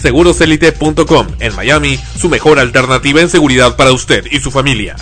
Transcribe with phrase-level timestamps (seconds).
[0.00, 4.96] Seguroselite.com en Miami, su mejor alternativa en seguridad para usted y su familia.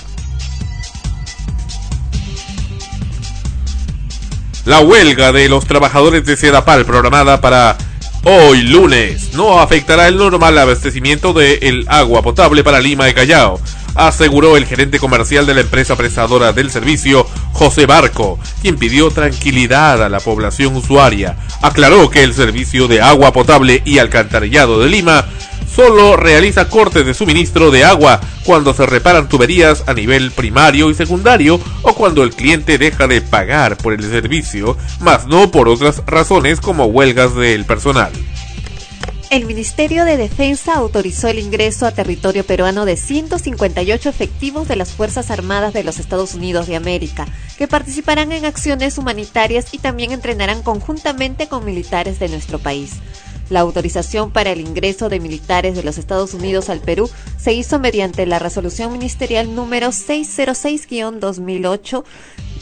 [4.65, 7.79] La huelga de los trabajadores de Sedapal programada para
[8.25, 13.61] hoy lunes no afectará el normal abastecimiento del agua potable para Lima y Callao,
[13.98, 20.02] aseguró el gerente comercial de la empresa prestadora del servicio, José Barco, quien pidió tranquilidad
[20.02, 21.37] a la población usuaria.
[21.62, 25.27] Aclaró que el servicio de agua potable y alcantarillado de Lima
[25.75, 30.95] solo realiza cortes de suministro de agua cuando se reparan tuberías a nivel primario y
[30.95, 36.03] secundario o cuando el cliente deja de pagar por el servicio, más no por otras
[36.06, 38.12] razones como huelgas del personal.
[39.31, 44.93] El Ministerio de Defensa autorizó el ingreso a territorio peruano de 158 efectivos de las
[44.93, 47.27] Fuerzas Armadas de los Estados Unidos de América,
[47.59, 52.93] que participarán en acciones humanitarias y también entrenarán conjuntamente con militares de nuestro país.
[53.51, 57.79] La autorización para el ingreso de militares de los Estados Unidos al Perú se hizo
[57.79, 62.03] mediante la resolución ministerial número 606-2008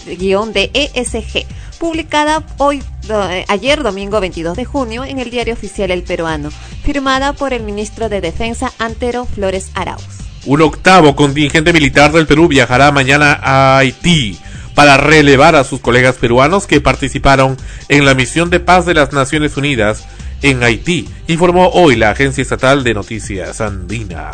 [0.07, 1.47] de ESG,
[1.81, 6.51] publicada hoy, eh, ayer domingo 22 de junio en el diario oficial El Peruano,
[6.85, 10.05] firmada por el ministro de Defensa Antero Flores Arauz.
[10.47, 14.39] Un octavo contingente militar del Perú viajará mañana a Haití
[14.77, 17.57] para relevar a sus colegas peruanos que participaron
[17.89, 20.07] en la misión de paz de las Naciones Unidas
[20.43, 24.31] en Haití, informó hoy la agencia estatal de noticias andina.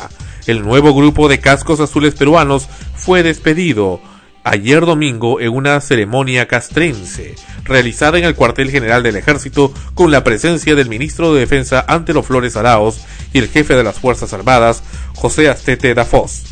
[0.47, 4.01] El nuevo grupo de cascos azules peruanos fue despedido
[4.45, 10.25] ayer domingo en una ceremonia castrense realizada en el cuartel general del ejército con la
[10.25, 13.01] presencia del ministro de Defensa Antero Flores Araos
[13.33, 14.83] y el jefe de las Fuerzas Armadas
[15.15, 16.45] José Astete Dafos.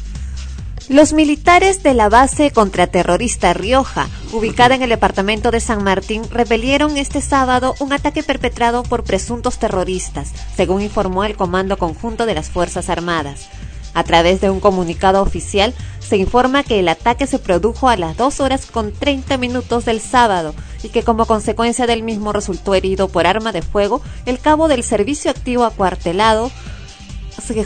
[0.90, 6.96] Los militares de la base contraterrorista Rioja, ubicada en el departamento de San Martín, repelieron
[6.96, 12.50] este sábado un ataque perpetrado por presuntos terroristas, según informó el Comando Conjunto de las
[12.50, 13.48] Fuerzas Armadas.
[13.94, 18.16] A través de un comunicado oficial, se informa que el ataque se produjo a las
[18.16, 23.08] 2 horas con 30 minutos del sábado y que como consecuencia del mismo resultó herido
[23.08, 26.50] por arma de fuego el cabo del servicio activo acuartelado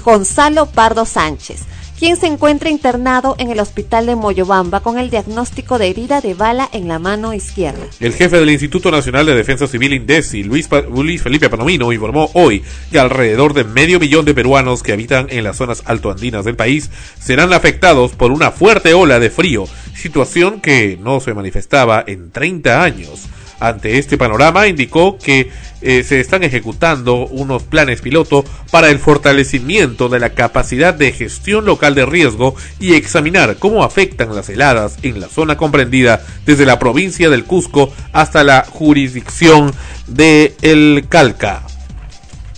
[0.05, 1.63] Gonzalo Pardo Sánchez,
[1.99, 6.35] quien se encuentra internado en el hospital de Moyobamba con el diagnóstico de herida de
[6.35, 7.87] bala en la mano izquierda.
[8.01, 12.63] El jefe del Instituto Nacional de Defensa Civil INDECI, Luis, Luis Felipe Panomino, informó hoy
[12.91, 16.91] que alrededor de medio millón de peruanos que habitan en las zonas altoandinas del país
[17.21, 22.83] serán afectados por una fuerte ola de frío, situación que no se manifestaba en 30
[22.83, 23.29] años.
[23.61, 25.51] Ante este panorama, indicó que
[25.81, 31.65] eh, se están ejecutando unos planes piloto para el fortalecimiento de la capacidad de gestión
[31.65, 36.79] local de riesgo y examinar cómo afectan las heladas en la zona comprendida desde la
[36.79, 39.73] provincia del Cusco hasta la jurisdicción
[40.07, 41.63] de El Calca.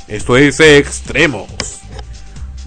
[0.08, 1.46] Esto es Extremos.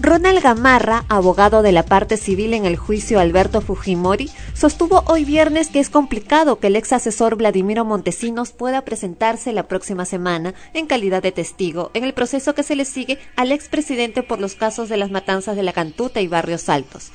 [0.02, 5.68] Ronald Gamarra, abogado de la parte civil en el juicio Alberto Fujimori, sostuvo hoy viernes
[5.68, 10.86] que es complicado que el ex asesor Vladimiro Montesinos pueda presentarse la próxima semana en
[10.86, 14.88] calidad de testigo en el proceso que se le sigue al expresidente por los casos
[14.88, 17.10] de las matanzas de la Cantuta y Barrios Altos.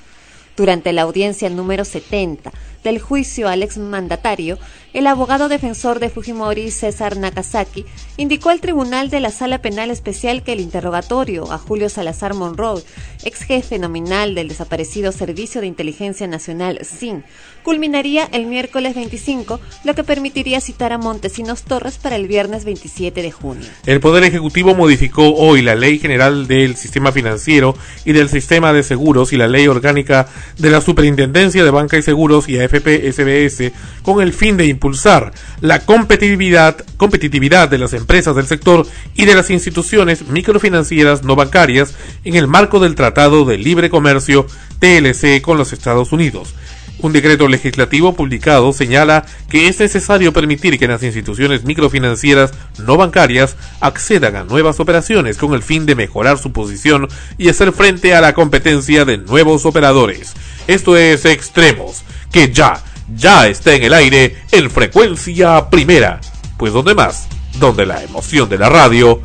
[0.55, 2.51] Durante la audiencia número 70
[2.83, 4.59] del juicio al exmandatario,
[4.95, 7.85] el abogado defensor de Fujimori, César Nakazaki,
[8.15, 12.81] indicó al tribunal de la Sala Penal Especial que el interrogatorio a Julio Salazar Monroe,
[13.25, 17.25] ex jefe nominal del desaparecido Servicio de Inteligencia Nacional, SIN,
[17.61, 23.21] culminaría el miércoles 25, lo que permitiría citar a Montesinos Torres para el viernes 27
[23.21, 23.67] de junio.
[23.85, 27.75] El Poder Ejecutivo modificó hoy la Ley General del Sistema Financiero
[28.05, 32.01] y del Sistema de Seguros y la Ley Orgánica de la Superintendencia de Banca y
[32.01, 33.73] Seguros y AFP SBS
[34.03, 38.85] con el fin de impulsar la competitividad, competitividad de las empresas del sector
[39.15, 44.45] y de las instituciones microfinancieras no bancarias en el marco del Tratado de Libre Comercio
[44.79, 46.53] TLC con los Estados Unidos
[46.99, 53.55] un decreto legislativo publicado señala que es necesario permitir que las instituciones microfinancieras no bancarias
[53.81, 57.07] accedan a nuevas operaciones con el fin de mejorar su posición
[57.37, 60.33] y hacer frente a la competencia de nuevos operadores.
[60.67, 62.81] Esto es Extremos, que ya,
[63.13, 66.19] ya está en el aire en frecuencia primera.
[66.57, 67.27] Pues donde más,
[67.59, 69.21] donde la emoción de la radio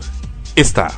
[0.56, 0.90] está.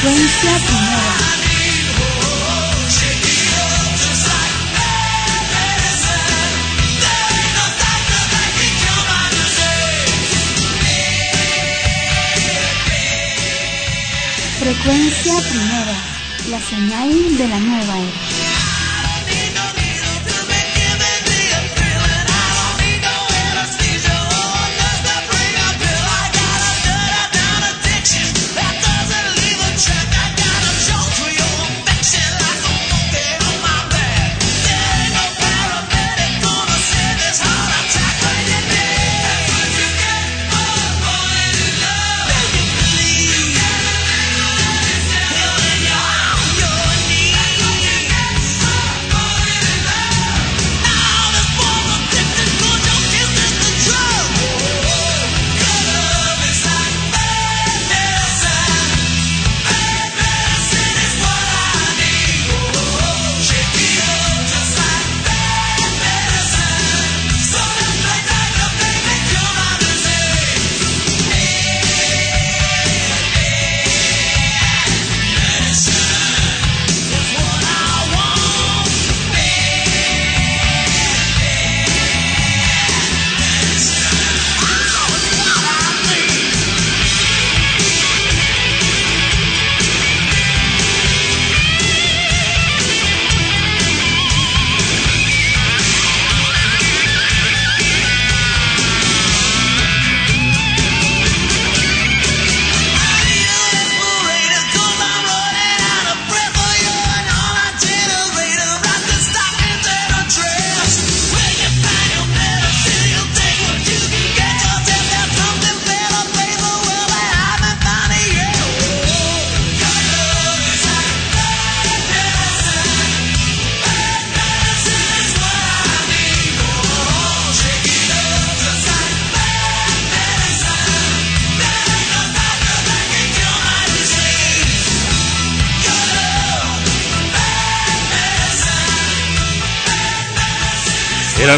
[0.00, 1.30] Frecuencia primera.
[14.58, 15.96] Frecuencia primera,
[16.48, 18.49] la señal de la nueva era.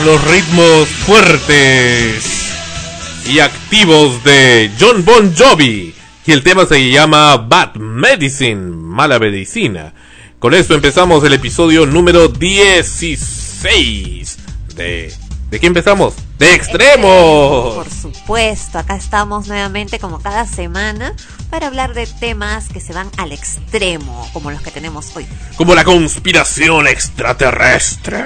[0.05, 2.53] Los ritmos fuertes
[3.27, 5.95] y activos de John Bon Jovi.
[6.25, 9.93] Y el tema se llama Bad Medicine, mala medicina.
[10.39, 14.39] Con esto empezamos el episodio número 16
[14.75, 15.13] de...
[15.51, 16.15] ¿De qué empezamos?
[16.39, 17.75] ¡De extremos!
[17.75, 21.15] Por supuesto, acá estamos nuevamente como cada semana
[21.51, 25.27] para hablar de temas que se van al extremo, como los que tenemos hoy.
[25.57, 28.25] Como la conspiración extraterrestre.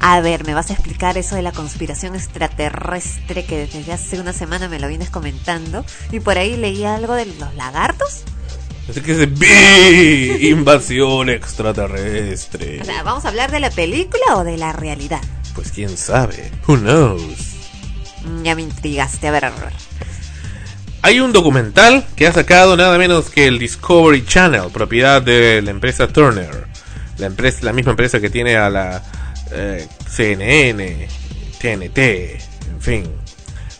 [0.00, 4.32] A ver, ¿me vas a explicar eso de la conspiración extraterrestre que desde hace una
[4.32, 5.84] semana me lo vienes comentando?
[6.12, 8.22] Y por ahí leí algo de los lagartos.
[8.88, 12.80] Así que es de invasión extraterrestre.
[12.80, 15.20] O sea, ¿vamos a hablar de la película o de la realidad?
[15.54, 16.52] Pues quién sabe.
[16.66, 17.56] Who knows?
[18.24, 19.26] Mm, Ya me intrigaste.
[19.26, 19.72] A ver, a ver.
[21.02, 25.70] Hay un documental que ha sacado nada menos que el Discovery Channel, propiedad de la
[25.70, 26.66] empresa Turner.
[27.18, 29.02] La, empresa, la misma empresa que tiene a la
[29.52, 31.08] eh, CNN,
[31.60, 33.04] TNT, en fin.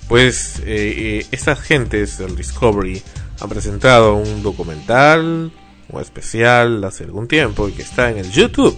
[0.08, 3.02] Pues eh, eh, estas gentes del Discovery
[3.40, 5.52] han presentado un documental
[5.90, 8.76] o especial hace algún tiempo y que está en el YouTube,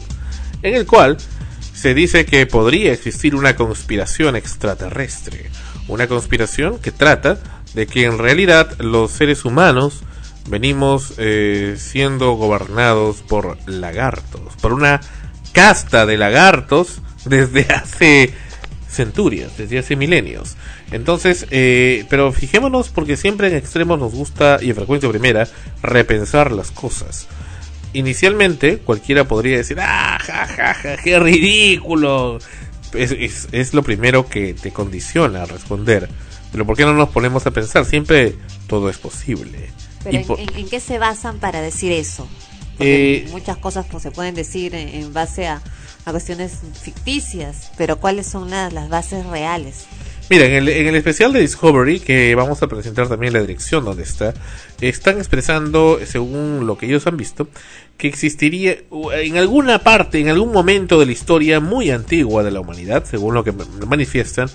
[0.62, 1.18] en el cual
[1.73, 5.50] se dice que podría existir una conspiración extraterrestre.
[5.88, 7.38] Una conspiración que trata
[7.75, 10.02] de que en realidad los seres humanos
[10.49, 15.00] venimos eh, siendo gobernados por lagartos, por una
[15.52, 18.33] casta de lagartos desde hace
[18.88, 20.57] centurias, desde hace milenios.
[20.90, 25.47] Entonces, eh, pero fijémonos porque siempre en extremos nos gusta, y en frecuencia primera,
[25.83, 27.28] repensar las cosas.
[27.92, 32.38] Inicialmente, cualquiera podría decir, ah, ja, ja, ja, qué ridículo.
[32.92, 36.09] Es, es, es lo primero que te condiciona a responder.
[36.52, 37.85] Pero ¿por qué no nos ponemos a pensar?
[37.85, 38.35] Siempre
[38.66, 39.71] todo es posible.
[40.02, 42.28] Pero Y en, po- en- en qué se basan para decir eso?
[42.80, 45.62] Porque Eh, muchas cosas pues, se pueden decir en, en base a,
[46.04, 49.87] a cuestiones ficticias, pero ¿cuáles son las, las bases reales?
[50.28, 53.84] Mira, en el, en el especial de Discovery, que vamos a presentar también la dirección
[53.84, 54.32] donde está,
[54.80, 57.49] están expresando, según lo que ellos han visto,
[57.99, 58.76] que existiría
[59.20, 63.34] en alguna parte, en algún momento de la historia muy antigua de la humanidad, según
[63.34, 63.52] lo que
[63.88, 64.49] manifiestan,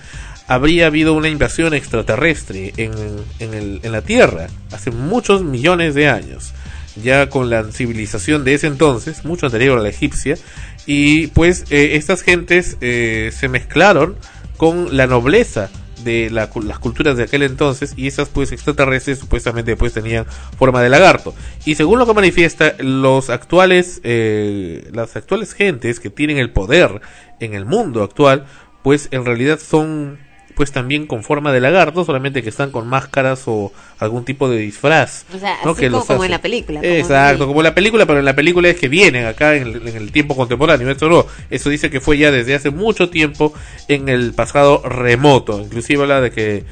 [0.48, 2.94] habría habido una invasión extraterrestre en,
[3.40, 6.54] en, el- en la Tierra hace muchos millones de años,
[7.02, 10.38] ya con la civilización de ese entonces, mucho anterior a la egipcia,
[10.86, 14.16] y pues eh, estas gentes eh, se mezclaron
[14.58, 15.70] con la nobleza
[16.04, 16.50] de las
[16.80, 20.26] culturas de aquel entonces y esas pues extraterrestres supuestamente pues tenían
[20.58, 21.34] forma de lagarto.
[21.66, 27.02] Y según lo que manifiesta, los actuales, eh, las actuales gentes que tienen el poder
[27.40, 28.46] en el mundo actual,
[28.84, 30.20] pues en realidad son
[30.56, 34.58] pues también con forma de lagarto, solamente que están con máscaras o algún tipo de
[34.58, 35.26] disfraz.
[35.36, 35.72] O sea, ¿no?
[35.72, 38.20] así que como- como en la película, como Exacto, en- como en la película, pero
[38.20, 40.90] en la película es que vienen acá en el, en el tiempo contemporáneo.
[40.90, 43.54] Esto no, eso dice que fue ya desde hace mucho tiempo
[43.88, 45.60] en el pasado remoto.
[45.62, 46.64] Inclusive habla de que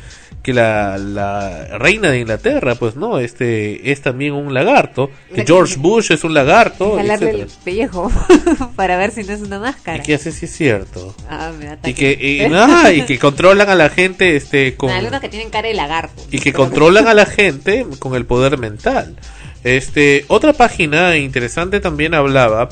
[0.41, 5.45] que la, la reina de Inglaterra, pues no, este es también un lagarto, que La-
[5.45, 7.61] George Bush es un lagarto, Jalarle el etcétera.
[7.63, 8.11] pellejo
[8.75, 10.03] para ver si no es una Y máscara.
[10.03, 11.15] que hace si es cierto.
[11.29, 15.21] Ah, me Y que, y, ah, y que controlan a la gente este con Algunos
[15.21, 16.21] que tienen cara de lagarto.
[16.31, 19.15] y que controlan a la gente con el poder mental.
[19.63, 22.67] Este, otra página interesante también hablaba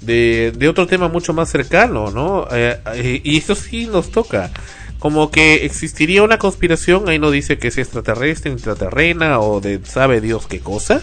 [0.00, 2.46] de, de otro tema mucho más cercano, ¿no?
[2.52, 4.50] Eh, eh, y esto sí nos toca.
[4.98, 10.20] Como que existiría una conspiración, ahí no dice que es extraterrestre, intraterrena o de sabe
[10.20, 11.02] Dios qué cosa,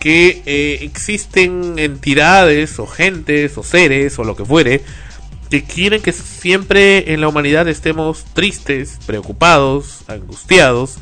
[0.00, 4.82] que eh, existen entidades o gentes o seres o lo que fuere
[5.50, 10.98] que quieren que siempre en la humanidad estemos tristes, preocupados, angustiados,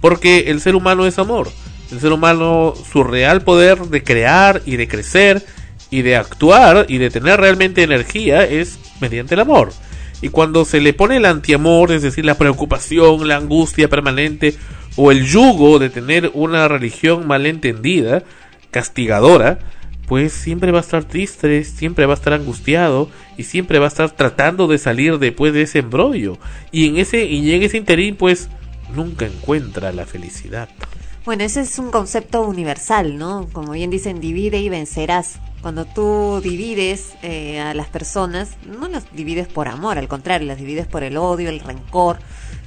[0.00, 1.50] porque el ser humano es amor.
[1.90, 5.44] El ser humano, su real poder de crear y de crecer
[5.90, 9.72] y de actuar y de tener realmente energía es mediante el amor.
[10.22, 14.54] Y cuando se le pone el antiamor, es decir, la preocupación, la angustia permanente
[14.96, 18.22] o el yugo de tener una religión malentendida,
[18.70, 19.58] castigadora,
[20.06, 23.08] pues siempre va a estar triste, siempre va a estar angustiado
[23.38, 26.36] y siempre va a estar tratando de salir después de ese embrollo.
[26.72, 28.48] Y en ese y en ese interín pues
[28.94, 30.68] nunca encuentra la felicidad.
[31.24, 33.48] Bueno, ese es un concepto universal, ¿no?
[33.52, 35.38] Como bien dicen, divide y vencerás.
[35.62, 40.58] Cuando tú divides eh, a las personas, no las divides por amor, al contrario, las
[40.58, 42.18] divides por el odio, el rencor,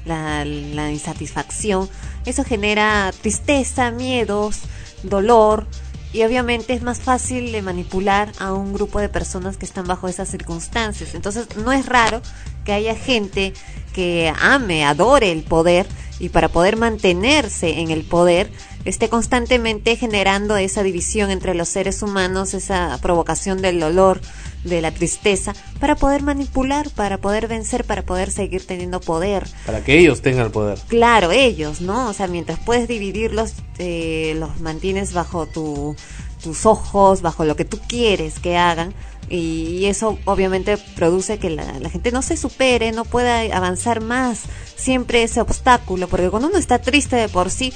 [0.06, 1.90] la, la insatisfacción.
[2.26, 4.62] Eso genera tristeza, miedos,
[5.04, 5.68] dolor
[6.14, 10.08] y obviamente es más fácil de manipular a un grupo de personas que están bajo
[10.08, 11.16] esas circunstancias.
[11.16, 12.22] Entonces no es raro
[12.64, 13.54] que haya gente
[13.94, 15.88] que ame, adore el poder
[16.20, 18.52] y para poder mantenerse en el poder
[18.86, 24.22] esté constantemente generando esa división entre los seres humanos, esa provocación del dolor,
[24.64, 29.48] de la tristeza, para poder manipular, para poder vencer, para poder seguir teniendo poder.
[29.66, 30.80] Para que ellos tengan el poder.
[30.88, 32.10] Claro, ellos, ¿no?
[32.10, 35.96] O sea, mientras puedes dividirlos, eh, los mantienes bajo tu,
[36.44, 38.94] tus ojos, bajo lo que tú quieres que hagan.
[39.30, 44.42] Y eso obviamente produce que la, la gente no se supere, no pueda avanzar más.
[44.76, 47.74] Siempre ese obstáculo, porque cuando uno está triste de por sí,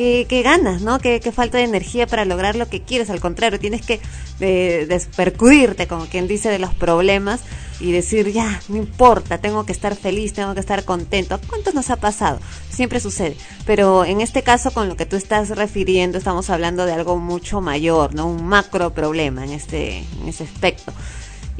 [0.00, 0.98] ¿qué, qué ganas, no?
[0.98, 3.10] ¿Qué, ¿Qué falta de energía para lograr lo que quieres?
[3.10, 4.00] Al contrario, tienes que
[4.40, 7.40] eh, despercudirte, como quien dice, de los problemas
[7.80, 11.34] y decir, ya, no importa, tengo que estar feliz, tengo que estar contento.
[11.34, 12.38] ¿A cuántos nos ha pasado?
[12.70, 13.36] Siempre sucede.
[13.66, 17.60] Pero en este caso, con lo que tú estás refiriendo, estamos hablando de algo mucho
[17.60, 18.26] mayor, ¿no?
[18.26, 20.94] Un macro problema en este, en ese aspecto.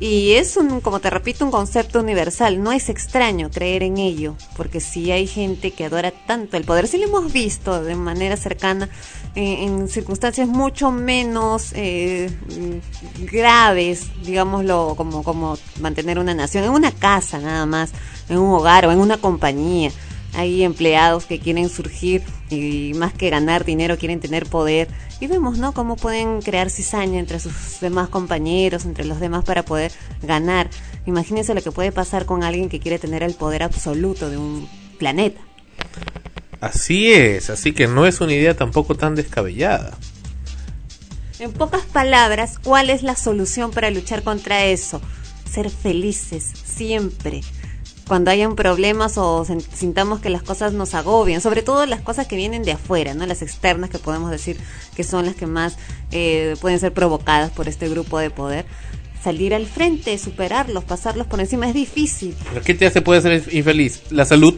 [0.00, 2.62] Y es un, como te repito, un concepto universal.
[2.62, 6.88] No es extraño creer en ello, porque si hay gente que adora tanto el poder,
[6.88, 8.88] si lo hemos visto de manera cercana
[9.34, 12.30] eh, en circunstancias mucho menos eh,
[13.30, 17.92] graves, digámoslo, como, como mantener una nación, en una casa nada más,
[18.30, 19.92] en un hogar o en una compañía.
[20.34, 24.88] Hay empleados que quieren surgir y más que ganar dinero quieren tener poder.
[25.20, 25.72] Y vemos, ¿no?
[25.72, 30.70] Cómo pueden crear cizaña entre sus demás compañeros, entre los demás para poder ganar.
[31.06, 34.68] Imagínense lo que puede pasar con alguien que quiere tener el poder absoluto de un
[34.98, 35.40] planeta.
[36.60, 39.96] Así es, así que no es una idea tampoco tan descabellada.
[41.38, 45.00] En pocas palabras, ¿cuál es la solución para luchar contra eso?
[45.50, 47.40] Ser felices, siempre.
[48.10, 52.34] Cuando hayan problemas o sintamos que las cosas nos agobian, sobre todo las cosas que
[52.34, 54.56] vienen de afuera, no las externas que podemos decir
[54.96, 55.76] que son las que más
[56.10, 58.66] eh, pueden ser provocadas por este grupo de poder.
[59.22, 62.34] Salir al frente, superarlos, pasarlos por encima es difícil.
[62.52, 64.02] ¿Pero ¿Qué te hace puede ser infeliz?
[64.10, 64.54] ¿La salud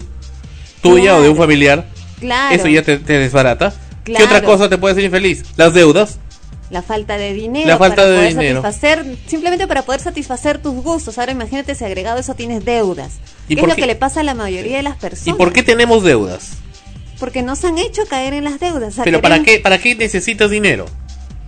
[0.80, 1.18] tuya Claro.
[1.18, 1.90] o de un familiar?
[2.20, 2.54] Claro.
[2.54, 3.74] Eso ya te, te desbarata.
[4.02, 4.24] ¿Qué Claro.
[4.24, 5.44] otra cosa te puede hacer infeliz?
[5.58, 6.18] Las deudas.
[6.72, 8.62] La falta de dinero La falta para de poder dinero.
[8.62, 13.54] satisfacer simplemente para poder satisfacer tus gustos ahora imagínate si agregado eso tienes deudas ¿Y
[13.54, 13.82] ¿Qué es lo qué?
[13.82, 16.52] que le pasa a la mayoría de las ¿Y personas por qué tenemos deudas?
[17.20, 20.50] porque nos han hecho caer en las deudas O ¿Pero para qué, para qué necesitas
[20.50, 20.86] dinero?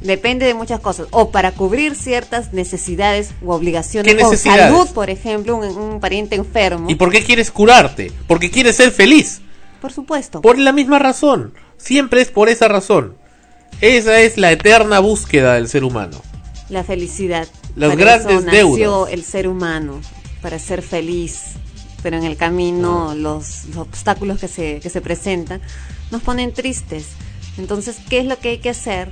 [0.00, 4.64] depende de muchas cosas o para cubrir ciertas necesidades u obligaciones ¿Qué con necesidades?
[4.64, 8.12] salud por ejemplo un, un pariente enfermo ¿Y por qué quieres curarte?
[8.26, 9.40] Porque quieres ser feliz.
[9.80, 11.54] por supuesto Por la misma razón.
[11.78, 13.16] Siempre es por esa razón.
[13.80, 16.20] Esa es la eterna búsqueda del ser humano.
[16.70, 19.12] la felicidad Las Para grandes eso nació deudas.
[19.12, 20.00] el ser humano
[20.42, 21.54] para ser feliz
[22.02, 25.60] pero en el camino los, los obstáculos que se, que se presentan
[26.10, 27.06] nos ponen tristes.
[27.56, 29.10] Entonces, ¿qué es lo que hay que hacer?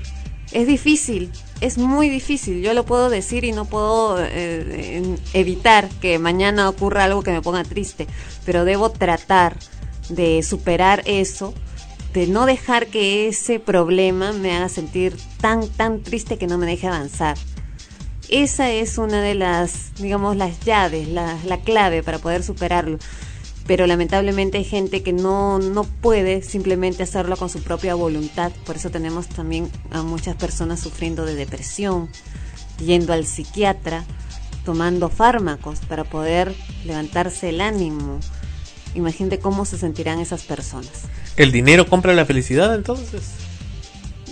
[0.52, 1.31] Es difícil,
[1.62, 2.61] es muy difícil.
[2.61, 7.40] Yo lo puedo decir y no puedo eh, evitar que mañana ocurra algo que me
[7.40, 8.07] ponga triste,
[8.45, 9.57] pero debo tratar
[10.11, 11.54] de superar eso,
[12.12, 16.66] de no dejar que ese problema me haga sentir tan, tan triste que no me
[16.66, 17.37] deje avanzar.
[18.28, 22.99] Esa es una de las, digamos, las llaves, la, la clave para poder superarlo
[23.66, 28.52] pero lamentablemente hay gente que no, no puede simplemente hacerlo con su propia voluntad.
[28.66, 32.09] Por eso tenemos también a muchas personas sufriendo de depresión,
[32.78, 34.04] yendo al psiquiatra,
[34.64, 38.19] tomando fármacos para poder levantarse el ánimo.
[38.95, 41.04] Imagínate cómo se sentirán esas personas.
[41.36, 43.23] ¿El dinero compra la felicidad entonces?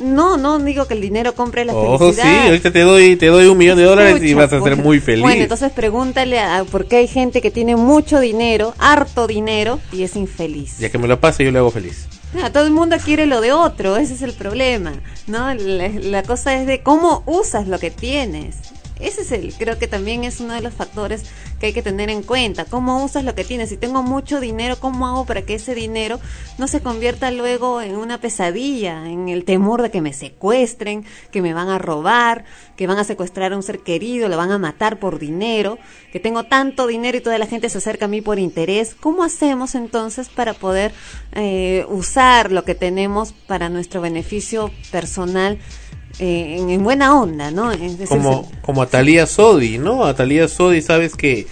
[0.00, 2.24] No, no digo que el dinero compre la oh, felicidad.
[2.24, 4.98] sí, ahorita te doy, te doy un millón de dólares y vas a ser muy
[4.98, 5.22] feliz.
[5.22, 10.02] Bueno, entonces pregúntale a por qué hay gente que tiene mucho dinero, harto dinero, y
[10.02, 10.78] es infeliz.
[10.78, 12.08] Ya que me lo pase, yo le hago feliz.
[12.42, 14.92] Ah, todo el mundo quiere lo de otro, ese es el problema,
[15.26, 15.52] ¿no?
[15.52, 18.56] la cosa es de cómo usas lo que tienes.
[19.00, 21.24] Ese es el, creo que también es uno de los factores
[21.58, 22.64] que hay que tener en cuenta.
[22.64, 23.68] ¿Cómo usas lo que tienes?
[23.68, 26.20] Si tengo mucho dinero, ¿cómo hago para que ese dinero
[26.58, 31.42] no se convierta luego en una pesadilla, en el temor de que me secuestren, que
[31.42, 32.44] me van a robar,
[32.76, 35.78] que van a secuestrar a un ser querido, lo van a matar por dinero,
[36.12, 38.94] que tengo tanto dinero y toda la gente se acerca a mí por interés?
[38.98, 40.92] ¿Cómo hacemos entonces para poder
[41.32, 45.58] eh, usar lo que tenemos para nuestro beneficio personal?
[46.18, 47.72] Eh, en, buena onda, ¿no?
[48.08, 50.04] como, como Atalía Sodi, ¿no?
[50.04, 51.46] Atalía Sodi, sabes que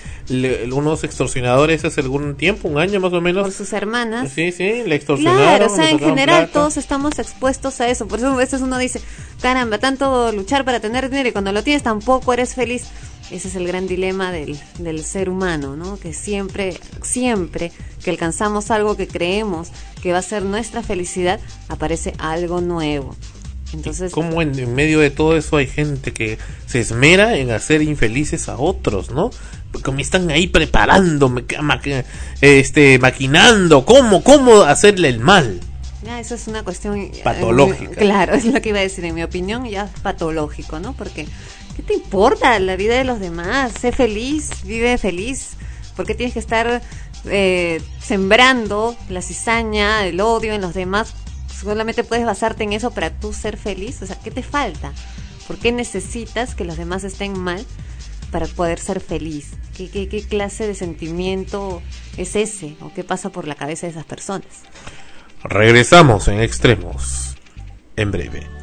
[0.73, 3.45] unos extorsionadores hace algún tiempo, un año más o menos.
[3.45, 4.31] Por sus hermanas.
[4.31, 5.43] Sí, sí, le extorsionaron.
[5.43, 8.07] Claro, o sea, en general todos estamos expuestos a eso.
[8.07, 9.01] Por eso a veces uno dice,
[9.41, 12.89] caramba, tanto luchar para tener dinero y cuando lo tienes tampoco eres feliz.
[13.31, 15.99] Ese es el gran dilema del, del ser humano, ¿no?
[15.99, 19.69] Que siempre, siempre que alcanzamos algo que creemos
[20.03, 23.15] que va a ser nuestra felicidad, aparece algo nuevo.
[23.73, 28.49] Entonces, como en, medio de todo eso hay gente que se esmera en hacer infelices
[28.49, 29.31] a otros, ¿no?
[29.73, 31.45] Porque me están ahí preparando, me,
[32.41, 35.61] este, maquinando, cómo, cómo hacerle el mal.
[36.03, 37.97] Ya, eso es una cuestión eh, patológica.
[37.97, 40.95] claro, es lo que iba a decir, en mi opinión, ya es patológico, ¿no?
[40.95, 41.27] Porque,
[41.77, 43.73] ¿qué te importa la vida de los demás?
[43.79, 45.51] Sé feliz, vive feliz.
[45.97, 46.81] ¿Por qué tienes que estar
[47.27, 51.13] eh, sembrando la cizaña, el odio en los demás
[51.61, 54.03] solamente puedes basarte en eso para tú ser feliz.
[54.03, 54.93] O sea, ¿qué te falta?
[55.47, 57.65] ¿Por qué necesitas que los demás estén mal
[58.31, 59.53] para poder ser feliz?
[59.77, 61.83] ¿Qué, qué, qué clase de sentimiento
[62.17, 62.77] es ese?
[62.81, 64.49] ¿O qué pasa por la cabeza de esas personas?
[65.45, 67.37] Regresamos en extremos
[67.97, 68.58] en breve.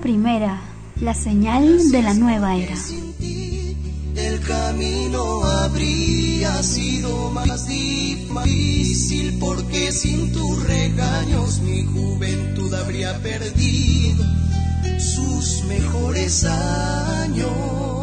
[0.00, 0.60] Primera,
[1.00, 2.74] la señal de la nueva era.
[4.16, 14.24] el camino habría sido más difícil porque sin tus regaños mi juventud habría perdido
[14.98, 17.99] sus mejores años.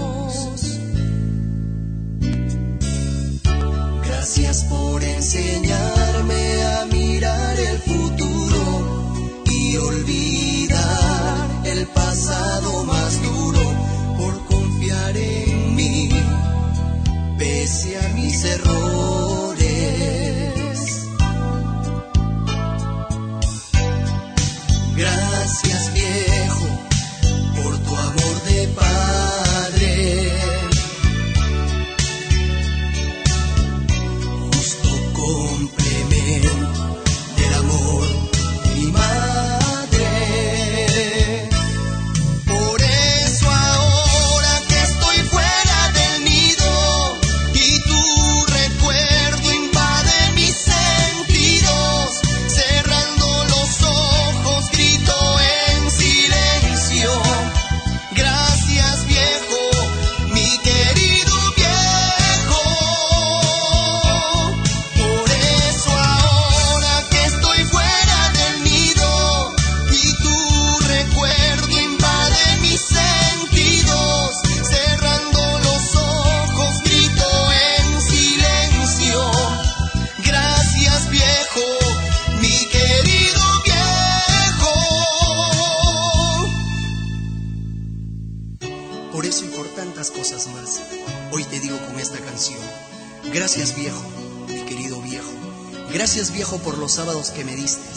[97.37, 97.87] Que me diste,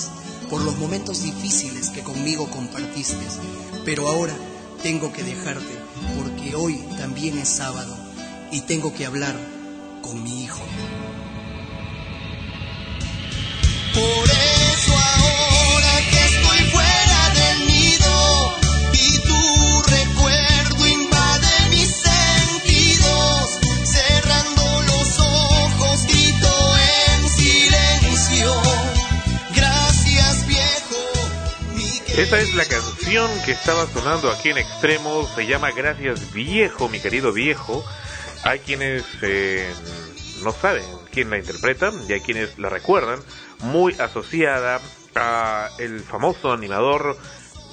[0.51, 3.25] por los momentos difíciles que conmigo compartiste.
[3.87, 4.35] Pero ahora
[4.83, 5.79] tengo que dejarte
[6.19, 7.97] porque hoy también es sábado
[8.53, 9.35] y tengo que hablar
[10.03, 10.61] con mi hijo.
[32.21, 35.31] Esta es la canción que estaba sonando aquí en Extremos.
[35.31, 37.83] Se llama Gracias Viejo, mi querido viejo.
[38.45, 39.67] Hay quienes eh,
[40.45, 43.21] no saben quién la interpreta y hay quienes la recuerdan.
[43.63, 44.83] Muy asociada
[45.17, 47.17] a el famoso animador,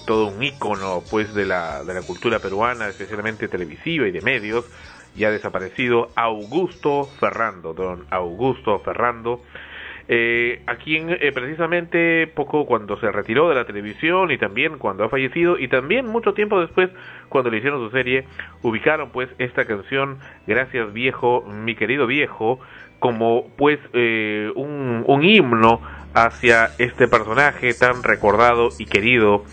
[0.05, 4.63] todo un ícono pues de la, de la cultura peruana, especialmente televisiva y de medios,
[5.17, 9.41] ya desaparecido, Augusto Ferrando, don Augusto Ferrando
[10.09, 15.03] eh, a quien eh, precisamente poco cuando se retiró de la televisión y también cuando
[15.03, 16.89] ha fallecido y también mucho tiempo después
[17.27, 18.25] cuando le hicieron su serie
[18.61, 22.59] ubicaron pues esta canción Gracias viejo, mi querido viejo
[22.99, 25.81] como pues eh, un, himno
[26.13, 29.43] hacia este personaje tan recordado y querido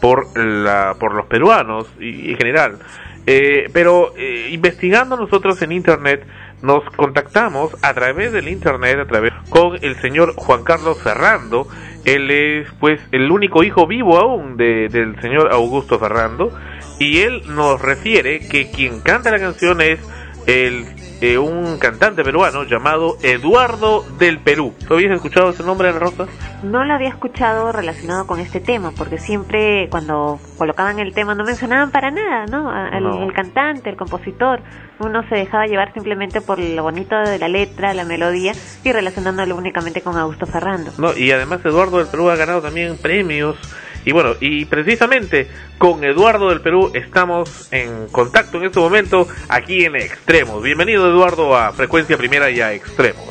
[0.00, 2.78] por la por los peruanos y en general.
[3.26, 4.12] Eh, pero
[4.50, 6.26] investigando nosotros en internet
[6.62, 11.66] nos contactamos a través del internet, a través con el señor Juan Carlos Ferrando.
[12.04, 16.52] Él es pues el único hijo vivo aún de, del señor Augusto Ferrando
[16.98, 20.00] y él nos refiere que quien canta la canción es
[20.46, 20.84] el
[21.20, 24.74] eh, un cantante peruano llamado Eduardo del Perú.
[24.86, 26.26] ¿Tú habías escuchado ese nombre, Ana Rosa?
[26.62, 31.44] No lo había escuchado relacionado con este tema, porque siempre cuando colocaban el tema no
[31.44, 32.70] mencionaban para nada, ¿no?
[32.70, 33.22] Al- No.
[33.24, 34.60] El cantante, el compositor.
[34.98, 38.52] Uno se dejaba llevar simplemente por lo bonito de la letra, la melodía
[38.84, 40.90] y relacionándolo únicamente con Augusto Ferrando.
[40.98, 43.56] No, y además Eduardo del Perú ha ganado también premios.
[44.04, 49.84] Y bueno, y precisamente con Eduardo del Perú estamos en contacto en este momento aquí
[49.84, 50.62] en Extremos.
[50.62, 53.28] Bienvenido Eduardo a Frecuencia Primera y a Extremos.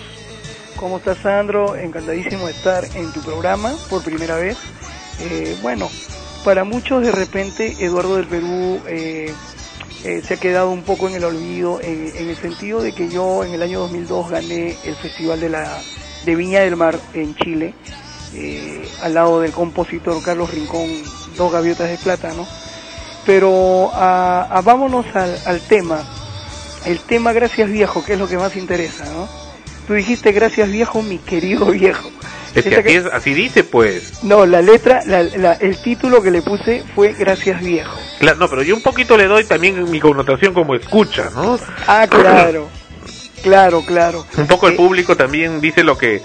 [0.76, 1.76] ¿Cómo estás, Sandro?
[1.76, 4.58] Encantadísimo de estar en tu programa por primera vez.
[5.20, 5.90] Eh, bueno,
[6.46, 9.34] para muchos de repente Eduardo del Perú eh,
[10.06, 13.10] eh, se ha quedado un poco en el olvido en, en el sentido de que
[13.10, 15.82] yo en el año 2002 gané el Festival de, la,
[16.26, 17.74] de Viña del Mar en Chile,
[18.34, 20.90] eh, al lado del compositor Carlos Rincón,
[21.38, 22.48] Dos Gaviotas de Plata, ¿no?
[23.26, 26.00] Pero ah, vámonos al, al tema.
[26.86, 29.28] El tema Gracias Viejo, que es lo que más interesa, ¿no?
[29.88, 32.10] Tú dijiste gracias viejo, mi querido viejo.
[32.56, 34.24] Es que Esa así, es, así dice pues.
[34.24, 37.96] No, la letra, la- la- el título que le puse fue gracias viejo.
[38.20, 41.60] Claro, no, pero yo un poquito le doy también mi connotación como escucha, ¿no?
[41.88, 42.68] Ah, claro,
[43.42, 44.26] claro, claro.
[44.38, 46.22] Un poco el Eh, público también dice lo que eh,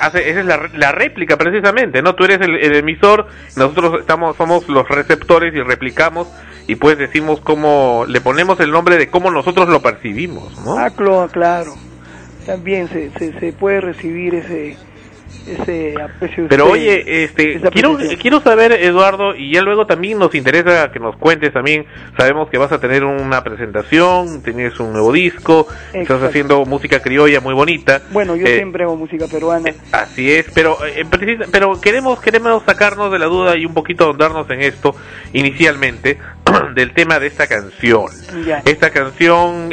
[0.00, 2.14] hace, esa es la, la réplica precisamente, ¿no?
[2.14, 3.26] Tú eres el, el emisor,
[3.56, 6.28] nosotros estamos somos los receptores y replicamos
[6.66, 10.78] y pues decimos cómo, le ponemos el nombre de cómo nosotros lo percibimos, ¿no?
[10.78, 10.90] Ah,
[11.28, 11.74] claro.
[12.44, 14.76] También se, se, se puede recibir ese,
[15.46, 20.90] ese aprecio Pero oye, este, quiero, quiero saber, Eduardo, y ya luego también nos interesa
[20.90, 25.66] que nos cuentes también, sabemos que vas a tener una presentación, tienes un nuevo disco,
[25.92, 28.02] estás haciendo música criolla muy bonita.
[28.10, 29.70] Bueno, yo eh, siempre hago música peruana.
[29.70, 31.04] Eh, así es, pero eh,
[31.50, 34.94] pero queremos queremos sacarnos de la duda y un poquito ahondarnos en esto
[35.32, 36.18] inicialmente
[36.74, 38.06] del tema de esta canción.
[38.64, 39.70] Esta canción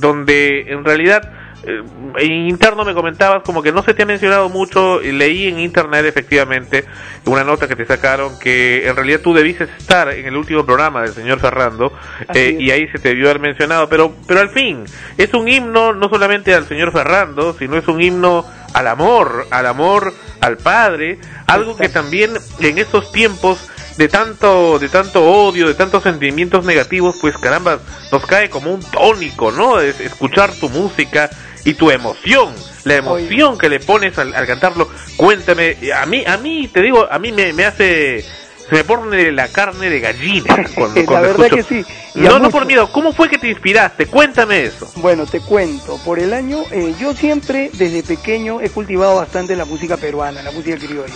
[0.00, 1.35] donde en realidad
[1.66, 1.82] eh,
[2.18, 5.58] en interno me comentabas como que no se te ha mencionado mucho, y leí en
[5.58, 6.84] internet efectivamente
[7.26, 11.02] una nota que te sacaron que en realidad tú debiste estar en el último programa
[11.02, 11.92] del señor Ferrando
[12.32, 14.84] eh, y ahí se te debió haber mencionado, pero, pero al fin,
[15.18, 19.66] es un himno no solamente al señor Ferrando, sino es un himno al amor, al
[19.66, 25.74] amor al Padre, algo que también en estos tiempos de tanto de tanto odio, de
[25.74, 27.78] tantos sentimientos negativos, pues caramba,
[28.12, 29.80] nos cae como un tónico, ¿no?
[29.80, 31.30] Es escuchar tu música,
[31.66, 34.88] y tu emoción, la emoción que le pones al, cantarlo.
[35.16, 38.24] Cuéntame, a mí, a mí te digo, a mí me, me hace
[38.68, 41.84] se me pone la carne de gallina cuando, la verdad que sí.
[42.14, 42.90] no, no por miedo.
[42.92, 44.06] ¿Cómo fue que te inspiraste?
[44.06, 44.88] Cuéntame eso.
[44.96, 45.98] Bueno, te cuento.
[46.04, 50.52] Por el año, eh, yo siempre desde pequeño he cultivado bastante la música peruana, la
[50.52, 51.14] música criolla.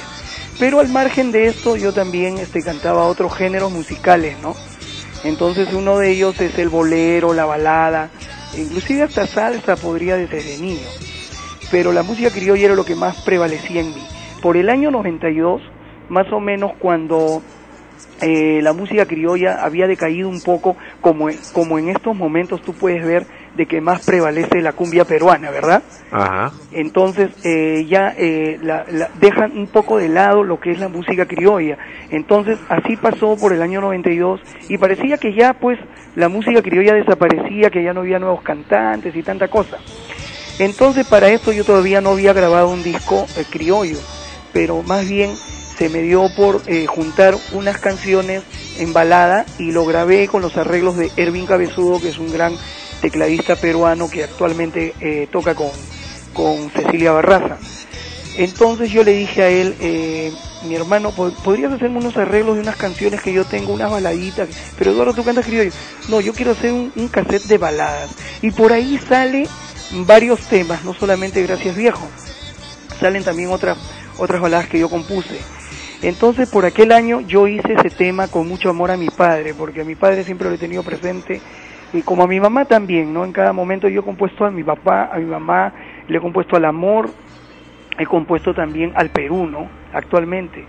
[0.59, 4.57] Pero al margen de esto, yo también este, cantaba otros géneros musicales, ¿no?
[5.23, 8.11] Entonces uno de ellos es el bolero, la balada,
[8.57, 10.89] inclusive hasta salsa podría desde niño,
[11.71, 14.03] pero la música criolla era lo que más prevalecía en mí.
[14.43, 15.63] Por el año 92,
[16.09, 17.43] más o menos cuando
[18.21, 23.05] eh, la música criolla había decaído un poco, como, como en estos momentos tú puedes
[23.05, 25.83] ver de que más prevalece la cumbia peruana, ¿verdad?
[26.11, 26.53] Ajá.
[26.73, 28.85] Entonces eh, ya eh, la,
[29.21, 31.79] dejan un poco de lado lo que es la música criolla.
[32.11, 35.79] Entonces así pasó por el año 92 y parecía que ya pues
[36.15, 39.79] la música criolla desaparecía, que ya no había nuevos cantantes y tanta cosa.
[40.59, 43.99] Entonces para esto yo todavía no había grabado un disco eh, criollo,
[44.53, 45.31] pero más bien
[45.81, 48.43] se me dio por juntar unas canciones
[48.79, 52.55] en balada y lo grabé con los arreglos de Ervin Cabezudo, que es un gran
[53.01, 55.71] tecladista peruano que actualmente eh, toca con,
[56.35, 57.57] con Cecilia Barraza.
[58.37, 60.31] Entonces yo le dije a él, eh,
[60.65, 64.51] mi hermano, ¿podrías hacerme unos arreglos de unas canciones que yo tengo, unas baladitas?
[64.79, 65.73] Pero Eduardo, tú cantas criollo.
[66.11, 68.11] No, yo quiero hacer un, un cassette de baladas.
[68.43, 69.49] Y por ahí sale
[69.93, 72.07] varios temas, no solamente Gracias Viejo.
[73.01, 73.79] Salen también otras,
[74.19, 75.41] otras baladas que yo compuse.
[76.03, 79.83] Entonces por aquel año yo hice ese tema con mucho amor a mi padre, porque
[79.83, 81.41] a mi padre siempre lo he tenido presente
[81.93, 83.25] y como a mi mamá también, ¿no?
[83.25, 85.73] En cada momento yo he compuesto a mi papá, a mi mamá,
[86.09, 87.11] le he compuesto al amor,
[87.99, 89.69] he compuesto también al Perú, ¿no?
[89.93, 90.65] Actualmente.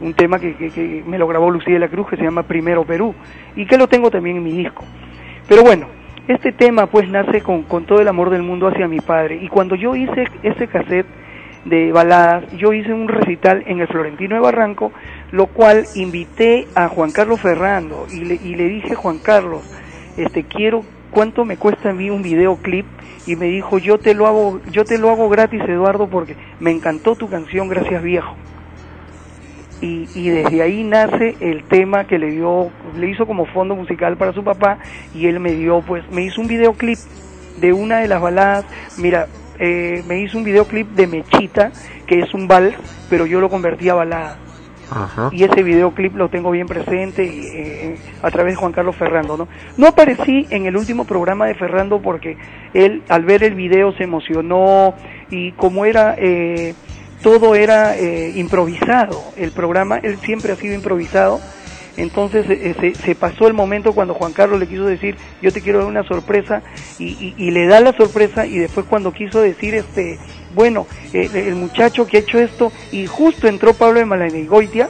[0.00, 2.84] Un tema que, que, me lo grabó Lucía de la Cruz que se llama Primero
[2.84, 3.14] Perú
[3.54, 4.82] y que lo tengo también en mi disco.
[5.46, 5.88] Pero bueno,
[6.26, 9.48] este tema pues nace con, con todo el amor del mundo hacia mi padre y
[9.48, 11.06] cuando yo hice ese cassette
[11.64, 14.92] de baladas, yo hice un recital en el Florentino de Barranco,
[15.30, 19.62] lo cual invité a Juan Carlos Ferrando y le, y le dije, Juan Carlos,
[20.16, 22.86] este quiero cuánto me cuesta a mí un videoclip
[23.26, 26.70] y me dijo yo te lo hago yo te lo hago gratis Eduardo porque me
[26.70, 28.36] encantó tu canción gracias viejo
[29.80, 34.16] y, y desde ahí nace el tema que le dio le hizo como fondo musical
[34.16, 34.78] para su papá
[35.14, 36.98] y él me dio pues me hizo un videoclip
[37.60, 38.64] de una de las baladas.
[38.98, 39.28] Mira
[39.60, 41.70] eh, me hizo un videoclip de Mechita
[42.06, 42.74] que es un vals
[43.08, 44.38] pero yo lo convertí a balada
[45.32, 49.36] y ese videoclip lo tengo bien presente eh, a través de Juan Carlos Ferrando.
[49.36, 49.48] ¿no?
[49.76, 52.36] no aparecí en el último programa de Ferrando porque
[52.74, 54.94] él al ver el video se emocionó
[55.30, 56.14] y como era...
[56.18, 56.74] Eh,
[57.22, 61.38] todo era eh, improvisado, el programa, él siempre ha sido improvisado,
[62.00, 65.80] entonces se, se, pasó el momento cuando Juan Carlos le quiso decir, yo te quiero
[65.80, 66.62] dar una sorpresa,
[66.98, 70.18] y, y, le da la sorpresa, y después cuando quiso decir, este,
[70.54, 74.88] bueno, eh, el muchacho que ha hecho esto, y justo entró Pablo de Malanigoitia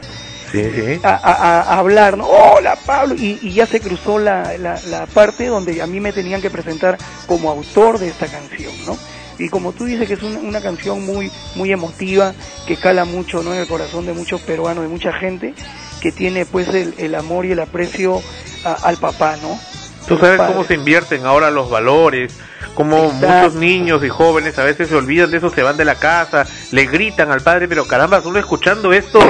[1.03, 2.27] A, a, hablar, ¿no?
[2.27, 6.13] Hola Pablo, y, y ya se cruzó la, la, la, parte donde a mí me
[6.13, 8.97] tenían que presentar como autor de esta canción, ¿no?
[9.39, 12.35] Y como tú dices que es una, una canción muy, muy emotiva,
[12.67, 13.55] que cala mucho, ¿no?
[13.55, 15.55] En el corazón de muchos peruanos, de mucha gente,
[16.01, 18.23] que tiene pues el, el amor y el aprecio
[18.65, 19.59] al papá, ¿no?
[20.07, 22.35] Tú sabes cómo se invierten ahora los valores,
[22.75, 25.97] como muchos niños y jóvenes a veces se olvidan de eso, se van de la
[25.97, 29.21] casa, le gritan al padre, pero caramba, uno escuchando esto,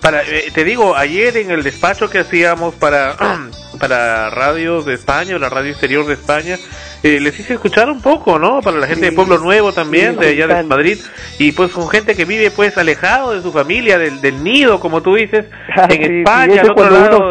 [0.00, 3.16] para, eh, te digo, ayer en el despacho que hacíamos para,
[3.78, 6.56] para radios de España, la radio exterior de España,
[7.02, 8.60] eh, les hice escuchar un poco, ¿no?
[8.60, 10.98] Para la gente de Pueblo Nuevo también, de allá de Madrid,
[11.38, 15.02] y pues con gente que vive pues alejado de su familia, del, del nido, como
[15.02, 15.46] tú dices,
[15.88, 17.30] en España, otro lado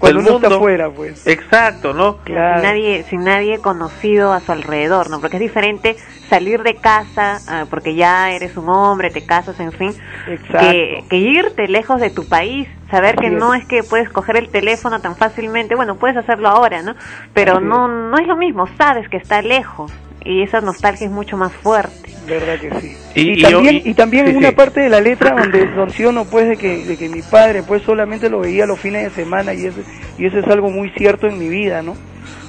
[0.00, 1.26] cuando uno está afuera, pues.
[1.26, 2.16] Exacto, ¿no?
[2.24, 2.54] Claro.
[2.54, 5.96] sin nadie sin nadie conocido a su alrededor no porque es diferente
[6.28, 9.92] salir de casa ah, porque ya eres un hombre te casas en fin
[10.26, 10.58] Exacto.
[10.58, 13.62] que, que irte lejos de tu país saber que no es.
[13.62, 16.94] es que puedes coger el teléfono tan fácilmente bueno puedes hacerlo ahora no
[17.34, 19.92] pero Así no no es lo mismo sabes que está lejos
[20.24, 22.96] y esa nostalgia es mucho más fuerte Verdad que sí.
[23.14, 24.54] Y- Y, y yo- también, y- y también sí, en una sí.
[24.54, 28.28] parte de la letra donde menciono pues de que, de que mi padre pues solamente
[28.30, 29.80] lo veía los fines de semana y ese,
[30.18, 31.96] y eso es algo muy cierto en mi vida, ¿no?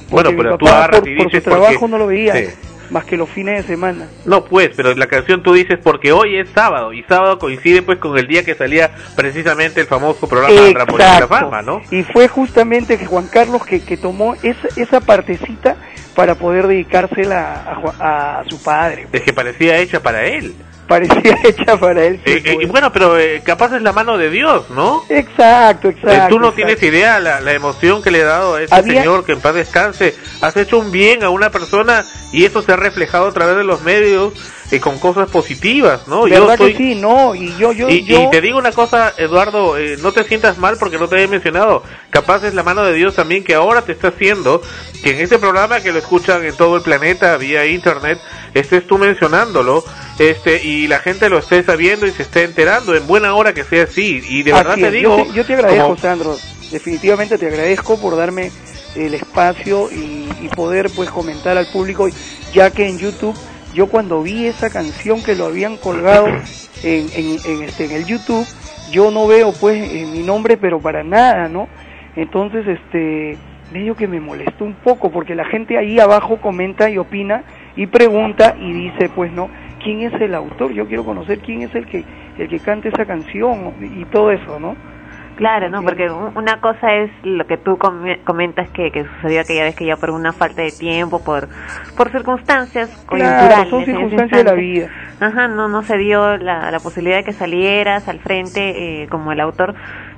[0.09, 2.45] Bueno, mi pero tú agarras por, y por su trabajo porque- no lo veía Sí.
[2.91, 4.05] Más que los fines de semana.
[4.25, 7.97] No, pues, pero la canción tú dices porque hoy es sábado y sábado coincide pues
[7.99, 11.27] con el día que salía precisamente el famoso programa Trampolines de la Exacto.
[11.49, 11.81] Fama, ¿no?
[11.89, 15.77] Y fue justamente que Juan Carlos que, que tomó esa, esa partecita
[16.15, 19.07] para poder dedicársela a, Ju- a su padre.
[19.13, 20.53] Es que parecía hecha para él.
[20.91, 22.19] Parecía hecha para él.
[22.25, 25.03] Eh, eh, y bueno, pero eh, capaz es la mano de Dios, ¿no?
[25.07, 26.27] Exacto, Eh, exacto.
[26.35, 26.55] tú no exacto.
[26.55, 29.39] tienes idea la, la emoción que le he dado a ese Había- señor que en
[29.39, 30.13] paz descanse.
[30.41, 33.63] Has hecho un bien a una persona y eso se ha reflejado a través de
[33.63, 34.33] los medios
[34.71, 36.27] eh, con cosas positivas, ¿no?
[36.27, 36.95] Yo ¿Verdad soy que sí?
[36.95, 38.23] No, y yo, yo, y, yo...
[38.23, 41.27] y te digo una cosa, Eduardo, eh, no te sientas mal porque no te había
[41.27, 41.83] mencionado.
[42.09, 44.61] Capaz es la mano de Dios también que ahora te está haciendo
[45.03, 48.19] que en este programa que lo escuchan en todo el planeta vía internet
[48.53, 49.83] estés tú mencionándolo,
[50.19, 53.63] este y la gente lo esté sabiendo y se esté enterando en buena hora que
[53.63, 54.21] sea así.
[54.29, 56.37] Y de verdad Así te digo, Yo te, yo te agradezco, como- Sandro.
[56.71, 58.49] Definitivamente te agradezco por darme
[58.95, 62.07] el espacio y, y poder pues comentar al público,
[62.53, 63.35] ya que en YouTube,
[63.73, 66.27] yo cuando vi esa canción que lo habían colgado
[66.83, 68.45] en, en, en, este, en el YouTube,
[68.91, 71.67] yo no veo pues eh, mi nombre, pero para nada, ¿no?
[72.15, 73.37] Entonces, este,
[73.71, 77.43] medio que me molestó un poco, porque la gente ahí abajo comenta y opina
[77.75, 79.49] y pregunta y dice, pues, ¿no?
[79.81, 80.73] ¿Quién es el autor?
[80.73, 82.03] Yo quiero conocer quién es el que,
[82.37, 84.75] el que canta esa canción y todo eso, ¿no?
[85.35, 85.81] Claro, ¿no?
[85.81, 89.75] Porque un- una cosa es lo que tú come- comentas que, que sucedió aquella vez
[89.75, 91.47] que ya por una falta de tiempo, por
[91.97, 93.55] por circunstancias coyunturales.
[93.55, 94.87] Claro, son circunstancias de la vida.
[95.19, 99.31] Ajá, no, no se dio la, la posibilidad de que salieras al frente eh, como
[99.31, 99.73] el autor,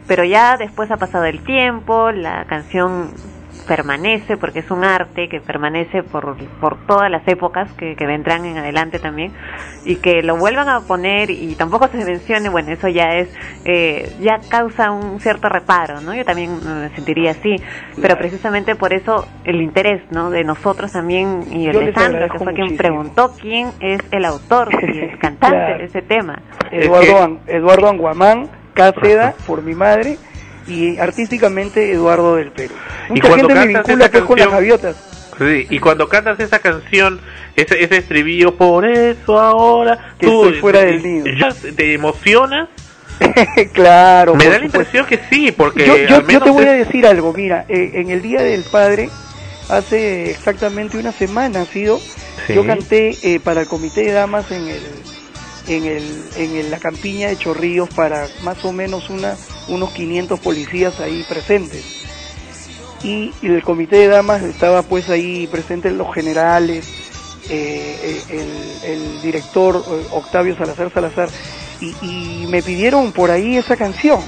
[0.07, 3.09] pero ya después ha pasado el tiempo, la canción
[3.67, 8.45] permanece porque es un arte que permanece por, por todas las épocas que, que vendrán
[8.45, 9.31] en adelante también
[9.85, 13.29] y que lo vuelvan a poner y tampoco se mencione, bueno, eso ya es,
[13.65, 16.13] eh, ya causa un cierto reparo, ¿no?
[16.13, 17.55] Yo también me sentiría así,
[18.01, 20.29] pero precisamente por eso el interés, ¿no?
[20.29, 22.77] De nosotros también y el de les Sandro, que fue quien muchísimo.
[22.77, 25.77] preguntó quién es el autor y el cantante Claro.
[25.79, 26.41] de ese tema.
[26.71, 30.17] Eduardo, Eduardo Anguamán, Cáceda, por mi madre,
[30.67, 32.73] y artísticamente Eduardo del Perú.
[33.09, 34.95] Y Mucha cuando gente me vincula esa pues con las gaviotas.
[35.39, 37.19] Sí, y cuando cantas esa canción,
[37.55, 41.25] ese, ese estribillo, por eso ahora Que tú estoy fuera eh, del nido.
[41.39, 42.69] ya te emocionas.
[43.73, 44.35] claro.
[44.35, 46.69] Me da la impresión que sí, porque yo, yo, al yo menos te voy es-
[46.69, 49.09] a decir algo, mira, eh, en el Día del Padre,
[49.69, 51.99] hace exactamente una semana ha sido,
[52.47, 52.53] Sí.
[52.55, 54.81] yo canté eh, para el Comité de Damas en el
[55.67, 59.37] en el en el- la campiña de Chorrillos para más o menos una
[59.67, 61.83] unos 500 policías ahí presentes.
[63.03, 66.85] Y, y el Comité de Damas estaba pues ahí presentes los generales,
[67.49, 71.29] eh, el, el director eh, Octavio Salazar Salazar,
[71.81, 74.21] y, y me pidieron por ahí esa canción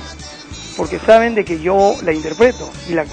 [0.76, 3.06] porque saben de que yo la interpreto y la,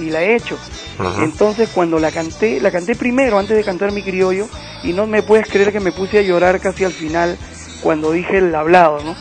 [0.00, 0.56] y, la, he hecho.
[0.98, 1.22] Ajá.
[1.24, 4.46] Entonces cuando la canté, la canté primero antes de cantar mi criollo
[4.82, 7.36] y no me puedes creer que me puse a llorar casi al final
[7.82, 9.16] cuando dije el hablado, ¿no?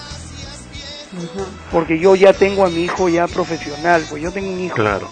[1.71, 5.09] Porque yo ya tengo a mi hijo ya profesional, pues yo tengo un hijo Claro.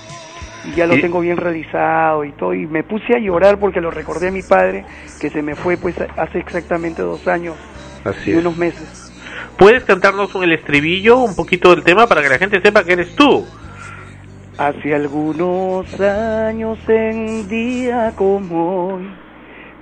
[0.64, 3.82] y ya lo Y- tengo bien realizado y todo y me puse a llorar porque
[3.82, 4.86] lo recordé a mi padre
[5.20, 7.56] que se me fue pues hace exactamente dos años
[8.06, 8.38] Así y es.
[8.40, 8.88] unos meses.
[9.58, 12.94] ¿Puedes cantarnos un- el estribillo, un poquito del tema, para que la gente sepa que
[12.94, 13.46] eres tú?
[14.58, 19.10] Hace algunos años en día como hoy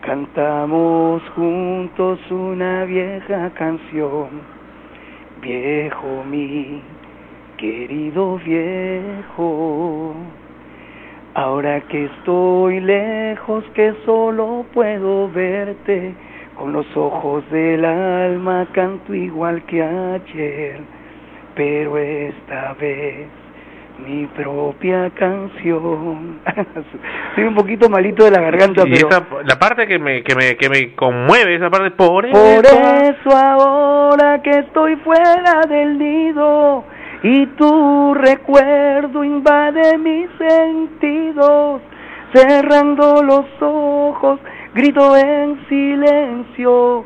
[0.07, 4.29] cantamos juntos una vieja canción.
[5.41, 6.81] Viejo mi
[7.57, 10.15] querido viejo,
[11.33, 16.15] ahora que estoy lejos que solo puedo verte
[16.55, 20.79] con los ojos del alma canto igual que ayer,
[21.53, 23.27] pero esta vez
[24.05, 26.39] mi propia canción.
[27.29, 30.35] Estoy un poquito malito de la garganta, Y pero esa, la parte que me, que
[30.35, 32.75] me, que me conmueve, esa parte, por, por eso.
[32.75, 36.83] eso ahora que estoy fuera del nido
[37.23, 41.81] y tu recuerdo invade mis sentidos,
[42.33, 44.39] cerrando los ojos,
[44.73, 47.05] grito en silencio.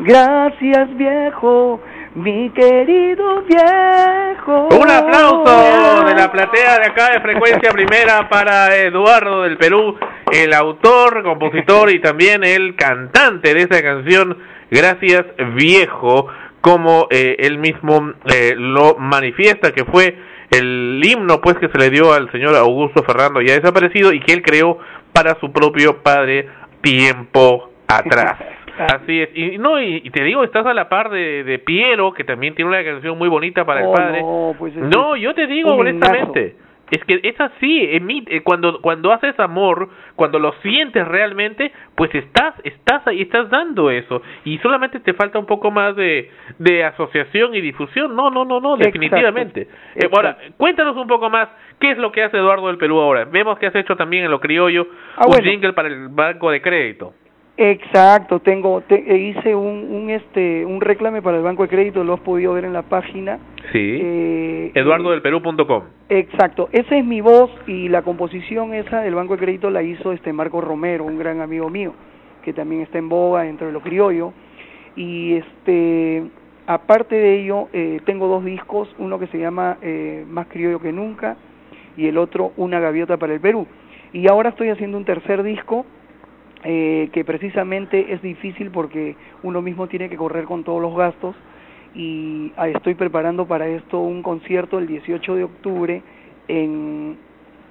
[0.00, 1.80] Gracias viejo,
[2.16, 4.68] mi querido viejo.
[4.70, 9.96] Un aplauso de la la platea de acá de frecuencia primera para Eduardo del Perú,
[10.32, 14.38] el autor, compositor y también el cantante de esta canción,
[14.70, 16.26] Gracias Viejo,
[16.62, 20.16] como eh, él mismo eh, lo manifiesta, que fue
[20.50, 24.32] el himno pues que se le dio al señor Augusto Fernando ya desaparecido y que
[24.32, 24.78] él creó
[25.12, 26.48] para su propio padre
[26.80, 28.36] tiempo atrás.
[28.78, 29.30] Así es.
[29.34, 32.70] Y no, y, te digo, estás a la par de, de Piero, que también tiene
[32.70, 34.20] una canción muy bonita para el Oh, padre.
[34.22, 36.56] no, pues No, yo te digo honestamente.
[36.88, 42.14] Es que es así, emi- eh, cuando cuando haces amor, cuando lo sientes realmente, pues
[42.14, 46.84] estás estás ahí, estás dando eso y solamente te falta un poco más de de
[46.84, 48.14] asociación y difusión.
[48.14, 49.62] No, no, no, no, definitivamente.
[49.62, 50.16] Eh, Exacto.
[50.16, 51.48] ahora, cuéntanos un poco más
[51.80, 53.24] qué es lo que hace Eduardo del Perú ahora.
[53.24, 55.50] Vemos que has hecho también en lo criollo Ah, un bueno.
[55.50, 57.14] jingle para el banco de crédito.
[57.58, 62.04] Exacto, tengo te- eh, hice un, un este un reclame para el Banco de Crédito,
[62.04, 63.38] lo has podido ver en la página.
[63.72, 63.98] Sí.
[64.02, 65.82] Eh, EduardoDelPerú.com.
[66.10, 70.12] Exacto, esa es mi voz y la composición esa del Banco de Crédito la hizo
[70.12, 71.94] este Marco Romero, un gran amigo mío,
[72.44, 74.32] que también está en boga dentro de lo criollo.
[74.94, 76.24] Y este,
[76.66, 80.92] aparte de ello, eh, tengo dos discos, uno que se llama eh, Más criollo que
[80.92, 81.36] nunca
[81.96, 83.66] y el otro Una gaviota para el Perú.
[84.12, 85.86] Y ahora estoy haciendo un tercer disco
[86.68, 89.14] eh, que precisamente es difícil porque
[89.44, 91.36] uno mismo tiene que correr con todos los gastos
[91.94, 96.02] y ah, estoy preparando para esto un concierto el 18 de octubre
[96.48, 97.16] en,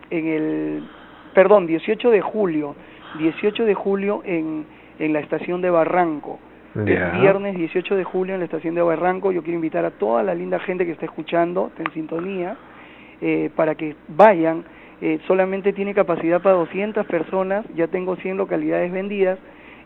[0.10, 0.84] en el,
[1.34, 2.74] perdón, 18 de julio,
[3.20, 4.66] 18 de julio en,
[4.98, 6.40] en la estación de Barranco.
[6.74, 9.34] El viernes 18 de julio en la estación de Barranco.
[9.34, 12.56] Yo quiero invitar a toda la linda gente que está escuchando, está en sintonía,
[13.20, 14.64] eh, para que vayan.
[15.02, 19.38] Eh, solamente tiene capacidad para 200 personas, ya tengo 100 localidades vendidas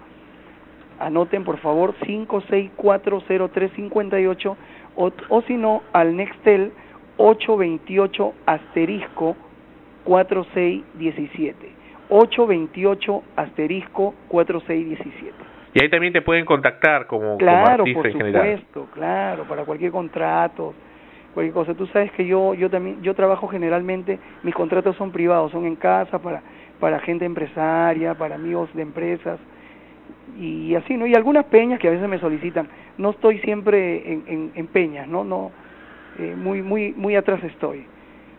[1.01, 4.57] anoten por favor 5640358
[4.97, 6.73] o, o si no al Nextel
[7.19, 9.37] 828 asterisco
[10.05, 11.78] 4617.
[12.09, 15.35] 828 asterisco 4617.
[15.75, 18.43] Y ahí también te pueden contactar como, como Claro, artista por en general.
[18.61, 20.75] supuesto, claro, para cualquier contrato,
[21.35, 21.75] cualquier cosa.
[21.75, 25.77] Tú sabes que yo yo también yo trabajo generalmente, mis contratos son privados, son en
[25.77, 26.43] casa para
[26.81, 29.39] para gente empresaria, para amigos de empresas
[30.39, 31.07] y así, ¿no?
[31.07, 32.69] Y algunas peñas que a veces me solicitan.
[32.97, 35.23] No estoy siempre en, en, en peñas, ¿no?
[35.25, 35.51] No
[36.19, 37.85] eh, muy muy muy atrás estoy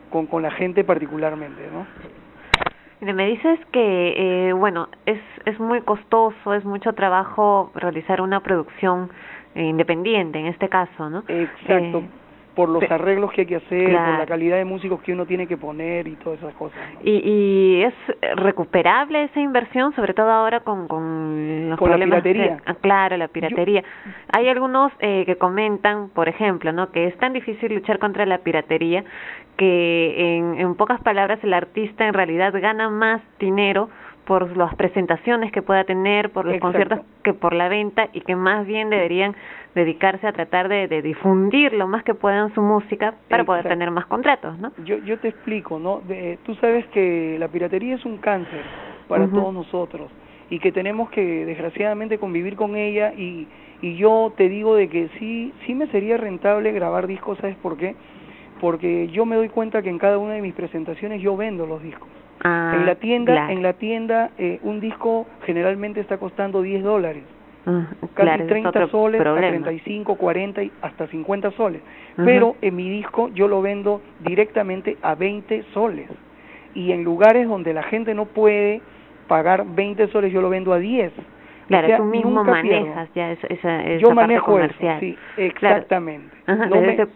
[0.10, 1.86] con con la gente particularmente, ¿no?
[3.02, 8.42] Mire, Me dices que, eh, bueno, es, es muy costoso, es mucho trabajo realizar una
[8.42, 9.10] producción
[9.56, 11.24] independiente, en este caso, ¿no?
[11.28, 12.00] Exacto.
[12.00, 12.10] Eh,
[12.60, 15.48] por los arreglos que hay que hacer, por la calidad de músicos que uno tiene
[15.48, 16.78] que poner y todas esas cosas.
[16.96, 17.00] ¿no?
[17.04, 17.94] y, y es
[18.36, 22.58] recuperable esa inversión, sobre todo ahora con, con los Con la problemas que- piratería.
[22.66, 23.84] ah, claro, la piratería.
[24.34, 26.92] Hay algunos eh, que comentan, por ejemplo, ¿no?
[26.92, 29.04] que es tan difícil luchar contra la piratería
[29.58, 33.90] que en, en pocas palabras el artista en realidad gana más dinero
[34.30, 36.78] por las presentaciones que pueda tener, por los Exacto.
[36.78, 39.36] conciertos que por la venta y que más bien deberían
[39.74, 43.90] dedicarse a tratar de, de difundir lo más que puedan su música para poder tener
[43.90, 44.72] más contratos, ¿no?
[44.86, 46.02] Yo, yo te explico, ¿no?
[46.02, 48.62] De- tú sabes que la piratería es un cáncer
[49.08, 50.12] para todos nosotros
[50.52, 53.48] y que tenemos que desgraciadamente convivir con ella y,
[53.82, 57.78] y yo te digo de que sí, sí me sería rentable grabar discos, ¿sabes por
[57.78, 57.96] qué?
[58.62, 61.82] Porque yo me doy cuenta que en cada una de mis presentaciones yo vendo los
[61.82, 62.08] discos.
[62.44, 63.52] Ah, en la tienda, claro.
[63.54, 67.24] en la tienda eh, un disco generalmente está costando 10 dólares.
[67.66, 69.50] Mm, casi claro, ese es 30 otro soles a problema.
[69.50, 71.82] 35, 40 y hasta 50 soles.
[72.18, 72.26] Ujú.
[72.26, 76.08] Pero en mi disco yo lo vendo directamente a 20 soles.
[76.74, 78.82] Y en lugares donde la gente no puede
[79.28, 81.12] pagar 20 soles yo lo vendo a 10.
[81.68, 82.80] Claro, O sea, tú mismo nunca pierdo.
[82.86, 84.98] manejas ya esa, esa, Yo parte manejo comercial.
[84.98, 85.18] eso, sí,
[85.56, 85.76] Claro.
[85.76, 86.36] exactamente.
[86.48, 87.08] Ajá, No me- ese-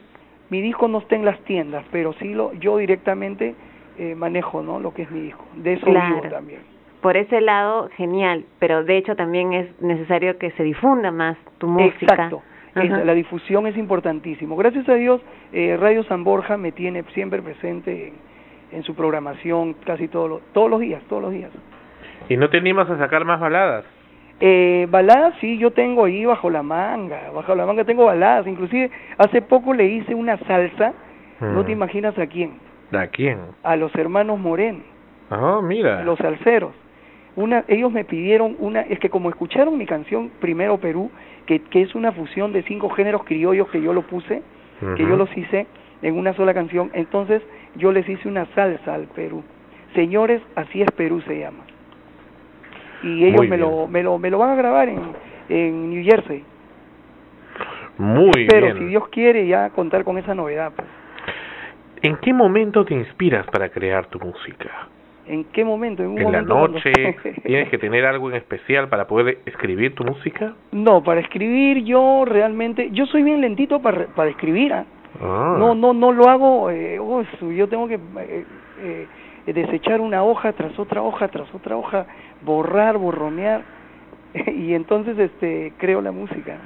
[0.49, 3.55] Mi disco no está en las tiendas, pero sí lo yo directamente
[3.97, 4.79] eh, manejo, ¿no?
[4.79, 5.45] Lo que es mi disco.
[5.55, 6.15] De eso Claro.
[6.21, 6.59] vivo también.
[7.01, 11.67] por ese lado, genial, pero de hecho también es necesario que se difunda más tu
[11.67, 12.13] música.
[12.13, 12.41] Exacto.
[12.75, 14.55] Esa, la difusión es importantísimo.
[14.55, 15.21] Gracias a Dios,
[15.51, 18.13] eh, Radio San Borja me tiene siempre presente en,
[18.71, 21.51] en su programación casi todos los, todos los días, todos los días.
[22.29, 23.83] ¿Y no te animas a sacar más baladas?
[24.39, 28.89] Eh, baladas sí, yo tengo ahí bajo la manga, bajo la manga tengo baladas, inclusive
[29.17, 30.93] hace poco le hice una salsa,
[31.41, 31.65] no Mm.
[31.65, 32.53] te imaginas a quién,
[32.95, 33.39] ¿A quién?
[33.63, 34.79] a los hermanos Moreno,
[35.29, 36.03] Ah, mira.
[36.03, 36.71] los salseros.
[37.35, 41.09] Una, ellos me pidieron una, es que como escucharon mi canción Primero Perú,
[41.47, 44.41] que, que es una fusión de cinco géneros criollos que yo lo puse,
[44.97, 45.65] que yo los hice
[46.01, 47.41] en una sola canción, entonces
[47.75, 49.43] yo les hice una salsa al Perú.
[49.95, 51.63] Señores, así es Perú se llama.
[53.01, 54.99] Y ellos me lo, me lo, me lo van a grabar en,
[55.49, 56.43] en New Jersey.
[57.97, 60.71] Muy Pero si Dios quiere ya contar con esa novedad.
[60.75, 60.87] Pues.
[62.03, 64.89] ¿En qué momento te inspiras para crear tu música?
[65.25, 66.03] ¿En qué momento?
[66.03, 66.91] ¿En, la noche?
[67.45, 70.53] ¿Tienes que tener algo en especial para poder escribir tu música?
[70.73, 74.73] No, para escribir yo realmente, yo soy bien lentito para, para escribir.
[74.73, 74.85] ¿ah?
[75.21, 75.55] Ah.
[75.57, 77.23] No, no, no lo hago, eh, oh,
[77.55, 78.45] yo tengo que eh,
[78.81, 82.05] eh, desechar una hoja tras otra hoja, tras otra hoja,
[82.41, 83.61] borrar, borronear,
[84.47, 86.57] y entonces este creo la música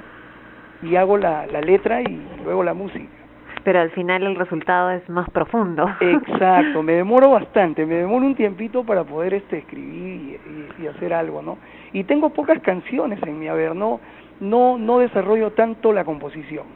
[0.82, 3.17] y hago la, la letra y luego la música
[3.64, 5.88] pero al final el resultado es más profundo.
[6.00, 10.40] Exacto, me demoro bastante, me demoro un tiempito para poder este escribir
[10.78, 11.58] y, y, hacer algo, ¿no?
[11.92, 14.00] Y tengo pocas canciones en mi haber, no
[14.40, 16.66] no no desarrollo tanto la composición.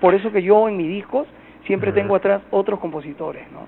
[0.00, 1.26] Por eso que yo en mis discos
[1.66, 3.66] siempre tengo atrás otros compositores, ¿no?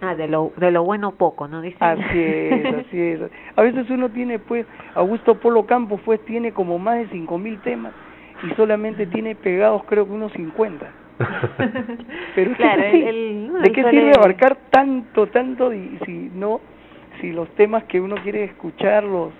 [0.00, 1.62] Ah, de lo, de lo bueno poco, ¿no?
[1.62, 1.76] Dice.
[1.80, 3.20] Así es, así es.
[3.56, 7.58] A veces uno tiene, pues, Augusto Polo Campos, pues, tiene como más de cinco mil
[7.60, 7.92] temas
[8.42, 11.03] y solamente tiene pegados creo que unos 50.
[12.34, 16.60] Pero claro, sí, el, ¿de qué sirve abarcar tanto, tanto y si no,
[17.20, 19.32] si los temas que uno quiere escuchar los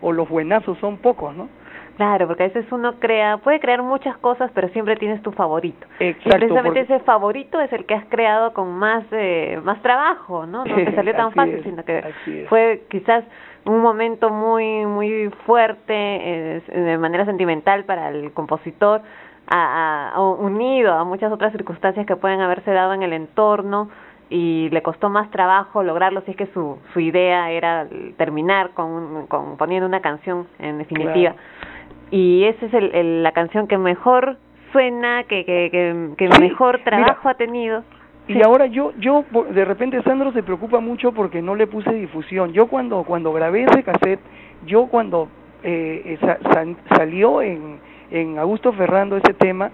[0.00, 1.48] o los buenazos son pocos, ¿no?
[1.96, 5.86] Claro, porque a veces uno crea, puede crear muchas cosas, pero siempre tienes tu favorito.
[6.00, 6.28] Exacto.
[6.28, 10.64] Y precisamente ese favorito es el que has creado con más eh, más trabajo, ¿no?
[10.64, 12.02] No te salió tan fácil, es, sino que
[12.48, 13.24] fue quizás
[13.64, 19.02] un momento muy muy fuerte eh, de manera sentimental para el compositor,
[19.46, 23.90] a, a, unido a muchas otras circunstancias que pueden haberse dado en el entorno
[24.30, 27.86] y le costó más trabajo lograrlo si es que su su idea era
[28.16, 31.32] terminar con, con poniendo una canción en definitiva.
[31.32, 31.64] Claro
[32.10, 34.36] y esa es el, el, la canción que mejor
[34.70, 37.84] suena, que, que, que, que sí, mejor trabajo mira, ha tenido.
[38.28, 38.42] Y sí.
[38.44, 42.52] ahora yo, yo, de repente Sandro se preocupa mucho porque no le puse difusión.
[42.52, 44.20] Yo cuando, cuando grabé ese cassette,
[44.64, 45.28] yo cuando
[45.64, 46.64] eh, sa, sa,
[46.96, 47.80] salió en,
[48.10, 49.70] en Augusto Ferrando ese tema,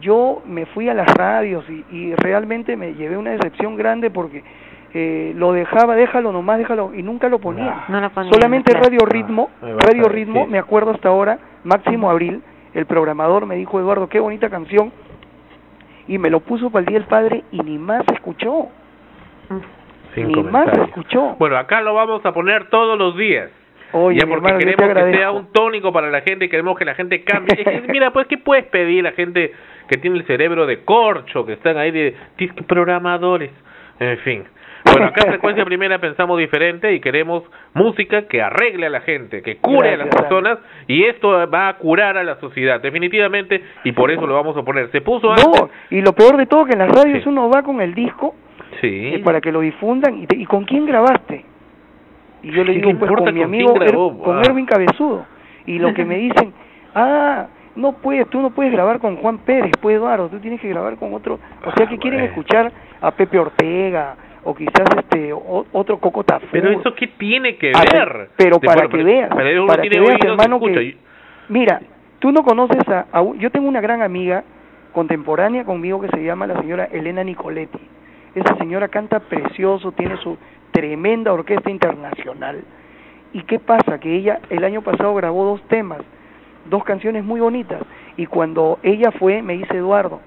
[0.00, 4.42] yo me fui a las radios y, y realmente me llevé una decepción grande porque
[4.94, 7.84] eh, lo dejaba, déjalo nomás, déjalo, y nunca lo ponía.
[7.88, 8.86] No, no lo ponía Solamente claro.
[8.88, 10.50] Radio Ritmo, Ah, Radio Ritmo, sí.
[10.50, 12.42] me acuerdo hasta ahora, Máximo Abril,
[12.74, 14.92] el programador me dijo, Eduardo, qué bonita canción,
[16.08, 18.68] y me lo puso para el Día del Padre y ni más se escuchó.
[20.14, 21.36] Sin ni más se escuchó.
[21.38, 23.50] Bueno, acá lo vamos a poner todos los días.
[23.92, 26.94] Oye, ya porque hermano, queremos que sea un tónico para la gente, queremos que la
[26.94, 27.54] gente cambie.
[27.60, 29.52] Es que, mira, pues, ¿qué puedes pedir la gente
[29.88, 32.14] que tiene el cerebro de corcho, que están ahí de
[32.66, 33.50] programadores?
[34.00, 34.44] En fin.
[34.84, 39.40] Bueno, acá en Frecuencia Primera pensamos diferente y queremos música que arregle a la gente,
[39.42, 43.62] que cure a las Gracias, personas y esto va a curar a la sociedad, definitivamente,
[43.84, 44.90] y por eso lo vamos a poner.
[44.90, 45.62] Se puso No, antes.
[45.90, 47.28] y lo peor de todo que en las radios Sí.
[47.28, 48.34] uno va con el disco
[48.80, 49.12] Sí.
[49.14, 51.44] eh, para que lo difundan y, te- y con quién grabaste.
[52.42, 54.42] Y yo le ¿Qué digo pues con mi amigo Er- con Ah.
[54.44, 55.24] Erwin Cabezudo
[55.66, 56.52] y lo que me dicen,
[56.94, 60.68] "Ah, no puedes, tú no puedes grabar con Juan Pérez, pues Eduardo, tú tienes que
[60.68, 62.24] grabar con otro." O sea, que Ah, quieren bueno.
[62.34, 66.48] escuchar a Pepe Ortega o quizás este o- otro Coco Tafur.
[66.50, 68.30] Pero eso qué tiene que A ver.
[68.36, 70.96] pero De- para que veas, para tiene que veas, hermano, que-
[71.48, 71.80] Mira,
[72.18, 74.42] tú no conoces a, a yo tengo una gran amiga
[74.92, 77.78] contemporánea conmigo que se llama la señora Elena Nicoletti.
[78.34, 80.36] Esa señora canta precioso, tiene su
[80.72, 82.62] tremenda orquesta internacional.
[83.32, 83.98] ¿Y qué pasa?
[83.98, 86.00] Que ella el año pasado grabó dos temas,
[86.68, 87.82] dos canciones muy bonitas.
[88.16, 90.20] Y cuando ella fue, me dice Eduardo,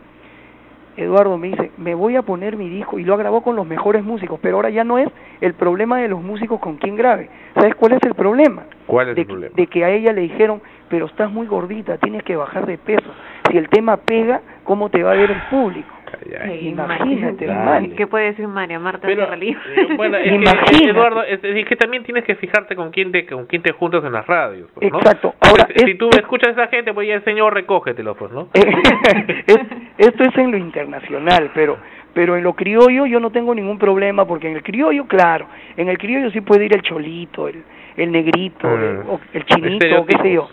[0.97, 4.03] Eduardo me dice, me voy a poner mi disco y lo grabó con los mejores
[4.03, 5.09] músicos, pero ahora ya no es
[5.41, 7.29] el problema de los músicos con quien grabe.
[7.53, 8.63] ¿Sabes cuál es el problema?
[8.87, 9.53] ¿Cuál es de, el problema?
[9.55, 13.09] de que a ella le dijeron, pero estás muy gordita, tienes que bajar de peso.
[13.49, 15.94] Si el tema pega, ¿cómo te va a ver el público?
[16.23, 16.59] Ay, ay.
[16.59, 17.47] Sí, Imagínate.
[17.95, 19.55] ¿Qué puede decir María Marta Pero, eh,
[19.95, 20.89] bueno, es que, Imagínate.
[20.89, 24.03] Eduardo, es, es que también tienes que fijarte con quién te, con quién te juntas
[24.03, 24.99] en las radios, pues, ¿no?
[24.99, 25.33] Exacto.
[25.39, 28.15] Pues, Ahora, si es- tú es- escuchas a esa gente, pues ya el señor recógetelo,
[28.15, 28.49] pues, ¿no?
[29.47, 29.59] Es-
[29.97, 31.77] esto es en lo internacional, pero
[32.13, 35.89] pero en lo criollo yo no tengo ningún problema porque en el criollo, claro, en
[35.89, 37.61] el criollo sí puede ir el cholito, el,
[37.97, 38.81] el negrito, Mm.
[38.83, 38.99] el,
[39.33, 40.49] el chinito, qué sé yo.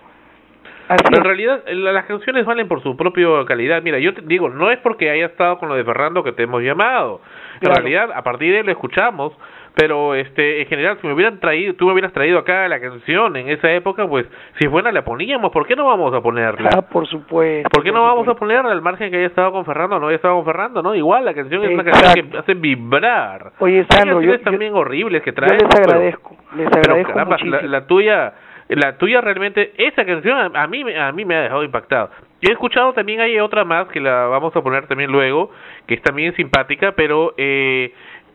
[0.93, 3.82] Así Pero en realidad eh, la- las canciones valen por su propia calidad.
[3.82, 6.43] Mira, yo te digo, no es porque haya estado con lo de Fernando que te
[6.45, 7.20] hemos llamado.
[7.61, 9.32] En realidad, a partir de él lo escuchamos,
[9.74, 13.36] pero este en general si me hubieran traído, tú me hubieras traído acá la canción
[13.36, 14.26] en esa época, pues
[14.59, 16.68] si es buena la poníamos, ¿por qué no vamos a ponerla?
[16.76, 17.70] Ah, por supuesto.
[17.70, 20.16] ¿Por qué no vamos a ponerla al margen que haya estado con Fernando no haya
[20.16, 20.95] estado con Fernando, no?
[20.95, 23.53] Igual la canción es una canción que hace vibrar.
[23.61, 25.53] Oye, Hay Sandro, yo, canciones yo- también horribles que yo traen.
[25.53, 27.57] les pero- agradezco, les pero agradezco caramba, muchísimo.
[27.62, 28.32] la, la tuya,
[28.76, 32.10] la tuya realmente, esa canción a, mí me- a mí me ha dejado impactado.
[32.40, 35.50] Yo he escuchado también hay otra más que la vamos a poner también luego,
[35.86, 37.92] que es también simpática, pero eh,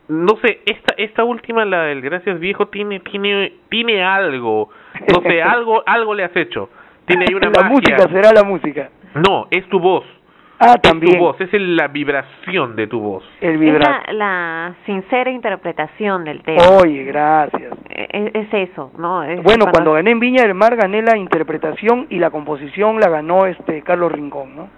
[0.08, 4.70] no sé, esta esta última la del gracias viejo tiene tiene tiene algo,
[5.14, 6.70] no sé, algo algo le has hecho.
[7.06, 7.68] Tiene ahí una la magia.
[7.70, 8.90] música será la música.
[9.14, 10.04] No, es tu voz.
[10.60, 11.14] Ah, Es también.
[11.18, 13.24] tu voz, es la vibración de tu voz.
[13.40, 13.90] El Es vibrato.
[14.08, 16.62] la, la sincera interpretación del tema.
[16.82, 17.72] Oye, gracias.
[17.90, 19.22] E- Es, eso, ¿no?
[19.22, 23.08] Es Bueno, cuando gané en Viña del Mar gané la interpretación y la composición la
[23.08, 24.68] ganó este Carlos Rincón, ¿no?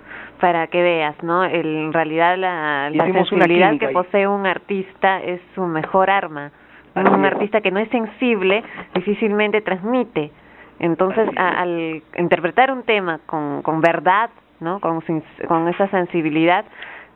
[0.41, 1.45] para que veas, ¿no?
[1.45, 3.93] El- en realidad la, la sensibilidad que ahí.
[3.93, 6.51] posee un artista es su mejor arma.
[6.95, 7.33] Así un es.
[7.33, 8.65] artista que no es sensible
[8.95, 10.31] difícilmente transmite.
[10.79, 11.57] Entonces, a- es.
[11.59, 14.81] al interpretar un tema con, con verdad, ¿no?
[14.81, 16.65] Con, sin- con esa sensibilidad,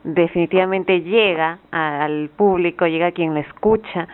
[0.02, 4.06] definitivamente llega al público, llega a quien le escucha,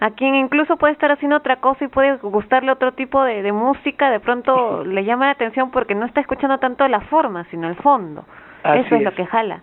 [0.00, 3.52] a quien incluso puede estar haciendo otra cosa y puede gustarle otro tipo de, de
[3.52, 7.68] música, de pronto le llama la atención porque no está escuchando tanto la forma, sino
[7.68, 8.24] el fondo.
[8.62, 9.60] Así Eso es, lo que jala.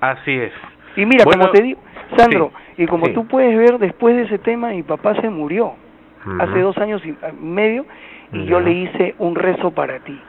[0.00, 0.52] Así es.
[0.96, 1.80] Y mira, Bueno, como te digo,
[2.16, 3.12] Sandro, sí, y como sí.
[3.12, 5.72] tú puedes ver, después de ese tema, mi papá se murió
[6.40, 7.86] hace dos años y y medio
[8.32, 10.20] y yo le hice un rezo para ti.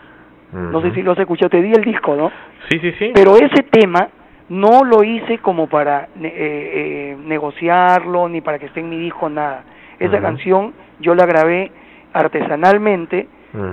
[0.72, 2.32] No sé si lo has escuchado, te di el disco, ¿no?
[2.70, 3.12] Sí, sí, sí.
[3.14, 4.08] Pero ese tema
[4.50, 9.30] no lo hice como para eh, eh, negociarlo ni para que esté en mi disco,
[9.30, 9.64] nada.
[10.00, 11.72] Esa canción yo la grabé
[12.32, 13.28] artesanalmente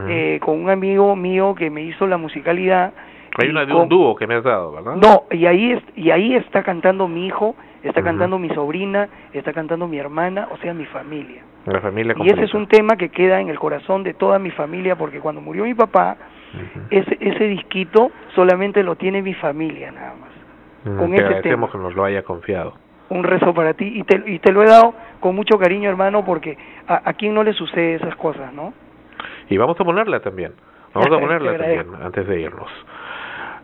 [0.09, 2.93] eh, con un amigo mío que me hizo la musicalidad.
[3.39, 4.95] Hay una de con- un dúo que me has dado, ¿verdad?
[4.97, 7.55] No, y ahí, es, y ahí está cantando mi hijo,
[7.85, 11.43] está cantando mi sobrina, está cantando mi hermana, o sea, mi familia.
[11.67, 14.51] La familia Y ese es un tema que queda en el corazón de toda mi
[14.51, 16.17] familia, porque cuando murió mi papá,
[16.91, 20.31] ese, ese disquito solamente lo tiene mi familia nada más.
[20.85, 21.73] Mm, con Te ese agradecemos tema.
[21.73, 22.75] que nos lo haya confiado.
[23.11, 26.25] Un rezo para ti, y te, y te lo he dado con mucho cariño, hermano,
[26.25, 26.57] porque
[26.87, 28.73] a, a quién no le sucede esas cosas, ¿no?
[29.49, 30.53] Y vamos a ponerla también.
[30.95, 32.71] Vamos a ponerla también antes de irnos.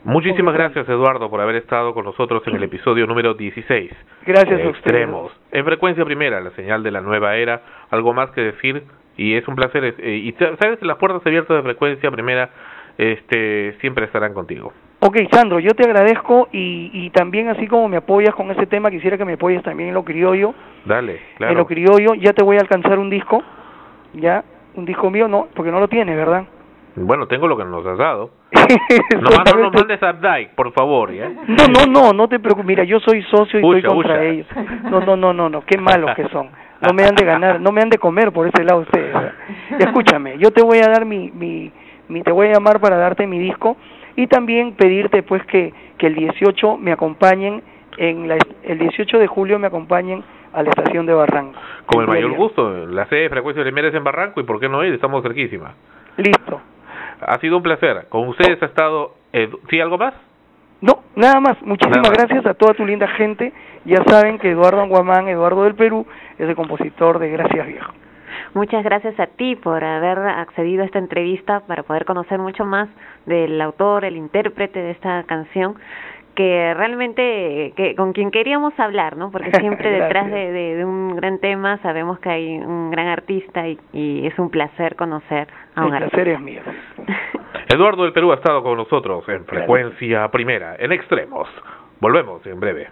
[0.05, 3.91] Muchísimas gracias, Eduardo, por haber estado con nosotros en el episodio número 16.
[4.27, 4.77] Gracias de a ustedes.
[4.77, 5.33] Extremos.
[5.53, 7.61] En frecuencia primera, la señal de la nueva era.
[7.91, 8.83] Algo más que decir.
[9.17, 9.85] Y es un placer.
[9.85, 12.49] es- eh, y sa- sabes que las puertas abiertas de frecuencia primera
[12.97, 14.73] este, siempre estarán contigo.
[15.01, 18.91] Ok, Sandro, yo te agradezco y, y también así como me apoyas con ese tema,
[18.91, 20.55] quisiera que me apoyes también en lo criollo.
[20.85, 21.55] Dale, En claro.
[21.55, 23.43] lo criollo, ya te voy a alcanzar un disco,
[24.15, 24.45] ya,
[24.75, 26.45] un disco mío, no, porque no lo tienes, ¿verdad?
[26.97, 28.31] Bueno, tengo lo que nos has dado.
[29.13, 31.13] No nos Solamente- mandes a Dyke, por favor.
[31.13, 31.29] ¿ya?
[31.29, 32.67] No, no, no, no te preocupes.
[32.67, 34.25] Mira, yo soy socio y Ucha, estoy contra ucha.
[34.25, 34.47] ellos.
[34.85, 36.49] No, no, no, no, no, qué malos que son.
[36.81, 39.15] No me han de ganar, no me han de comer por ese lado ustedes.
[39.79, 41.71] escúchame, yo te voy a dar mi, mi,
[42.09, 43.77] mi, te voy a llamar para darte mi disco
[44.17, 47.63] y también pedirte pues que, que el 18 me acompañen
[47.99, 50.23] en la, el 18 de julio me acompañen
[50.53, 51.59] a la estación de Barranco.
[51.87, 52.87] Con el mayor gusto.
[52.87, 54.95] La sede de frecuencia primera es en Barranco y ¿por qué no ir?
[54.95, 55.75] Estamos cerquísima.
[56.17, 56.61] Listo.
[57.27, 58.07] Ha sido un placer.
[58.09, 59.15] Con ustedes ha estado...
[59.33, 60.15] Edu- ¿Sí, algo más?
[60.81, 61.61] No, nada más.
[61.63, 62.19] Muchísimas Nada más.
[62.19, 63.53] gracias a toda tu linda gente.
[63.85, 66.07] Ya saben que Eduardo Anguamán, Eduardo del Perú,
[66.39, 67.93] es el compositor de Gracias Viejo.
[68.55, 72.89] Muchas gracias a ti por haber accedido a esta entrevista para poder conocer mucho más
[73.27, 75.77] del autor, el intérprete de esta canción
[76.41, 79.31] que realmente que con quien queríamos hablar, ¿no?
[79.31, 83.69] Porque siempre detrás de, de, de un gran tema sabemos que hay un gran artista
[83.69, 86.17] y, y es un placer conocer a un El artista.
[86.17, 86.63] placer es mío.
[87.69, 91.47] Eduardo del Perú ha estado con nosotros en frecuencia primera, en extremos.
[92.01, 92.89] Volvemos en breve.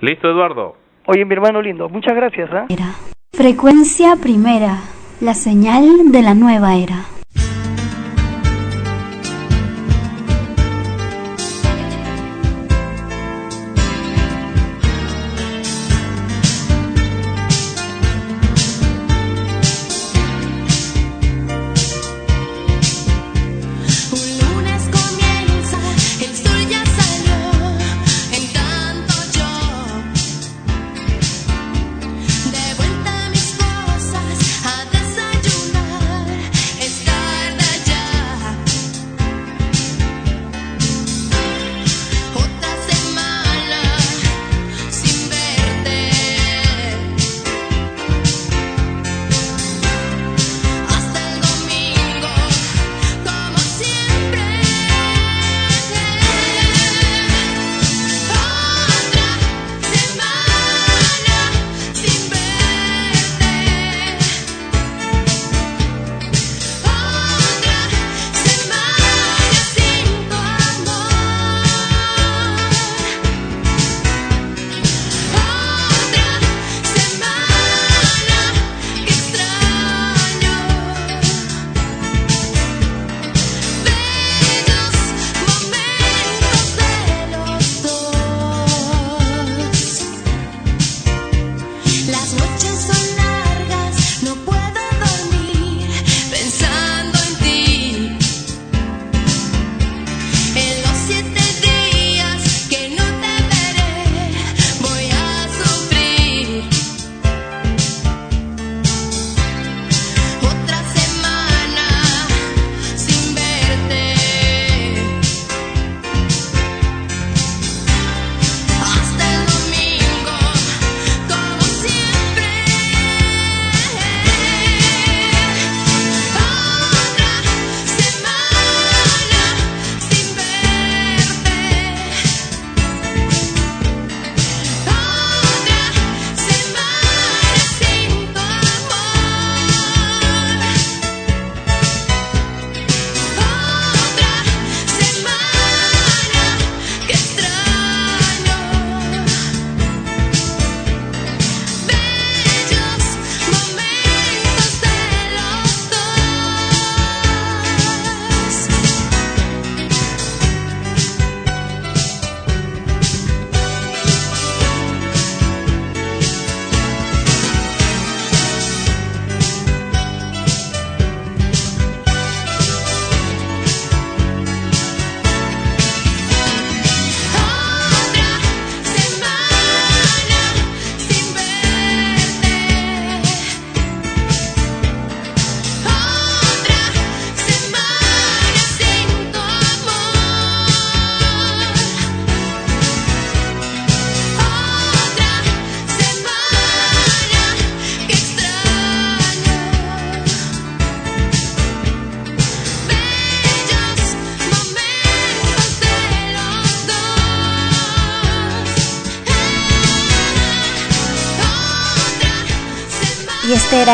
[0.00, 0.76] ¿Listo, Eduardo?
[1.06, 2.48] Oye, mi hermano lindo, muchas gracias.
[2.70, 2.86] Era.
[3.32, 4.78] Frecuencia primera,
[5.20, 7.04] la señal de la nueva era.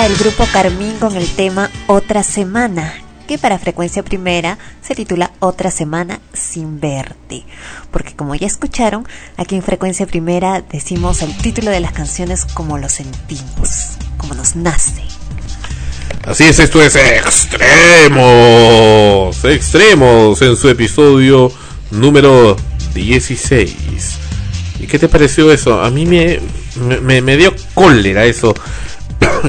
[0.04, 2.94] El grupo Carmín con el tema Otra Semana,
[3.26, 7.44] que para frecuencia primera se titula Otra Semana sin verte.
[7.90, 12.78] Porque como ya escucharon, aquí en frecuencia primera decimos el título de las canciones como
[12.78, 15.02] lo sentimos, como nos nace.
[16.24, 18.14] Así es, esto es Extremos.
[19.44, 21.50] Extremos en su episodio
[21.90, 22.56] número
[22.94, 23.74] 16.
[24.78, 25.82] ¿Y qué te pareció eso?
[25.82, 26.40] A mí me,
[27.22, 28.54] me dio cólera eso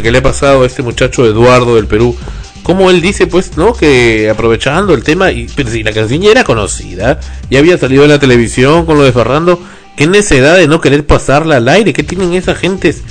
[0.01, 2.15] que le ha pasado a este muchacho Eduardo del Perú.
[2.63, 3.73] Como él dice, pues, ¿no?
[3.73, 7.19] Que aprovechando el tema, y, pero si la canción ya era conocida,
[7.49, 9.61] ya había salido en la televisión con lo de Ferrando,
[9.95, 13.03] qué necesidad de no querer pasarla al aire, ¿qué tienen esas gentes?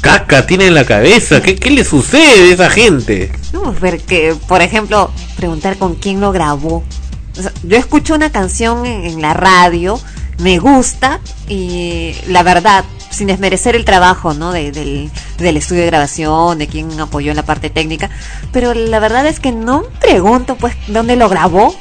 [0.00, 3.32] Caca tiene en la cabeza, ¿qué, qué le sucede a esa gente?
[3.52, 6.84] No, porque, por ejemplo, preguntar con quién lo grabó.
[7.64, 10.00] Yo escucho una canción en la radio,
[10.38, 14.52] me gusta y la verdad, sin desmerecer el trabajo, ¿no?
[14.52, 18.08] De- del, estudio de grabación, de quién apoyó en la parte técnica,
[18.52, 21.74] pero la verdad es que no pregunto, pues, dónde lo grabó.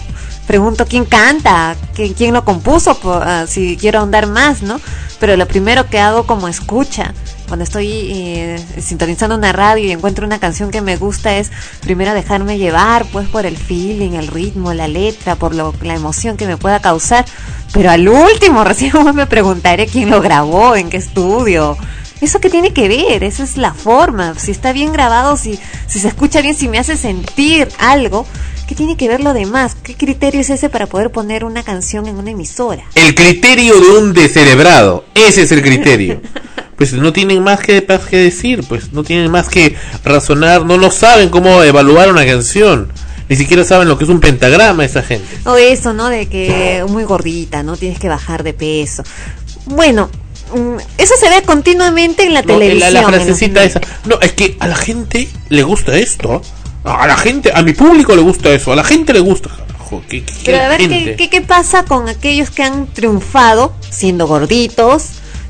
[0.48, 4.82] Pregunto quién canta, quién, lo compuso, ah, si quiero ahondar más, ¿no?
[5.20, 7.14] Pero lo primero que hago como escucha,
[7.50, 12.14] cuando estoy eh, sintonizando una radio y encuentro una canción que me gusta es primero
[12.14, 16.46] dejarme llevar pues por el feeling, el ritmo, la letra, por lo, la emoción que
[16.46, 17.26] me pueda causar.
[17.74, 21.76] Pero al último recién me preguntaré quién lo grabó, en qué estudio.
[22.22, 23.24] ¿Eso qué tiene que ver?
[23.24, 24.36] Esa es la forma.
[24.38, 28.28] Si está bien grabado, si, si se escucha bien, si me hace sentir algo,
[28.68, 29.76] ¿qué tiene que ver lo demás?
[29.82, 32.84] ¿Qué criterio es ese para poder poner una canción en una emisora?
[32.94, 36.22] El criterio de un descerebrado, ese es el criterio.
[36.80, 40.78] Pues no tienen más que, más que decir, pues no tienen más que razonar, no
[40.78, 42.92] lo saben cómo evaluar una canción.
[43.28, 45.28] Ni siquiera saben lo que es un pentagrama esa gente.
[45.46, 46.10] O eso, ¿no?
[46.10, 47.78] De que muy gordita, ¿no?
[47.78, 49.04] Tienes que bajar de peso.
[49.66, 50.10] Bueno,
[50.56, 52.94] mm, eso se ve continuamente en la No, televisión.
[52.94, 53.82] la frasecita esa.
[54.06, 56.42] No, es que a la gente le gusta esto.
[56.86, 58.72] A la gente, a mi público le gusta eso.
[58.72, 59.50] A la gente le gusta.
[59.78, 60.78] Jo, qué- qué- Pero a ver.
[60.88, 65.04] ¿qué, qué, qué pasa con aquellos que han triunfado siendo gorditos,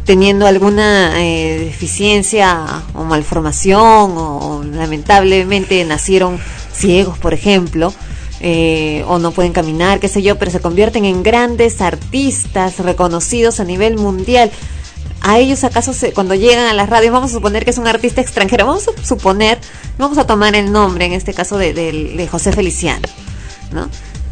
[0.10, 3.78] teniendo alguna eh, deficiencia o malformación,
[4.18, 6.40] o, lamentablemente nacieron
[6.74, 7.94] ciegos, por ejemplo,
[8.42, 13.60] eh, o no pueden caminar, qué sé yo, pero se convierten en grandes artistas reconocidos
[13.60, 14.50] a nivel mundial?
[15.22, 17.86] a ellos acaso se- cuando llegan a las radios, vamos a suponer que es un
[17.88, 19.60] artista extranjero, vamos a suponer,
[20.00, 23.08] vamos a tomar el nombre, en este caso de, de- de José Feliciano,
[23.72, 23.90] ¿no?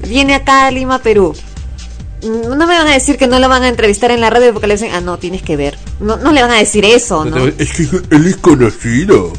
[0.08, 1.36] Viene acá a Lima, Perú.
[2.24, 4.68] No me van a decir que no lo van a entrevistar en la radio porque
[4.68, 5.78] le dicen, ah, no, tienes que ver.
[6.00, 7.46] No, no le van a decir eso, ¿no?
[7.46, 9.34] Es que él es conocido.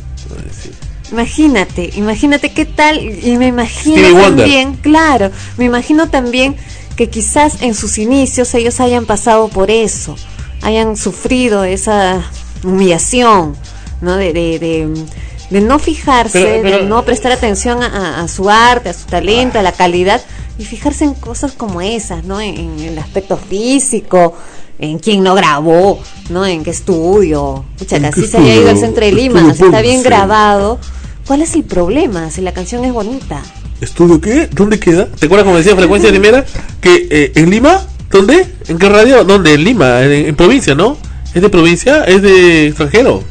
[1.11, 4.37] Imagínate, imagínate qué tal, y me imagino Stevie Wonder.
[4.45, 6.55] también, claro, me imagino también
[6.97, 10.17] que quizás en sus inicios ellos hayan pasado por eso,
[10.61, 12.23] hayan sufrido esa
[12.63, 13.57] humillación,
[14.03, 14.17] ¿no?
[14.17, 15.05] De, de, de,
[15.49, 19.07] de no fijarse, Pero- pero- de no prestar atención a, a su arte, a su
[19.07, 20.21] talento, a la calidad
[20.59, 22.41] y fijarse en cosas como esas, ¿no?
[22.41, 24.35] En, en el aspecto físico,
[24.79, 26.01] en quién no grabó,
[26.31, 26.47] ¿no?
[26.47, 27.65] En qué estudio.
[27.79, 30.79] Pucha, ¿En que qué así se haya ido al centro de Lima, está bien grabado.
[31.27, 33.43] ¿Cuál es el problema si la canción es bonita?
[33.81, 34.49] ¿Estudio qué?
[34.49, 35.07] ¿Dónde queda?
[35.07, 36.45] ¿Te acuerdas como decía Frecuencia Primera?
[36.81, 37.81] Que eh, en Lima,
[38.11, 38.47] ¿dónde?
[38.67, 39.25] ¿En qué radio?
[39.25, 39.55] ¿Dónde?
[39.55, 40.97] En Lima, en, en provincia, ¿no?
[41.35, 42.05] ¿Es de provincia?
[42.05, 43.23] ¿Es de extranjero?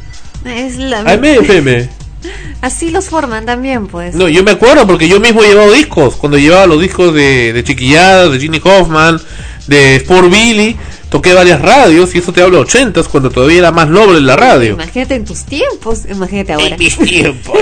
[0.44, 1.00] Es la...
[1.00, 1.97] AM, FM.
[2.60, 4.14] Así los forman también, pues.
[4.14, 6.16] No, yo me acuerdo porque yo mismo he llevado discos.
[6.16, 9.20] Cuando llevaba los discos de, de Chiquillada, de Ginny Hoffman,
[9.68, 10.76] de Sport Billy,
[11.08, 14.34] toqué varias radios y eso te hablo de ochentas cuando todavía era más noble la
[14.36, 14.72] radio.
[14.74, 16.66] Imagínate en tus tiempos, imagínate ahora.
[16.66, 17.58] En mis tiempos.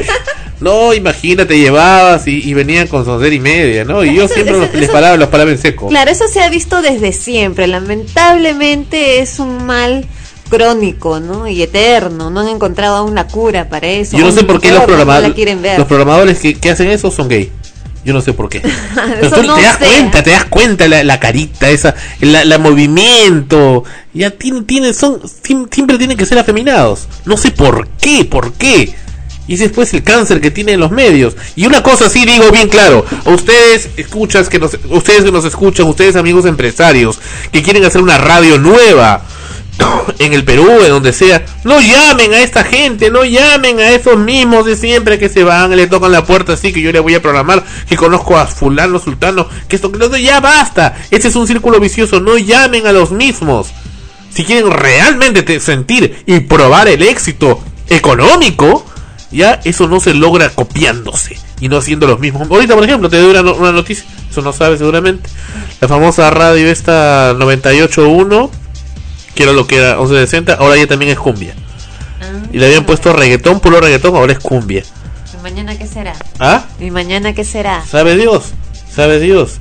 [0.60, 4.02] No, imagínate, llevabas y, y venían con soncer y media, ¿no?
[4.02, 5.88] Y yo Eso- siempre eso- los, les eso- paraba, los paraba en seco.
[5.88, 7.66] Claro, eso se ha visto desde siempre.
[7.66, 10.06] Lamentablemente es un mal
[10.48, 11.48] crónico, ¿no?
[11.48, 12.30] Y eterno.
[12.30, 14.16] No han encontrado aún la cura para eso.
[14.16, 17.50] Yo no sé por qué los programadores, los programadores que, que hacen eso son gay.
[18.04, 18.60] Yo no sé por qué.
[18.94, 19.84] Pero Eso tú no te das sé.
[19.84, 23.82] cuenta, te das cuenta la, la carita, esa, la, la movimiento.
[24.14, 25.20] Ya tiene, tiene, son,
[25.72, 27.08] siempre tienen que ser afeminados.
[27.24, 28.94] No sé por qué, por qué.
[29.48, 31.36] Y ese es pues el cáncer que tienen los medios.
[31.56, 35.44] Y una cosa sí digo bien claro, a ustedes escuchas que nos, ustedes que nos
[35.44, 37.18] escuchan, ustedes amigos empresarios
[37.52, 39.22] que quieren hacer una radio nueva
[40.18, 44.16] en el Perú, en donde sea, no llamen a esta gente, no llamen a esos
[44.18, 47.14] mismos de siempre que se van, le tocan la puerta así que yo le voy
[47.14, 51.36] a programar, que conozco a fulano, sultano, que esto, que otro, ya basta, ese es
[51.36, 53.68] un círculo vicioso, no llamen a los mismos.
[54.32, 57.58] Si quieren realmente te- sentir y probar el éxito
[57.88, 58.84] económico,
[59.30, 62.48] ya eso no se logra copiándose y no haciendo los mismos.
[62.50, 65.28] Ahorita, por ejemplo, te doy una, no- una noticia, eso no sabes seguramente.
[65.80, 68.50] La famosa radio esta 98.1,
[69.36, 71.54] que era lo que era 1160, ahora ya también es cumbia.
[72.52, 74.82] Y le habían puesto reggaetón, puro reggaetón, ahora es cumbia.
[75.38, 76.14] ¿Y mañana qué será?
[76.40, 76.64] ¿Ah?
[76.80, 77.84] ¿Y mañana qué será?
[77.88, 78.52] ¿Sabe Dios?
[78.90, 79.58] ¿Sabe Dios?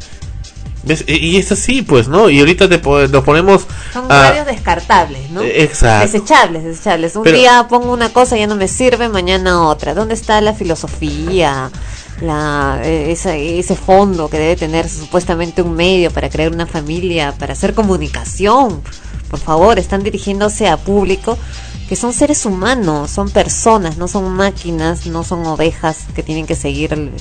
[0.84, 1.04] ¿Ves?
[1.08, 2.30] Y y es así, pues, ¿no?
[2.30, 5.42] Y ahorita te nos ponemos Son a- radios descartables, ¿no?
[5.42, 6.06] Exacto.
[6.12, 7.16] Desechables, desechables.
[7.16, 9.94] Un Pero- día pongo una cosa, ya no me sirve, mañana otra.
[9.96, 11.72] ¿Dónde está la filosofía?
[12.22, 17.34] La, eh, esa- ese fondo que debe tener supuestamente un medio para crear una familia,
[17.38, 18.82] para hacer comunicación.
[19.36, 21.38] Por favor, están dirigiéndose a público
[21.90, 26.56] que son seres humanos, son personas, no son máquinas, no son ovejas que tienen que
[26.56, 27.12] seguir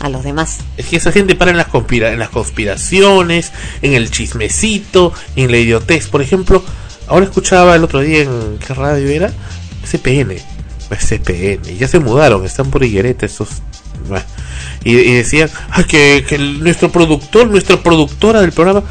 [0.00, 0.60] a los demás.
[0.78, 3.52] Es que esa gente para en las, conspira en las conspiraciones,
[3.82, 6.06] en el chismecito, en la idiotez.
[6.06, 6.64] Por ejemplo,
[7.06, 9.30] ahora escuchaba el otro día en qué radio era,
[9.84, 10.36] CPN.
[10.88, 13.26] CPN, ya se mudaron, están por Higuereta
[14.08, 14.24] bueno.
[14.84, 18.84] Y, decían, "Ay, que, que nuestro productor, nuestra productora del programa.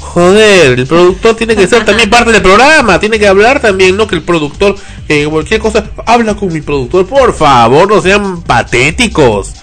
[0.00, 4.06] Joder, el productor tiene que ser también parte del programa, tiene que hablar también, no
[4.06, 4.76] que el productor,
[5.08, 9.54] eh, cualquier cosa, habla con mi productor, por favor, no sean patéticos.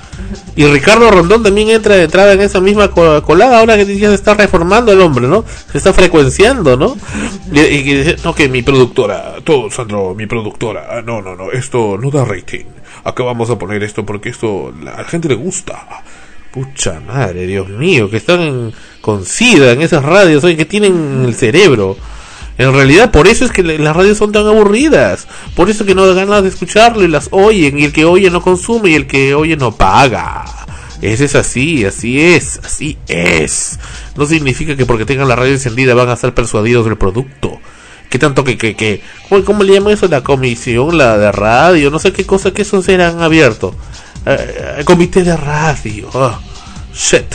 [0.55, 4.09] Y Ricardo Rondón también entra de entrada en esa misma co- colada, ahora que ya
[4.09, 5.43] se está reformando el hombre, ¿no?
[5.71, 6.95] Se está frecuenciando, ¿no?
[7.51, 11.51] Y, y dice, no, que mi productora, todo, Sandro, mi productora, ah, no, no, no,
[11.51, 12.65] esto no da rating.
[13.03, 15.85] Acá vamos a poner esto porque esto a la gente le gusta.
[16.55, 21.25] Pucha madre, Dios mío, que están con SIDA en esas radios, oye, que tienen en
[21.25, 21.97] el cerebro.
[22.57, 25.27] En realidad, por eso es que las radios son tan aburridas.
[25.53, 27.77] Por eso que no da ganas de escucharlo y las oyen.
[27.77, 30.45] Y el que oye no consume y el que oye no paga.
[31.01, 33.77] Ese es así, así es, así es.
[34.15, 37.59] No significa que porque tengan la radio encendida van a ser persuadidos del producto.
[38.09, 40.07] ¿Qué tanto que, que, que, ¿cómo, cómo le llaman eso?
[40.07, 43.75] La comisión, la de radio, no sé qué cosa que esos eran abiertos.
[44.25, 46.09] Eh, eh, comité de radio.
[46.13, 46.39] ah,
[46.93, 47.25] shit.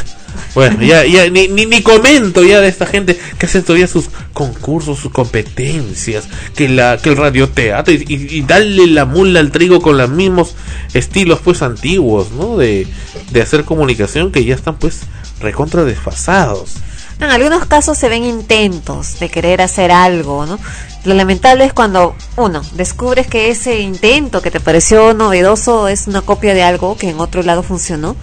[0.54, 4.10] Bueno, ya, ya ni, ni, ni comento ya de esta gente que hacen todavía sus
[4.32, 9.50] concursos, sus competencias, que la que el radioteatro y, y, y darle la mula al
[9.50, 10.54] trigo con los mismos
[10.94, 12.56] estilos pues antiguos, ¿no?
[12.56, 12.86] De,
[13.30, 15.00] de hacer comunicación que ya están pues
[15.40, 16.74] recontra desfasados.
[17.20, 20.58] En algunos casos se ven intentos de querer hacer algo, ¿no?
[21.04, 26.22] Lo lamentable es cuando, uno, descubres que ese intento que te pareció novedoso es una
[26.22, 28.16] copia de algo que en otro lado funcionó.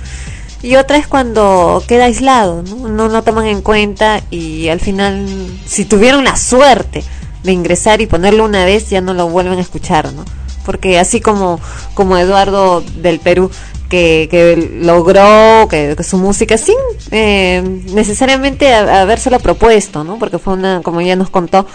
[0.64, 2.90] Y otra es cuando queda aislado, ¿no?
[2.90, 5.28] No lo toman en cuenta y al final,
[5.68, 7.04] si tuvieron la suerte
[7.44, 10.26] de ingresar y ponerlo una vez, ya no lo vuelven a escuchar, ¿no?
[10.66, 11.60] Porque así como,
[11.94, 13.52] como Eduardo del Perú,
[13.90, 16.76] que, que logró que, que su música sin
[17.12, 17.62] eh,
[17.94, 20.18] necesariamente ha- habérselo propuesto, ¿no?
[20.20, 21.66] Porque fue una, como ya nos contó,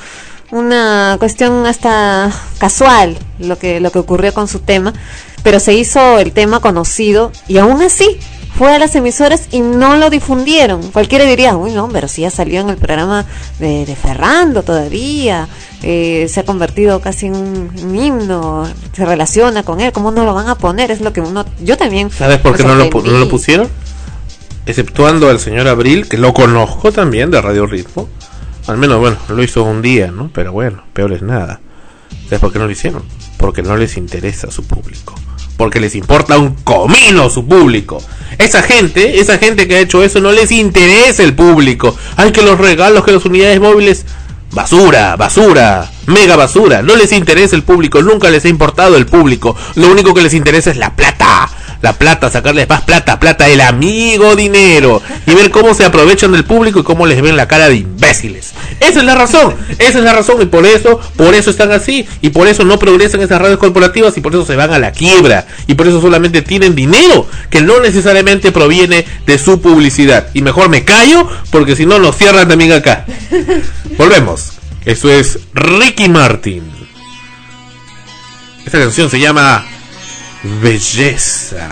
[0.51, 4.93] una cuestión hasta casual lo que lo que ocurrió con su tema,
[5.43, 8.19] pero se hizo el tema conocido y aún así
[8.55, 10.83] fue a las emisoras y no lo difundieron.
[10.93, 13.25] Cualquiera diría, uy, no, pero si ya salió en el programa
[13.59, 15.49] de, de Ferrando todavía,
[15.83, 20.25] eh, se ha convertido casi en un, un himno, se relaciona con él, ¿cómo no
[20.25, 20.91] lo van a poner?
[20.91, 22.11] Es lo que uno, yo también.
[22.11, 23.69] ¿Sabes por qué no lo, no lo pusieron?
[24.65, 28.09] Exceptuando al señor Abril, que lo conozco también de Radio Ritmo.
[28.69, 30.31] Al menos, bueno, lo hizo un día, ¿no?
[30.33, 31.61] Pero bueno, peor es nada.
[32.25, 33.03] ¿Sabes por qué no lo hicieron?
[33.37, 35.15] Porque no les interesa su público.
[35.57, 38.01] Porque les importa un comino su público.
[38.39, 41.97] Esa gente, esa gente que ha hecho eso, no les interesa el público.
[42.17, 44.07] Hay que los regalos, que las unidades móviles.
[44.53, 46.83] Basura, basura, mega basura.
[46.83, 49.57] No les interesa el público, nunca les ha importado el público.
[49.77, 51.49] Lo único que les interesa es la plata.
[51.83, 55.03] La plata, sacarles más plata, plata, el amigo dinero.
[55.27, 58.53] Y ver cómo se aprovechan del público y cómo les ven la cara de imbéciles.
[58.81, 60.41] Esa es la razón, esa es la razón.
[60.41, 62.07] Y por eso, por eso están así.
[62.21, 64.93] Y por eso no progresan esas radios corporativas y por eso se van a la
[64.93, 65.47] quiebra.
[65.67, 70.29] Y por eso solamente tienen dinero que no necesariamente proviene de su publicidad.
[70.35, 73.07] Y mejor me callo porque si no nos cierran también acá.
[73.99, 74.53] Volvemos.
[74.85, 76.63] Eso es Ricky Martin.
[78.65, 79.65] Esta canción se llama
[80.45, 81.69] Belleza.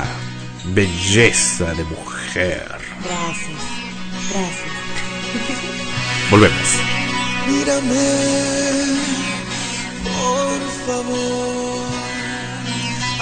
[0.66, 2.68] Belleza de mujer.
[3.02, 3.62] Gracias,
[4.30, 4.70] gracias.
[6.30, 6.68] Volvemos.
[7.48, 8.10] Mírame,
[10.04, 11.84] por favor.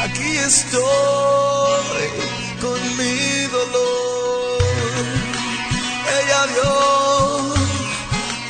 [0.05, 0.82] Aquí estoy
[2.61, 4.59] con mi dolor.
[6.20, 6.72] Ella dio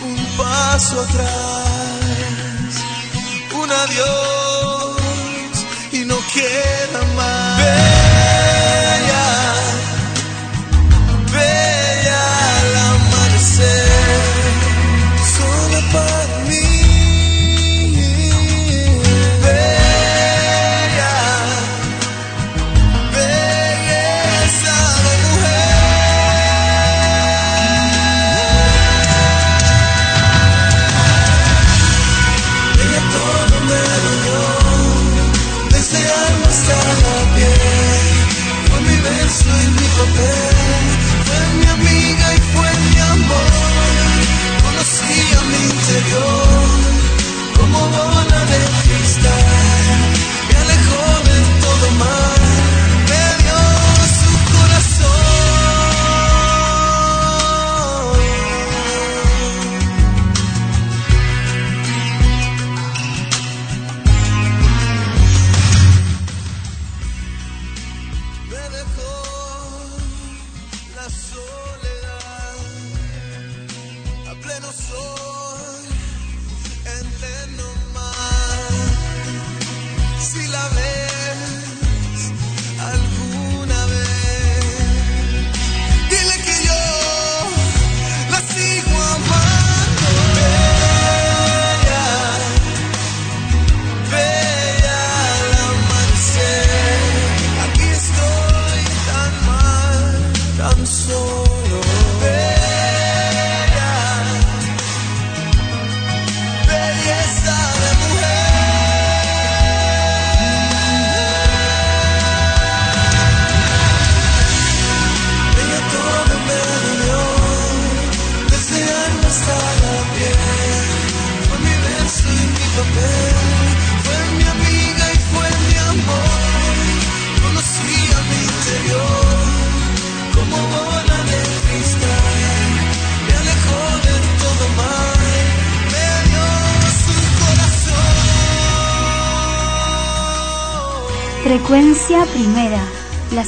[0.04, 2.74] un paso atrás,
[3.54, 4.47] un adiós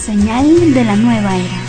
[0.01, 1.60] señal de la nueva era.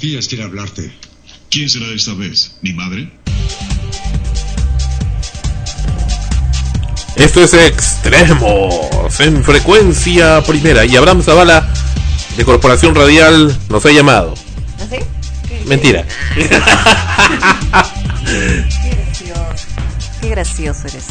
[0.00, 0.90] Confías quiere hablarte.
[1.50, 2.52] ¿Quién será esta vez?
[2.62, 3.12] ¿Mi madre?
[7.16, 10.86] Esto es Extremos en frecuencia primera.
[10.86, 11.68] Y Abraham Zavala
[12.34, 14.32] de Corporación Radial nos ha llamado.
[14.82, 14.96] ¿Así?
[15.46, 16.06] ¿Qué- Mentira.
[16.34, 16.48] Qué
[18.88, 19.66] gracioso.
[20.22, 21.04] Qué gracioso eres,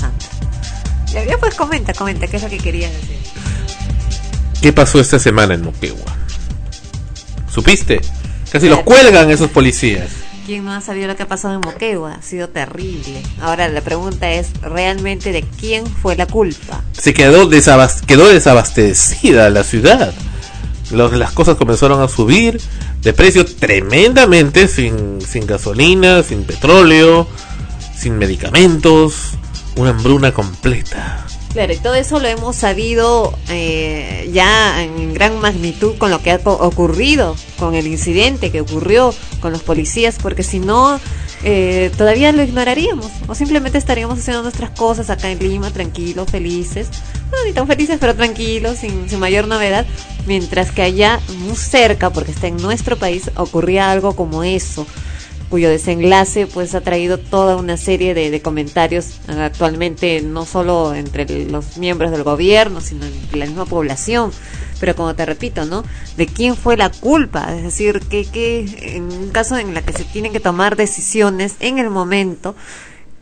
[1.27, 3.17] ya, pues comenta, comenta, ¿qué es lo que querías decir?
[4.63, 6.11] ¿Qué pasó esta semana en Moquegua?
[7.53, 8.01] ¿Supiste?
[8.51, 10.09] Casi los cuelgan esos policías.
[10.45, 12.15] ¿Quién no ha sabido lo que ha pasado en Moquegua?
[12.15, 13.21] Ha sido terrible.
[13.39, 16.83] Ahora la pregunta es realmente de quién fue la culpa.
[16.93, 20.11] Se quedó, desabas- quedó desabastecida la ciudad.
[20.91, 22.59] Los- las cosas comenzaron a subir
[23.03, 27.27] de precio tremendamente, sin, sin gasolina, sin petróleo,
[27.95, 29.13] sin medicamentos,
[29.75, 31.27] una hambruna completa.
[31.53, 36.31] Claro, y todo eso lo hemos sabido eh, ya en gran magnitud con lo que
[36.31, 40.99] ha ocurrido, con el incidente que ocurrió con los policías, porque si no,
[41.43, 46.89] eh, todavía lo ignoraríamos, o simplemente estaríamos haciendo nuestras cosas acá en Lima, tranquilos, felices,
[47.31, 49.87] no ni tan felices, pero tranquilos, sin, sin mayor novedad,
[50.27, 54.85] mientras que allá, muy cerca, porque está en nuestro país, ocurría algo como eso
[55.49, 61.77] cuyo desenlace pues ha traído toda una serie de, comentarios actualmente no solo entre los
[61.77, 64.31] miembros del gobierno sino entre la misma población
[64.79, 65.83] pero como te repito no
[66.15, 69.93] de quién fue la culpa es decir que, que en un caso en la que
[69.93, 72.55] se tienen que tomar decisiones en el momento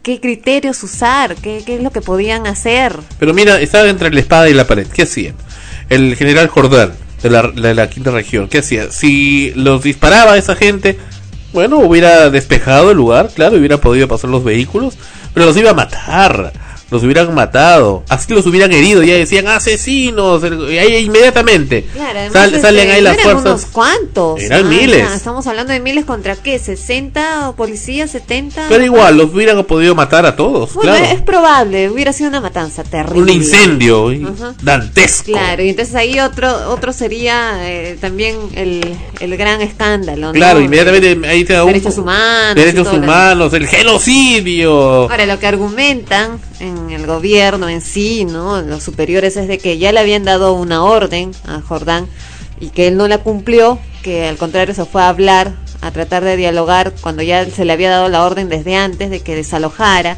[0.07, 4.19] qué criterios usar qué, qué es lo que podían hacer Pero mira, estaba entre la
[4.21, 4.87] espada y la pared.
[4.87, 5.35] ¿Qué hacían?
[5.89, 8.89] El general Jordán, de la, de la quinta región, ¿qué hacía?
[8.89, 10.97] Si los disparaba esa gente,
[11.57, 14.95] bueno, hubiera despejado el lugar, claro, hubiera podido pasar los vehículos,
[15.33, 16.53] pero los iba a matar,
[16.89, 22.49] los hubieran matado, así los hubieran herido, ya decían asesinos, y ahí inmediatamente Claro, sal-
[22.49, 23.45] este, salen ahí las eran fuerzas.
[23.45, 24.97] unos cuantos Eran Ah, miles.
[25.09, 29.95] ya, estamos hablando de miles contra qué 60 policías 70 Pero igual, los hubieran podido
[29.95, 31.05] matar a todos, Bueno, claro.
[31.15, 33.21] es probable, hubiera sido una matanza terrible.
[33.21, 34.09] Un incendio
[34.61, 35.31] dantesco.
[35.31, 40.33] Claro, y entonces ahí otro otro sería eh, también el, el gran escándalo, ¿no?
[40.33, 42.55] Claro, inmediatamente ahí te da un- Derechos humanos.
[42.55, 45.01] derechos humanos, el genocidio.
[45.09, 48.61] Ahora, lo que argumentan en el gobierno en sí, ¿no?
[48.61, 52.07] Los superiores es de que ya le habían dado una orden a Jordán
[52.59, 56.23] y que él no la cumplió, que al contrario se fue a hablar, a tratar
[56.23, 60.17] de dialogar cuando ya se le había dado la orden desde antes de que desalojara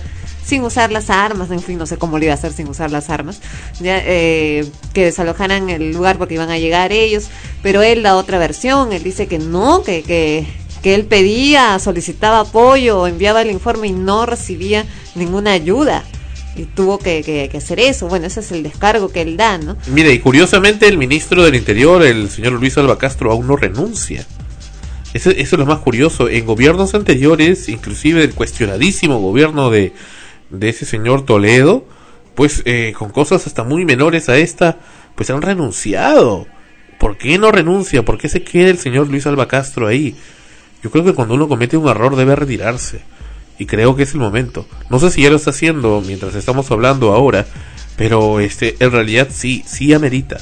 [0.50, 2.90] sin usar las armas, en fin, no sé cómo lo iba a hacer sin usar
[2.90, 3.40] las armas,
[3.80, 7.28] ya, eh, que desalojaran el lugar porque iban a llegar ellos,
[7.62, 10.48] pero él da otra versión, él dice que no, que, que,
[10.82, 16.04] que él pedía, solicitaba apoyo, enviaba el informe y no recibía ninguna ayuda.
[16.56, 18.08] Y tuvo que, que- hacer eso.
[18.08, 19.78] Bueno, ese es el descargo que él da, ¿no?
[19.88, 24.26] Mire, y curiosamente el ministro del Interior, el señor Luis Alba Castro, aún no renuncia.
[25.14, 26.28] Eso, eso es lo más curioso.
[26.30, 29.94] En gobiernos anteriores, inclusive el cuestionadísimo gobierno de,
[30.50, 31.86] de ese señor Toledo,
[32.36, 34.78] pues eh, con cosas hasta muy menores a esta,
[35.16, 36.46] pues han renunciado.
[37.00, 38.04] ¿Por qué no renuncia?
[38.04, 40.16] ¿Por qué se queda el señor Luis Alba Castro ahí?
[40.84, 43.02] Yo creo que cuando uno comete un error debe retirarse.
[43.60, 44.66] Y creo que es el momento.
[44.90, 47.46] No sé si ya lo está haciendo mientras estamos hablando ahora,
[47.98, 50.38] pero este en realidad sí, sí amerita.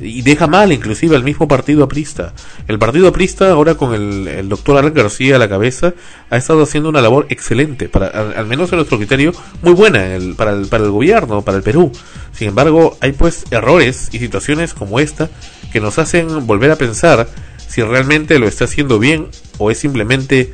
[0.00, 2.32] Y deja mal inclusive al mismo partido aprista.
[2.68, 5.94] El partido aprista ahora con el, doctor Alan García a la cabeza
[6.30, 9.32] ha estado haciendo una labor excelente, para, al, menos en nuestro criterio,
[9.62, 10.06] muy buena
[10.36, 11.92] para, para el gobierno, para el Perú.
[12.32, 15.28] Sin embargo, hay pues errores y situaciones como esta
[15.72, 17.28] que nos hacen volver a pensar
[17.68, 19.28] si realmente lo está haciendo bien
[19.58, 20.52] o es simplemente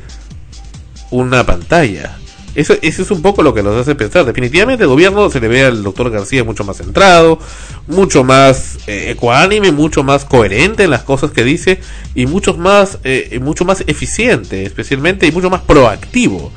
[1.11, 2.17] una pantalla.
[2.55, 4.25] Eso, eso es un poco lo que nos hace pensar.
[4.25, 7.39] Definitivamente el gobierno se le ve al doctor García mucho más centrado,
[7.87, 11.81] mucho más eh, ecuánime, mucho más coherente en las cosas que dice
[12.15, 16.53] y mucho más, eh, mucho más eficiente, especialmente y mucho más proactivo.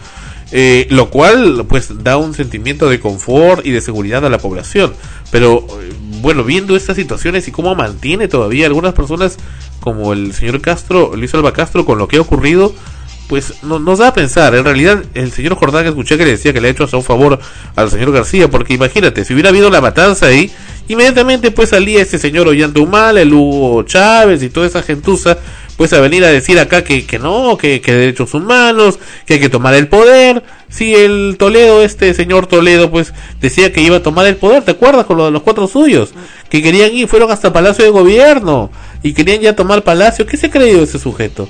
[0.55, 4.93] Eh, lo cual pues da un sentimiento de confort y de seguridad a la población.
[5.31, 9.37] Pero eh, bueno, viendo estas situaciones y cómo mantiene todavía algunas personas
[9.79, 12.71] como el señor Castro, Luis Alba Castro, con lo que ha ocurrido,
[13.27, 14.55] pues no, nos da a pensar.
[14.55, 17.03] En realidad, el señor Jordán escuché que le decía que le ha hecho hasta un
[17.03, 17.39] favor
[17.75, 20.51] al señor García, porque imagínate, si hubiera habido la matanza ahí,
[20.87, 25.37] inmediatamente pues salía este señor Ollantumal, el Hugo Chávez y toda esa gentuza,
[25.77, 29.39] pues a venir a decir acá que, que no, que, que derechos humanos, que hay
[29.39, 30.43] que tomar el poder.
[30.69, 34.71] Si el Toledo, este señor Toledo, pues decía que iba a tomar el poder, ¿te
[34.71, 36.13] acuerdas con lo de los cuatro suyos?
[36.49, 38.71] Que querían ir, fueron hasta Palacio de Gobierno
[39.01, 40.25] y querían ya tomar Palacio.
[40.25, 41.49] ¿Qué se ha creído ese sujeto?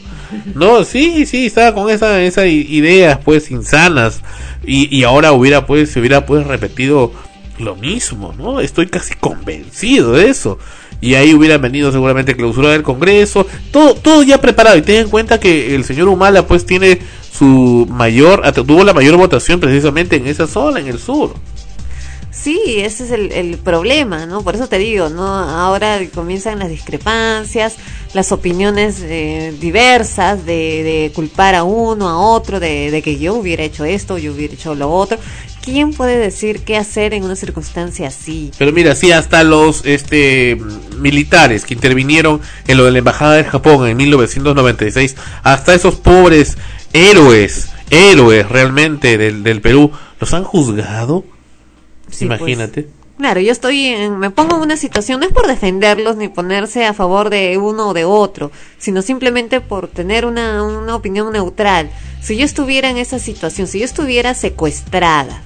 [0.55, 4.22] No, sí, sí, estaba con esa, esas i- ideas pues insanas
[4.65, 7.11] y, y ahora hubiera pues, se hubiera pues repetido
[7.60, 8.60] lo mismo, ¿no?
[8.60, 10.57] Estoy casi convencido de eso.
[11.01, 14.77] Y ahí hubiera venido seguramente clausura del Congreso, todo, todo ya preparado.
[14.77, 16.99] Y ten en cuenta que el señor Humala pues tiene
[17.31, 21.34] su mayor, tuvo la mayor votación precisamente en esa zona, en el sur.
[22.34, 24.41] Sí, ese es el, el problema, ¿no?
[24.41, 25.23] Por eso te digo, ¿no?
[25.23, 27.76] Ahora comienzan las discrepancias,
[28.14, 33.35] las opiniones eh, diversas de, de culpar a uno, a otro, de, de que yo
[33.35, 35.19] hubiera hecho esto, yo hubiera hecho lo otro.
[35.64, 38.51] ¿Quién puede decir qué hacer en una circunstancia así?
[38.57, 40.57] Pero mira, sí, hasta los este
[40.97, 46.57] militares que intervinieron en lo de la embajada de Japón en 1996, hasta esos pobres
[46.93, 51.23] héroes, héroes realmente del, del Perú, los han juzgado.
[52.14, 52.40] Sí, pues.
[52.40, 52.88] Imagínate.
[53.18, 56.85] Claro, yo estoy en, me pongo en una situación, no es por defenderlos ni ponerse
[56.85, 61.91] a favor de uno o de otro, sino simplemente por tener una, una opinión neutral.
[62.22, 65.41] Si yo estuviera en esa situación, si yo estuviera secuestrada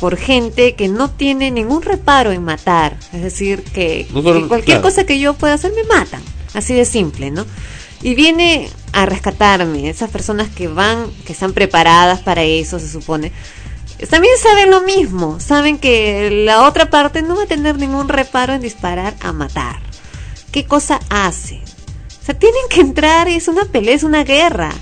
[0.00, 4.48] por gente que no tiene ningún reparo en matar, es decir, que, No solo- que
[4.48, 4.82] cualquier claro.
[4.82, 6.20] cosa que yo pueda hacer me matan,
[6.52, 7.46] así de simple, ¿no?
[8.02, 13.30] Y viene a rescatarme esas personas que van, que están preparadas para eso, se supone,
[14.10, 18.52] también saben lo mismo, saben que la otra parte no va a tener ningún reparo
[18.52, 19.76] en disparar a matar.
[20.52, 21.60] ¿Qué cosa hace?
[22.20, 24.72] O sea, tienen que entrar, es una pelea, es una guerra,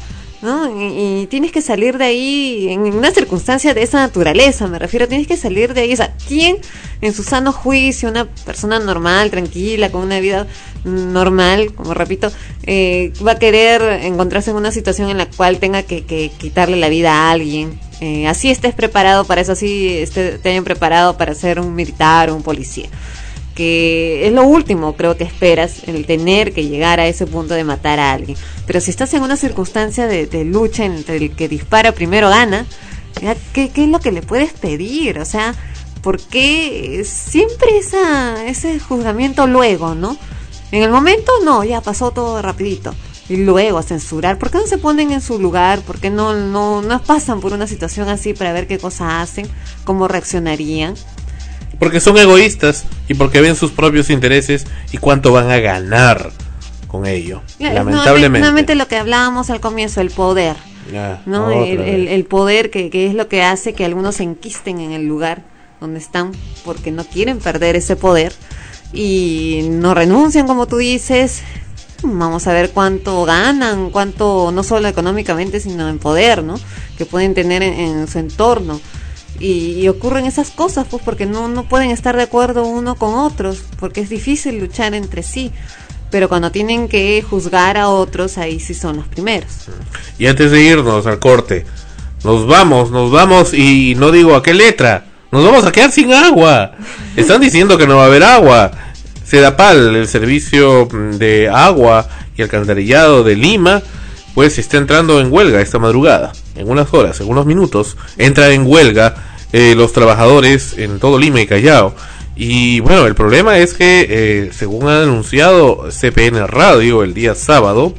[0.40, 0.68] ¿no?
[0.76, 5.26] Y, tienes que salir de ahí en una circunstancia de esa naturaleza, me refiero, tienes
[5.26, 5.93] que salir de ahí.
[5.93, 6.59] O sea, ¿quién
[7.01, 10.47] en su sano juicio, una persona normal, tranquila, con una vida
[10.84, 12.30] normal, como repito,
[12.64, 16.89] eh, va a querer encontrarse en una situación en la cual tenga que quitarle la
[16.89, 17.78] vida a alguien?
[18.04, 22.34] Eh, así estés preparado para eso, así esté- te preparado para ser un militar o
[22.34, 22.88] un policía
[23.54, 27.62] que es lo último creo que esperas, el tener que llegar a ese punto de
[27.62, 28.36] matar a alguien.
[28.66, 32.66] Pero si estás en una circunstancia de, de lucha entre el que dispara primero gana,
[33.52, 35.18] ¿qué, qué es lo que le puedes pedir?
[35.18, 35.54] O sea,
[36.02, 40.16] ¿por qué siempre esa, ese juzgamiento luego, no?
[40.72, 42.94] En el momento no, ya pasó todo rapidito.
[43.28, 45.80] Y luego a censurar, ¿por qué no se ponen en su lugar?
[45.80, 49.46] ¿Por qué no, no, no pasan por una situación así para ver qué cosa hacen?
[49.84, 50.94] ¿Cómo reaccionarían?
[51.78, 56.30] Porque son egoístas y porque ven sus propios intereses y cuánto van a ganar
[56.88, 57.42] con ello.
[57.58, 58.40] Lamentablemente.
[58.40, 60.56] Nuevamente lo que hablábamos al comienzo, el poder.
[60.92, 61.48] Ya, ¿no?
[61.52, 65.06] el- el poder que, que es lo que hace que algunos se enquisten en el
[65.06, 65.42] lugar
[65.80, 66.32] donde están
[66.64, 68.32] porque no quieren perder ese poder
[68.92, 71.42] y no renuncian, como tú dices.
[72.02, 76.54] Vamos a ver cuánto ganan, cuánto, no solo económicamente, sino en poder, ¿no?
[76.98, 78.80] Que pueden tener en, su entorno.
[79.38, 83.14] Y, y ocurren esas cosas, pues, porque no, no pueden estar de acuerdo uno con
[83.14, 85.52] otros, porque es difícil luchar entre sí.
[86.10, 89.50] Pero cuando tienen que juzgar a otros, ahí sí son los primeros.
[90.18, 91.64] Y antes de irnos al corte,
[92.24, 95.06] nos vamos, nos vamos y no digo a qué letra.
[95.32, 96.72] Nos vamos a quedar sin agua.
[97.16, 98.70] Están diciendo que no va a haber agua.
[99.24, 103.82] Sedapal, el servicio mm, de agua y alcantarillado de Lima,
[104.34, 106.32] pues está entrando en huelga esta madrugada.
[106.56, 109.14] En unas horas, en unos minutos, entra en huelga
[109.52, 111.94] eh, los trabajadores en todo Lima y Callao.
[112.34, 117.94] Y bueno, el problema es que, eh, según ha anunciado CPN Radio el día sábado,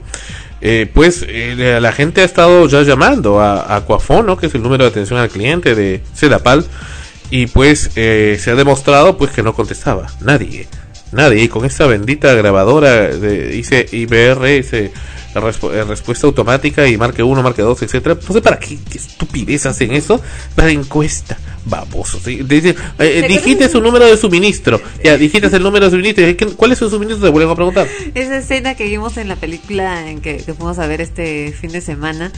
[0.62, 3.86] eh, pues eh, la- gente ha estado ya llamando a, a
[4.40, 6.66] que es el número de atención al cliente de Sedapal,
[7.30, 10.68] y pues eh, se ha demostrado pues que no contestaba nadie,
[11.14, 11.44] nadie.
[11.44, 14.92] Y con esta bendita grabadora de, dice IBR, dice
[15.34, 18.16] la respu- eh, respuesta automática y marque 1, marque 2, etcétera.
[18.28, 20.22] No sé para qué, qué estupidez hacen eso,
[20.56, 22.22] para encuesta, babosos.
[22.22, 22.42] ¿sí?
[22.44, 26.28] Dice, eh, eh, ¿Te dijiste su número de suministro, ya dijiste el número de suministro,
[26.30, 27.26] ¿y qué- ¿cuál es su suministro?
[27.26, 27.88] Te vuelven a preguntar.
[28.14, 31.72] Esa escena que vimos en la película en que, que fuimos a ver este fin
[31.72, 32.32] de semana,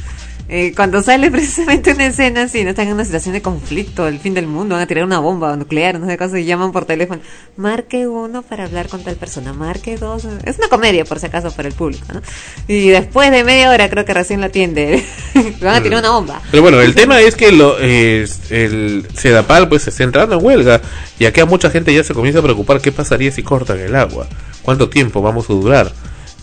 [0.48, 4.20] eh, cuando sale precisamente una escena así, no están en una situación de conflicto, el
[4.20, 6.86] fin del mundo, van a tirar una bomba nuclear, no sé qué y llaman por
[6.86, 7.22] teléfono,
[7.58, 11.52] marque uno para hablar con tal persona, marque dos, es una comedia por si acaso
[11.52, 12.22] para el público, ¿no?
[12.68, 15.04] Y después de media hora creo que recién lo atiende,
[15.62, 16.42] van a tirar una bomba.
[16.52, 20.82] Pero bueno, el tema es que lo, eh, el Sedapal pues está entrando en huelga
[21.20, 23.96] y aquí a mucha gente ya se comienza a preocupar qué pasaría si cortan el
[23.96, 24.28] agua,
[24.62, 25.92] cuánto tiempo vamos a durar,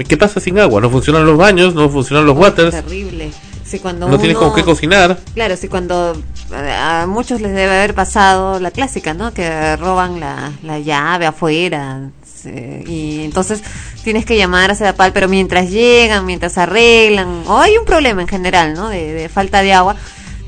[0.08, 3.30] qué pasa sin agua, no funcionan los baños, no funcionan los waters, Terrible.
[3.72, 5.18] Si cuando no tienes con qué cocinar.
[5.32, 6.12] Claro, sí, cuando
[6.52, 9.32] eh, a muchos les debe haber pasado la clásica, ¿no?
[9.32, 12.10] Que roban la, la llave afuera.
[12.44, 13.62] y entonces
[14.04, 18.28] tienes que llamar a Sedapal, pero mientras llegan, mientras arreglan, o hay un problema en
[18.28, 18.90] general, ¿no?
[18.90, 19.96] De, de falta de agua,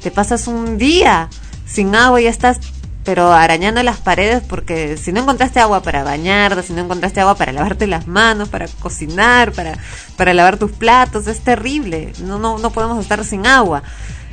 [0.03, 1.31] te pasas un día
[1.65, 2.61] sin agua y ya estás
[3.05, 7.37] pero arañando las paredes porque si no encontraste agua para bañarte, si no encontraste agua
[7.37, 9.79] para lavarte las manos, para cocinar, para,
[10.17, 12.13] para lavar tus platos, es terrible.
[12.21, 13.83] No, no, no podemos estar sin agua.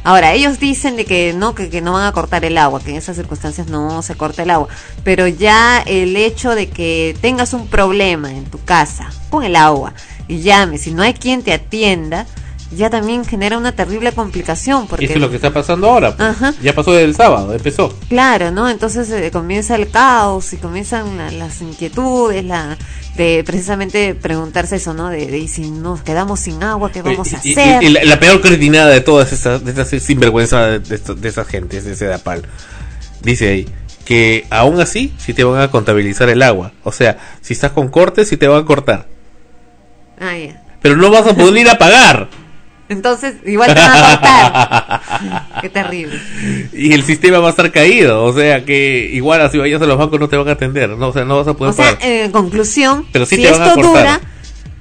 [0.03, 2.89] Ahora, ellos dicen de que no, que, que no van a cortar el agua, que
[2.89, 4.67] en esas circunstancias no se corta el agua.
[5.03, 9.93] Pero ya el hecho de que tengas un problema en tu casa con el agua
[10.27, 12.25] y llames y no hay quien te atienda,
[12.75, 14.87] ya también genera una terrible complicación.
[14.87, 16.15] Porque Eso es lo que está pasando ahora.
[16.15, 16.29] pues.
[16.29, 16.53] Ajá.
[16.61, 17.97] Ya pasó del sábado, empezó.
[18.09, 18.69] Claro, ¿no?
[18.69, 22.77] Entonces eh, comienza el caos y comienzan la- las inquietudes, la
[23.17, 25.09] de precisamente preguntarse eso, ¿no?
[25.09, 27.83] De, de, ¿y si nos quedamos sin agua, ¿qué vamos a Y- hacer?
[27.83, 31.45] y la, la peor cretinada de todas esas, de estas sinvergüenza de, de, de esas
[31.47, 32.43] gentes, de ese Dapal,
[33.21, 33.69] dice ahí
[34.05, 36.71] que aún así sí te van a contabilizar el agua.
[36.83, 39.07] O sea, si estás con cortes, sí te van a cortar.
[40.19, 40.61] Ah, ya.
[40.81, 42.29] Pero no vas a poder ir a pagar.
[42.91, 45.51] Entonces, igual te van a cortar.
[45.61, 46.19] Qué terrible.
[46.73, 48.25] Y el sistema va a estar caído.
[48.25, 50.89] O sea que igual así vayas a los bancos no te van a atender.
[50.89, 53.51] No, o sea, no vas a poder O sea, en conclusión, Pero sí si te
[53.51, 54.19] van a esto dura,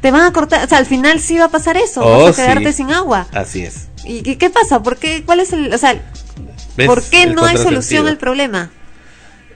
[0.01, 0.65] te van a cortar.
[0.65, 2.05] O sea, al final sí va a pasar eso.
[2.05, 2.79] Oh, vas a quedarte sí.
[2.79, 3.29] sin agua.
[3.33, 3.87] Así es.
[4.05, 4.83] ¿Y qué, qué pasa?
[4.83, 5.23] ¿Por qué?
[5.25, 5.73] ¿Cuál es el.
[5.73, 5.95] O sea,
[6.77, 8.71] ¿Ves ¿por qué no hay solución al problema?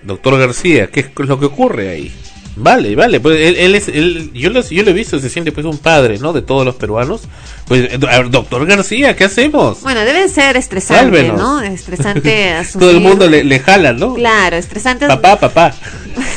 [0.04, 2.14] Doctor García, ¿qué es lo que ocurre ahí?
[2.56, 5.50] Vale, vale, pues él, él es, él- yo, lo, yo lo he visto, se siente
[5.50, 6.32] pues un padre, ¿no?
[6.32, 7.22] De todos los peruanos.
[7.66, 9.80] Pues, eh, a ver, doctor García, ¿qué hacemos?
[9.82, 11.36] Bueno, debe ser estresante, Sálvenos.
[11.38, 11.60] ¿no?
[11.62, 12.80] Estresante asumir.
[12.88, 14.14] Todo el mundo le, le jala, ¿no?
[14.14, 15.06] Claro, estresante.
[15.08, 15.74] Papá, papá.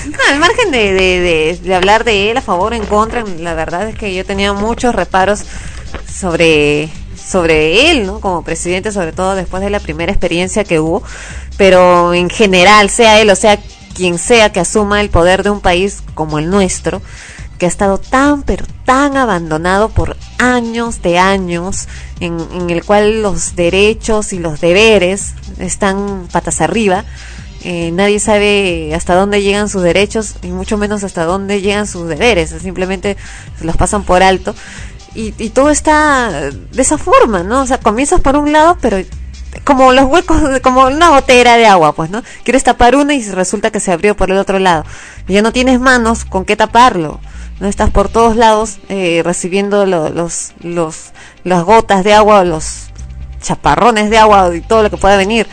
[0.08, 3.24] No, al margen de, de, de- de hablar de él a favor o en contra,
[3.40, 5.42] la verdad es que yo tenía muchos reparos
[6.12, 8.20] sobre, sobre él, ¿no?
[8.20, 11.04] Como presidente, sobre todo después de la primera experiencia que hubo.
[11.58, 13.60] Pero en general, sea él o sea
[13.98, 17.02] quien sea que asuma el poder de un país como el nuestro,
[17.58, 21.88] que ha estado tan, pero tan abandonado por años de años,
[22.20, 27.06] en, el cual los derechos y los deberes están patas arriba.
[27.64, 32.08] Eh, nadie sabe hasta dónde llegan sus derechos y mucho menos hasta dónde llegan sus
[32.08, 32.54] deberes.
[32.62, 33.18] Simplemente
[33.62, 34.54] los pasan por alto.
[35.16, 37.64] Y, y todo está de esa forma, ¿no?
[37.64, 39.00] O sea, comienzas por un lado, pero
[39.64, 42.22] como los huecos, como una gotera de agua, pues, ¿no?
[42.44, 44.86] Quieres tapar una y resulta que se abrió por el otro lado.
[45.28, 47.20] Y ya no tienes manos con qué taparlo.
[47.60, 51.12] No estás por todos lados eh, recibiendo lo- los, los,
[51.44, 52.90] las gotas de agua, los
[53.42, 55.48] chaparrones de agua y todo lo que pueda venir.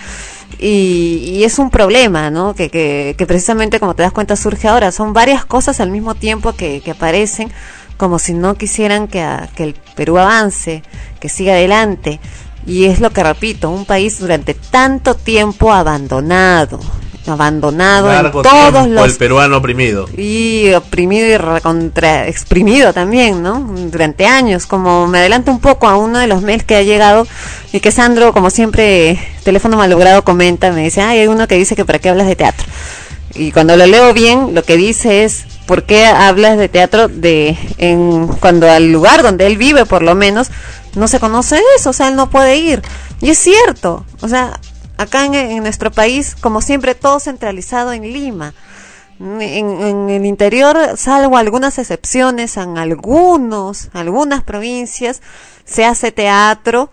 [0.59, 2.55] Y, y es un problema, ¿no?
[2.55, 4.93] Que, que, precisamente, como te das cuenta, surge ahora.
[4.93, 7.51] Son varias cosas al mismo tiempo que, que aparecen
[7.97, 9.25] como si no quisieran que,
[9.55, 10.83] que el Perú avance,
[11.21, 12.21] que siga adelante.
[12.67, 16.81] Y es lo que repito, un país durante tanto tiempo abandonado,
[17.27, 20.07] abandonado Largo en todos los el peruano oprimido.
[20.17, 23.61] y oprimido y recontra exprimido también, ¿no?
[23.91, 27.27] Durante años, como me adelanto un poco a uno de los mails que ha llegado
[27.73, 31.77] y que Sandro, como siempre, teléfono malogrado comenta, me dice, "Ay, hay uno que dice
[31.77, 32.67] que para qué hablas de teatro."
[33.35, 37.57] Y cuando lo leo bien, lo que dice es, ¿por qué hablas de teatro de
[37.79, 40.51] en cuando al lugar donde él vive, por lo menos,
[40.97, 42.83] no se conoce eso, o sea, él no puede ir?
[43.21, 44.61] Y es cierto, o sea,
[44.97, 48.55] acá en, nuestro país, como siempre, todo centralizado en Lima.
[49.21, 55.23] En, en el interior, salvo algunas excepciones, en algunos, algunas provincias,
[55.65, 56.91] se hace teatro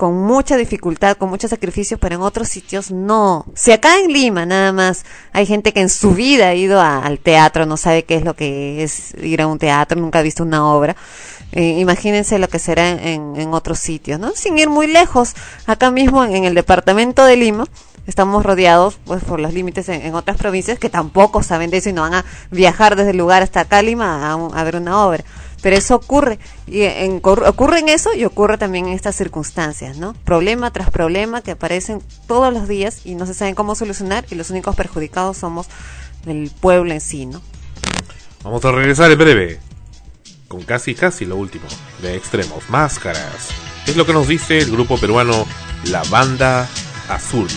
[0.00, 3.44] con mucha dificultad, con mucho sacrificio, pero en otros sitios no.
[3.54, 5.04] Si acá en Lima nada más
[5.34, 8.34] hay gente que en su vida ha ido al teatro, no sabe qué es lo
[8.34, 10.96] que es ir a un teatro, nunca ha visto una obra,
[11.52, 14.30] eh, imagínense lo que será en, otros sitios, ¿no?
[14.34, 15.34] Sin ir muy lejos,
[15.66, 17.66] acá mismo en el departamento de Lima,
[18.06, 21.90] estamos rodeados pues por los límites en, en otras provincias que tampoco saben de eso
[21.90, 25.24] y no van a viajar desde el lugar hasta acá Lima a ver una obra.
[25.62, 26.84] Pero eso ocurre, y
[27.22, 30.14] ocurre en eso y ocurre también en estas circunstancias, ¿no?
[30.24, 34.36] Problema tras problema que aparecen todos los días y no se saben cómo solucionar y
[34.36, 35.66] los únicos perjudicados somos
[36.26, 37.42] el pueblo en sí, ¿no?
[38.42, 39.60] Vamos a regresar en breve
[40.48, 41.66] con casi casi lo último
[42.02, 43.50] de Extremos Máscaras.
[43.86, 45.46] Es lo que nos dice el grupo peruano
[45.84, 46.68] La Banda
[47.08, 47.48] Azul.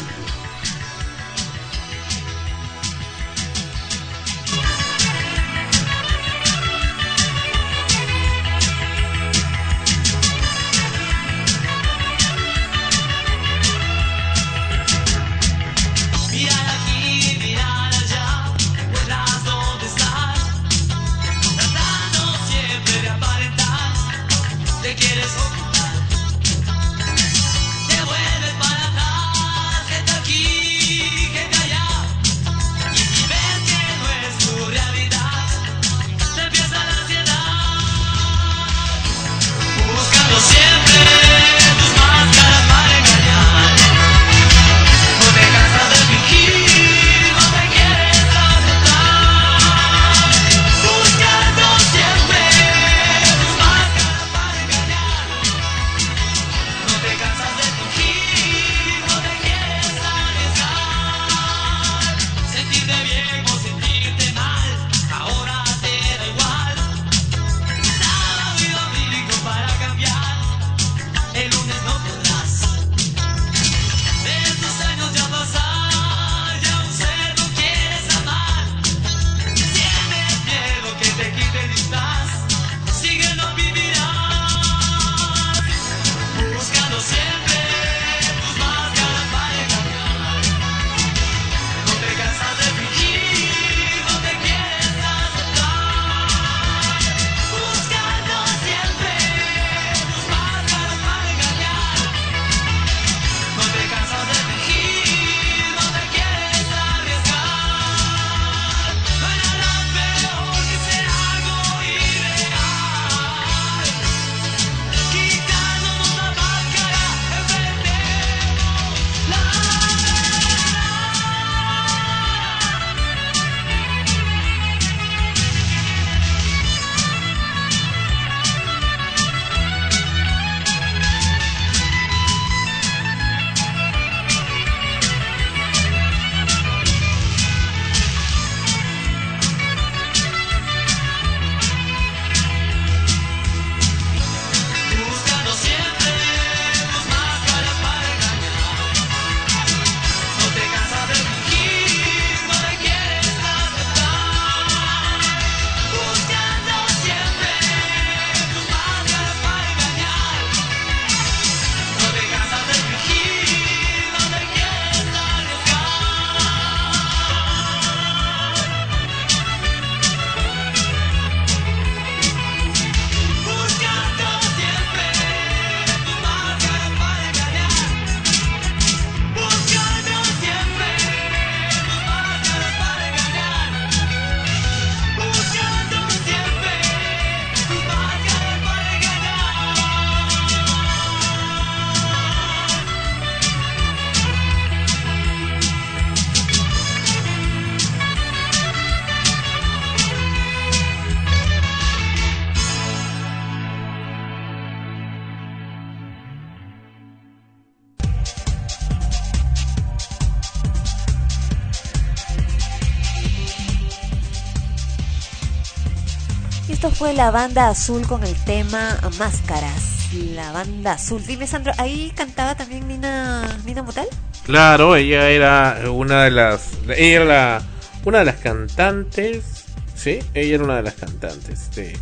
[217.03, 220.13] Fue la banda azul con el tema Máscaras.
[220.13, 221.21] La banda azul.
[221.27, 224.07] Dime, Sandro, ¿ahí cantaba también Nina, Nina Motal?
[224.45, 226.69] Claro, ella era una de las.
[226.95, 227.61] Ella era la,
[228.05, 229.65] una de las cantantes.
[229.95, 231.99] Sí, ella era una de las cantantes de,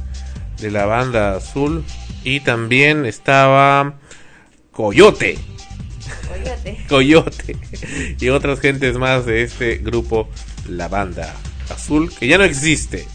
[0.59, 1.83] de la banda azul.
[2.23, 3.95] Y también estaba
[4.71, 5.39] Coyote.
[6.29, 6.85] Coyote.
[6.87, 7.57] Coyote.
[8.19, 10.29] Y otras gentes más de este grupo,
[10.69, 11.33] la banda
[11.71, 13.07] azul, que ya no existe.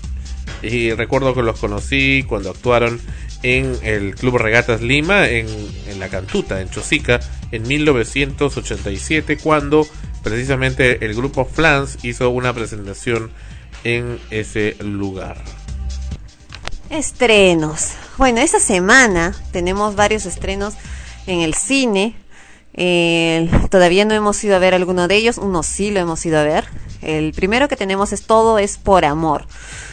[0.62, 3.01] Y recuerdo que los conocí cuando actuaron
[3.43, 5.47] en el Club Regatas Lima, en,
[5.89, 7.20] en la Cantuta, en Chosica,
[7.53, 9.87] en 1987, cuando
[10.23, 13.31] precisamente el grupo Flans hizo una presentación
[13.85, 15.43] en ese lugar.
[16.91, 17.93] Estrenos.
[18.19, 20.74] Bueno, esta semana tenemos varios estrenos
[21.27, 22.16] en el cine.
[22.74, 26.39] Eh, todavía no hemos ido a ver alguno de ellos, uno sí lo hemos ido
[26.39, 26.65] a ver.
[27.03, 29.47] El primero que tenemos es Todo es por amor.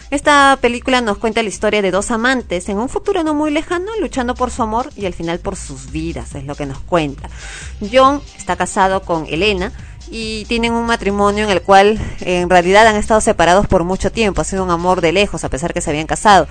[0.10, 3.92] Esta película nos cuenta la historia de dos amantes en un futuro no muy lejano,
[4.00, 7.30] luchando por su amor y al final por sus vidas, es lo que nos cuenta.
[7.92, 9.72] John está casado con Elena
[10.12, 14.42] y tienen un matrimonio en el cual en realidad han estado separados por mucho tiempo,
[14.42, 16.48] ha sido un amor de lejos a pesar que se habían casado.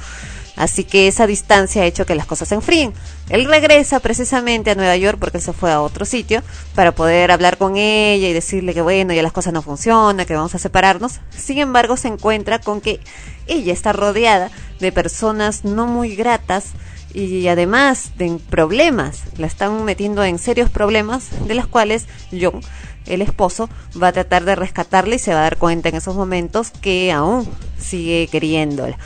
[0.54, 2.92] Así que esa distancia ha hecho que las cosas se enfríen.
[3.30, 6.42] Él regresa precisamente a Nueva York porque él se fue a otro sitio
[6.74, 10.34] para poder hablar con ella y decirle que bueno, ya las cosas no funcionan, que
[10.34, 11.20] vamos a separarnos.
[11.30, 13.00] Sin embargo, se encuentra con que
[13.46, 14.50] ella está rodeada
[14.80, 16.72] de personas no muy gratas
[17.14, 22.60] y además de problemas, la están metiendo en serios problemas de los cuales John,
[23.06, 23.68] el esposo,
[24.00, 27.12] va a tratar de rescatarla y se va a dar cuenta en esos momentos que
[27.12, 27.48] aún
[27.78, 28.96] sigue queriéndola.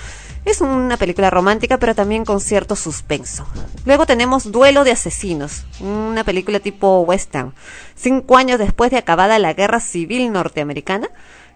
[0.47, 3.45] Es una película romántica, pero también con cierto suspenso.
[3.85, 7.53] Luego tenemos Duelo de Asesinos, una película tipo western.
[7.97, 11.09] Cinco años después de acabada la Guerra Civil Norteamericana,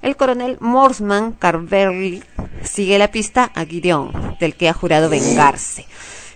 [0.02, 2.22] el coronel Morsman Carverly
[2.62, 5.86] sigue la pista a Gideon, del que ha jurado vengarse.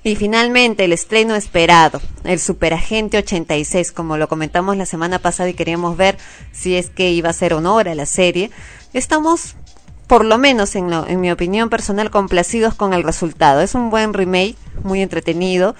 [0.02, 5.54] Y finalmente el estreno esperado, el Superagente 86, como lo comentamos la semana pasada y
[5.54, 6.18] queríamos ver
[6.52, 8.50] si es que iba a ser honor a la serie.
[8.92, 9.56] Estamos
[10.06, 13.62] por lo menos en, lo- en mi opinión personal, complacidos con el resultado.
[13.62, 15.74] Es un buen remake, muy entretenido.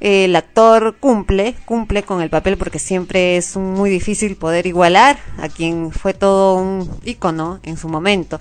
[0.00, 5.48] El actor cumple, cumple con el papel porque siempre es muy difícil poder igualar a
[5.48, 8.40] quien fue todo un ícono en su momento.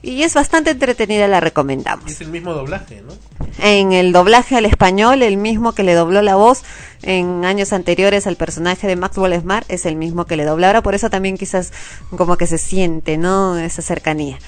[0.00, 2.10] Y es bastante entretenida, la recomendamos.
[2.10, 3.12] Es el mismo doblaje, ¿no?
[3.58, 6.62] En el doblaje al español, el mismo que le dobló la voz
[7.02, 10.82] en años anteriores al personaje de Maxwell Smart es el mismo que le dobla ahora,
[10.82, 11.72] por eso también quizás
[12.16, 13.58] como que se siente, ¿no?
[13.58, 14.38] Esa cercanía.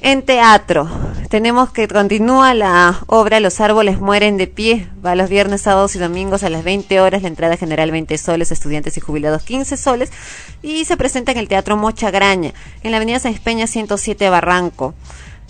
[0.00, 0.88] En teatro,
[1.28, 4.88] tenemos que continúa la obra Los árboles mueren de pie.
[5.04, 7.22] Va los viernes, sábados y domingos a las 20 horas.
[7.22, 10.10] La entrada general 20 soles, estudiantes y jubilados 15 soles.
[10.62, 12.52] Y se presenta en el Teatro Mocha Graña,
[12.84, 14.94] en la Avenida Sáenz Peña 107 Barranco.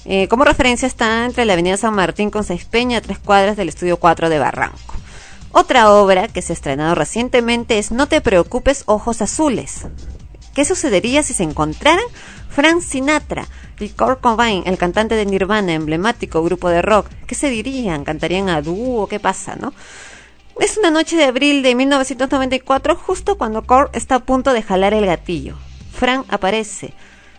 [0.07, 3.57] Eh, como referencia está entre la Avenida San Martín con Sáenz Peña, a tres cuadras
[3.59, 4.95] del Estudio 4 de Barranco.
[5.53, 9.87] Otra obra que se ha estrenado recientemente es No te preocupes, ojos azules.
[10.55, 12.05] ¿Qué sucedería si se encontraran
[12.51, 13.47] Frank Sinatra
[13.79, 17.07] y Kurt Cobain, el cantante de Nirvana, emblemático grupo de rock?
[17.27, 18.05] ¿Qué se dirían?
[18.05, 19.07] ¿Cantarían a dúo?
[19.07, 19.73] ¿Qué pasa, no?
[20.61, 24.93] Es una noche de abril de 1994, justo cuando Kurt está a punto de jalar
[24.93, 25.57] el gatillo.
[25.93, 26.95] Frank aparece,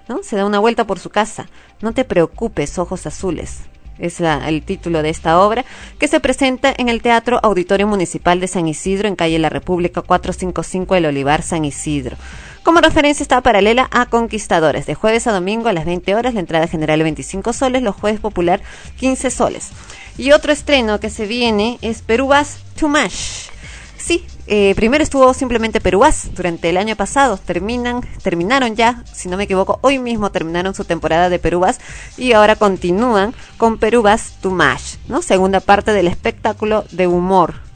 [0.07, 0.23] ¿no?
[0.23, 1.47] Se da una vuelta por su casa.
[1.81, 3.59] No te preocupes, ojos azules.
[3.97, 5.65] Es el título de esta obra,
[5.99, 10.01] que se presenta en el Teatro Auditorio Municipal de San Isidro, en calle La República
[10.01, 12.15] 455, El Olivar, San Isidro.
[12.63, 16.41] Como referencia está paralela a Conquistadores, de jueves a domingo a las 20 horas, la
[16.41, 18.61] entrada general 25 soles, los jueves popular
[18.99, 19.69] 15 soles.
[20.17, 23.49] Y otro estreno que se viene es Perúas Too Much.
[23.97, 27.37] Sí, eh, primero estuvo simplemente Perúas durante el año pasado.
[27.37, 31.79] Terminan, terminaron ya, si no me equivoco, hoy mismo terminaron su temporada de Perúas
[32.17, 35.21] y ahora continúan con Perúas Much, ¿no?
[35.21, 37.68] Segunda parte del espectáculo de humor.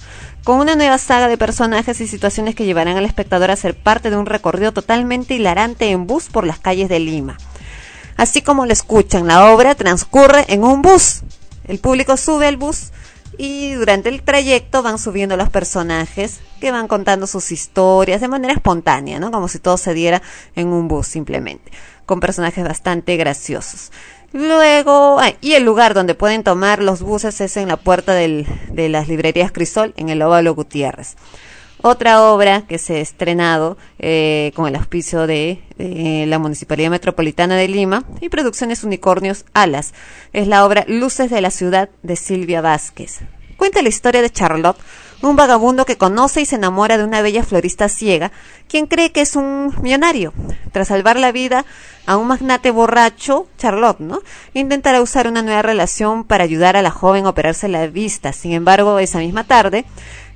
[0.44, 4.10] Con una nueva saga de personajes y situaciones que llevarán al espectador a ser parte
[4.10, 7.38] de un recorrido totalmente hilarante en bus por las calles de Lima.
[8.18, 11.22] Así como lo escuchan, la obra transcurre en un bus.
[11.66, 12.92] El público sube al bus
[13.38, 18.54] y durante el trayecto van subiendo los personajes que van contando sus historias de manera
[18.54, 19.32] espontánea, ¿no?
[19.32, 20.22] Como si todo se diera
[20.56, 21.72] en un bus simplemente,
[22.06, 23.92] con personajes bastante graciosos.
[24.34, 28.90] Luego, y el lugar donde pueden tomar los buses es en la puerta del- de
[28.90, 31.16] las librerías Crisol, en el Óvalo Gutiérrez.
[31.86, 35.60] Otra obra que se ha estrenado eh, con el auspicio de
[36.28, 39.94] la Municipalidad Metropolitana de Lima y Producciones Unicornios Alas
[40.32, 43.20] es la obra Luces de la Ciudad de Silvia Vázquez.
[43.58, 44.78] Cuenta la historia de Charlotte,
[45.30, 48.32] un vagabundo que conoce y se enamora de una bella florista ciega,
[48.68, 50.34] quien cree que es un millonario.
[50.72, 51.66] Tras salvar la vida
[52.06, 54.20] a un magnate borracho, Charlotte, ¿no?
[54.54, 58.34] Intentará usar una nueva relación para ayudar a la joven a operarse la vista.
[58.34, 59.86] Sin embargo, esa misma tarde,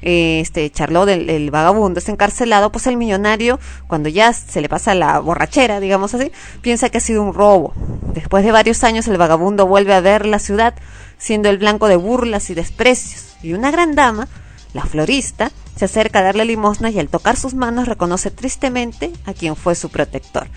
[0.01, 4.69] eh, este Charlotte, el, el vagabundo, es encarcelado, pues el millonario, cuando ya se le
[4.69, 6.31] pasa la borrachera, digamos así,
[6.61, 7.73] piensa que ha sido un robo.
[8.14, 10.76] Después de varios años, el vagabundo vuelve a ver la ciudad,
[11.18, 13.35] siendo el blanco de burlas y desprecios.
[13.43, 14.30] Y una gran dama,
[14.73, 19.34] la florista, se acerca a darle limosna y al tocar sus manos reconoce tristemente a
[19.34, 20.48] quien fue su protector.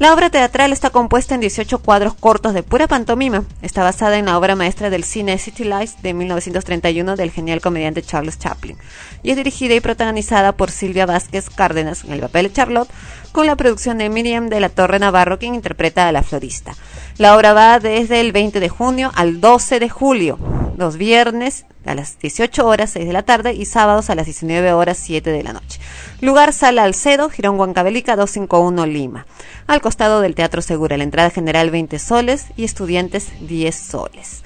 [0.00, 3.44] La obra teatral está compuesta en 18 cuadros cortos de pura pantomima.
[3.60, 8.00] Está basada en la obra maestra del cine City Lights de 1931 del genial comediante
[8.00, 8.78] Charles Chaplin
[9.22, 12.88] y es dirigida y protagonizada por Silvia Vázquez Cárdenas en el papel de Charlotte
[13.32, 16.74] con la producción de Miriam de la Torre Navarro quien interpreta a la florista.
[17.18, 20.38] La obra va desde el 20 de junio al 12 de julio,
[20.76, 24.72] los viernes a las 18 horas 6 de la tarde y sábados a las 19
[24.72, 25.80] horas 7 de la noche.
[26.20, 29.26] Lugar Sala Alcedo, Girón Huancavelica 251 Lima.
[29.66, 34.42] Al costado del Teatro Segura, la entrada general 20 soles y estudiantes 10 soles.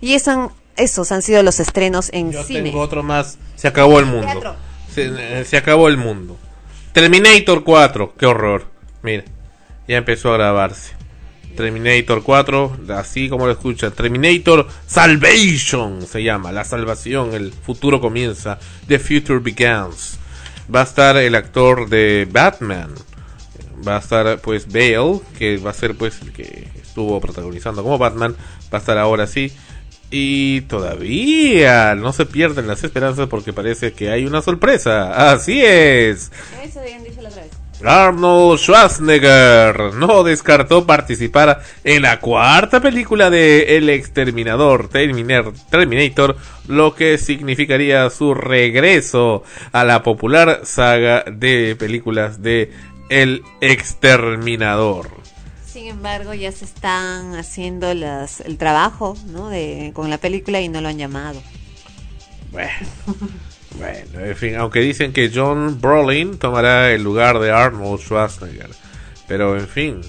[0.00, 2.70] Y esos han sido los estrenos en Yo cine.
[2.70, 3.38] tengo otro más.
[3.56, 4.56] Se acabó el mundo.
[4.92, 5.10] Se,
[5.40, 6.36] eh, se acabó el mundo.
[6.94, 8.14] Terminator 4.
[8.16, 8.66] Qué horror.
[9.02, 9.24] Mira,
[9.88, 10.92] ya empezó a grabarse.
[11.56, 13.90] Terminator 4, así como lo escuchan.
[13.90, 16.52] Terminator Salvation se llama.
[16.52, 18.60] La salvación, el futuro comienza.
[18.86, 20.20] The future begins.
[20.72, 22.94] Va a estar el actor de Batman.
[23.86, 27.98] Va a estar pues Bale, que va a ser pues el que estuvo protagonizando como
[27.98, 28.36] Batman.
[28.72, 29.52] Va a estar ahora sí.
[30.16, 35.32] Y todavía no se pierden las esperanzas porque parece que hay una sorpresa.
[35.32, 36.30] Así es.
[36.62, 37.50] Eso habían dicho la otra vez.
[37.84, 46.36] Arnold Schwarzenegger no descartó participar en la cuarta película de El Exterminador Terminator,
[46.68, 49.42] lo que significaría su regreso
[49.72, 52.70] a la popular saga de películas de
[53.10, 55.23] El Exterminador.
[55.74, 59.48] Sin embargo, ya se están haciendo las, el trabajo ¿no?
[59.48, 61.42] de, con la película y no lo han llamado.
[62.52, 68.70] Bueno, en fin, aunque dicen que John Brolin tomará el lugar de Arnold Schwarzenegger.
[69.26, 70.00] Pero en fin,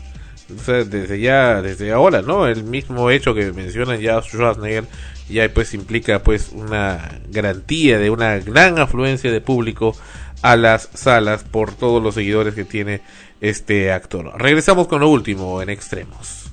[0.47, 2.45] desde ya, desde ahora, ¿no?
[2.45, 4.85] El mismo hecho que mencionan ya Schwarzenegger
[5.29, 9.95] ya pues implica pues una garantía de una gran afluencia de público
[10.43, 13.01] a las salas por todos los seguidores que tiene
[13.41, 14.32] este actor.
[14.38, 16.44] Regresamos con lo último en extremos.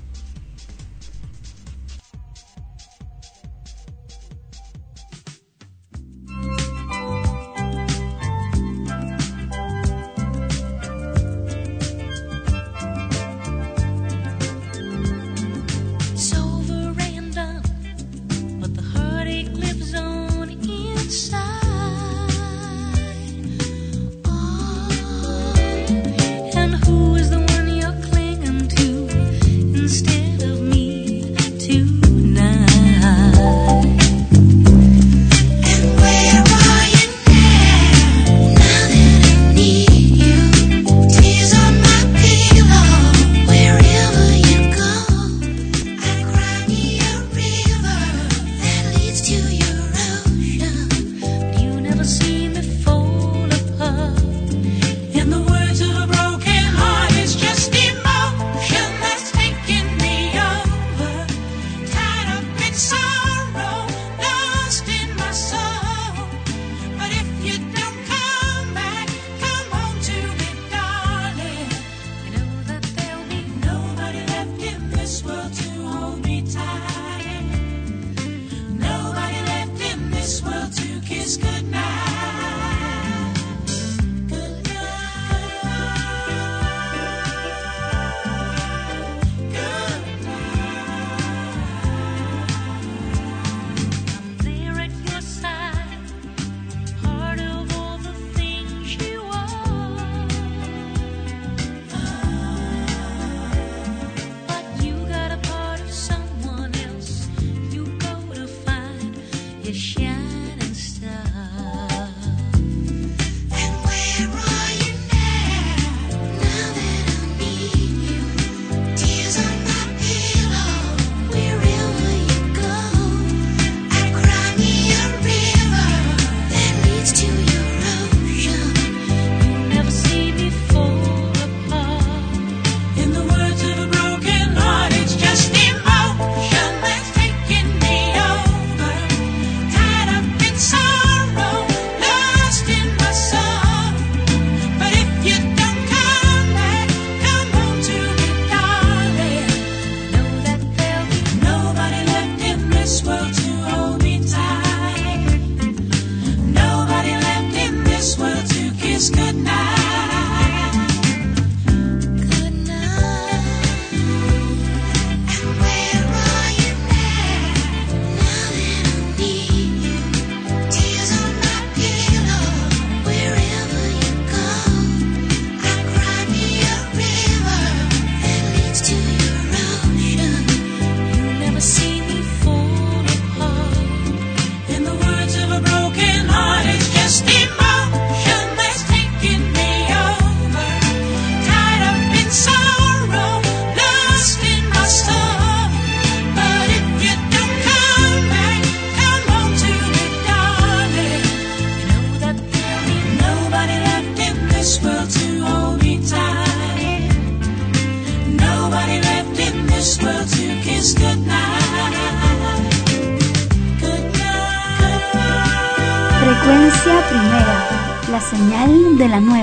[219.14, 219.42] In my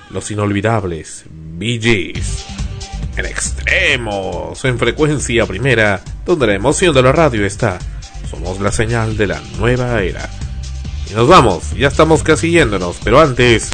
[0.09, 2.45] los inolvidables Bee Gees.
[3.17, 7.77] En extremos, en frecuencia primera, donde la emoción de la radio está.
[8.29, 10.40] Somos la señal de la nueva era.
[11.11, 13.69] Y nos vamos, ya estamos casi yéndonos, pero antes,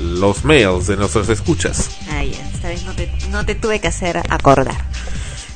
[0.00, 1.90] los mails de nuestras escuchas.
[2.10, 4.82] Ah, ya, esta vez no te, no te tuve que hacer acordar.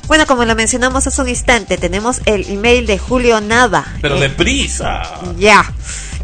[0.07, 3.85] Bueno, como lo mencionamos hace un instante, tenemos el email de Julio Nava.
[4.01, 5.01] Pero Eh, deprisa.
[5.37, 5.73] Ya.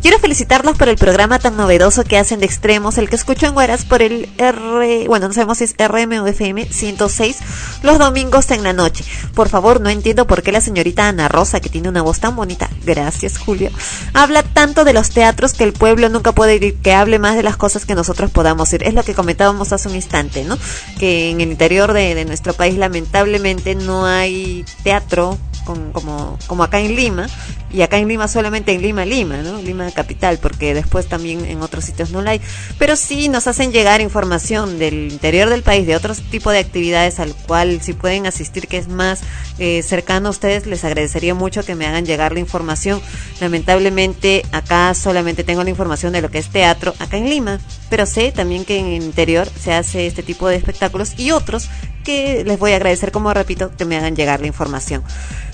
[0.03, 3.55] Quiero felicitarlos por el programa tan novedoso que hacen de extremos, el que escucho en
[3.55, 7.38] Hueras por el R, bueno, no sabemos si es RM o FM 106,
[7.84, 9.05] los domingos en la noche.
[9.34, 12.35] Por favor, no entiendo por qué la señorita Ana Rosa, que tiene una voz tan
[12.35, 13.71] bonita, gracias Julio,
[14.13, 17.43] habla tanto de los teatros que el pueblo nunca puede ir, que hable más de
[17.43, 18.84] las cosas que nosotros podamos ir.
[18.84, 20.57] Es lo que comentábamos hace un instante, ¿no?
[20.99, 26.95] Que en el interior de nuestro país lamentablemente no hay teatro como, como acá en
[26.95, 27.27] Lima,
[27.73, 29.60] y acá en Lima solamente en Lima, Lima, ¿no?
[29.61, 32.41] Lima capital, porque después también en otros sitios no la hay.
[32.77, 37.19] Pero sí nos hacen llegar información del interior del país, de otros tipos de actividades
[37.19, 39.22] al cual si pueden asistir, que es más
[39.57, 43.02] eh, cercano a ustedes, les agradecería mucho que me hagan llegar la información.
[43.41, 47.60] Lamentablemente acá solamente tengo la información de lo que es teatro acá en Lima,
[47.90, 51.69] pero sé también que en el interior se hace este tipo de espectáculos y otros
[52.03, 55.03] que les voy a agradecer, como repito, que me hagan llegar la información.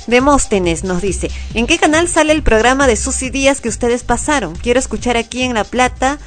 [0.07, 4.55] Demóstenes nos dice, ¿en qué canal sale el programa de Susy Díaz que ustedes pasaron?
[4.55, 6.17] Quiero escuchar aquí en La Plata.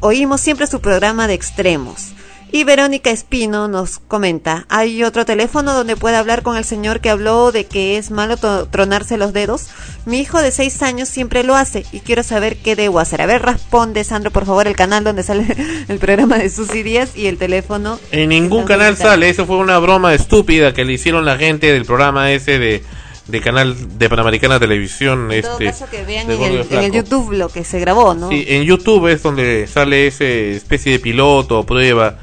[0.00, 2.15] Oímos siempre su programa de extremos.
[2.52, 7.10] Y Verónica Espino nos comenta, ¿hay otro teléfono donde pueda hablar con el señor que
[7.10, 9.66] habló de que es malo tronarse los dedos?
[10.04, 13.20] Mi hijo de seis años siempre lo hace y quiero saber qué debo hacer.
[13.20, 15.44] A ver, responde Sandro, por favor, el canal donde sale
[15.88, 17.98] el programa de Susy Díaz y el teléfono.
[18.12, 21.84] En ningún canal sale, eso fue una broma estúpida que le hicieron la gente del
[21.84, 22.84] programa ese de,
[23.26, 25.32] de canal de Panamericana Televisión.
[25.32, 26.92] En todo este, caso que vean en el, en el.
[26.92, 28.28] YouTube lo que se grabó, ¿no?
[28.28, 32.18] Sí, en YouTube es donde sale esa especie de piloto, prueba,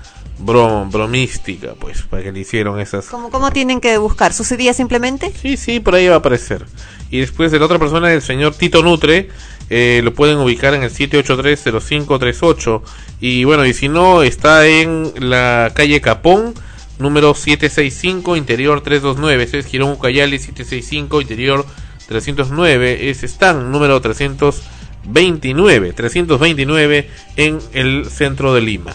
[0.45, 3.05] brom, bromística, pues, para que le hicieron esas...
[3.07, 4.33] ¿Cómo, ¿Cómo tienen que buscar?
[4.33, 5.31] ¿Susy Díaz simplemente?
[5.41, 6.65] Sí, sí, por ahí va a aparecer.
[7.09, 9.29] Y después de la otra persona, el señor Tito Nutre,
[9.69, 12.81] eh, lo pueden ubicar en el 7830538.
[13.21, 16.53] Y bueno, y si no, está en la calle Capón,
[16.99, 19.43] número 765, interior 329.
[19.43, 21.65] Ese es Girón Ucayali 765, interior
[22.07, 23.09] 309.
[23.09, 25.93] Es Stan, número 329.
[25.93, 28.93] 329 en el centro de Lima.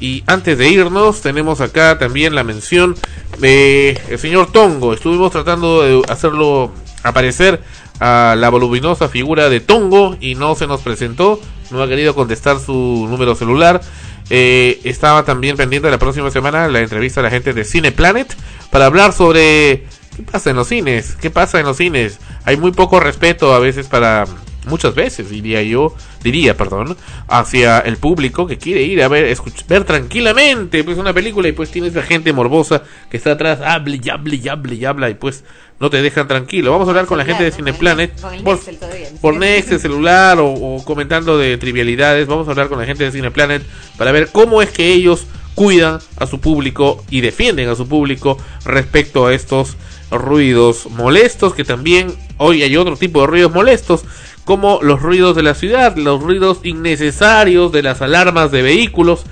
[0.00, 2.96] Y antes de irnos, tenemos acá también la mención
[3.38, 4.94] de el señor Tongo.
[4.94, 6.72] Estuvimos tratando de hacerlo
[7.02, 7.60] aparecer
[8.00, 11.38] a la voluminosa figura de Tongo y no se nos presentó.
[11.70, 13.82] No ha querido contestar su número celular.
[14.30, 18.34] Eh, estaba también pendiente la próxima semana la entrevista a la gente de Cine Planet
[18.70, 19.86] para hablar sobre
[20.16, 22.18] qué pasa en los cines, qué pasa en los cines.
[22.44, 24.26] Hay muy poco respeto a veces para
[24.70, 26.96] muchas veces diría yo, diría, perdón,
[27.28, 31.52] hacia el público que quiere ir a ver, escuch- ver tranquilamente pues una película y
[31.52, 35.10] pues tienes la gente morbosa que está atrás, hable y hable y hable y habla
[35.10, 35.44] y pues
[35.78, 36.70] no te dejan tranquilo.
[36.72, 39.08] Vamos a hablar con la gente de Cineplanet por, todavía.
[39.20, 39.34] por
[39.80, 42.26] celular o, o comentando de trivialidades.
[42.26, 43.62] Vamos a hablar con la gente de Cineplanet
[43.96, 48.38] para ver cómo es que ellos cuidan a su público y defienden a su público
[48.64, 49.76] respecto a estos
[50.10, 54.04] ruidos molestos que también hoy hay otro tipo de ruidos molestos
[54.44, 59.24] como los ruidos de la ciudad, los ruidos innecesarios de las alarmas de vehículos.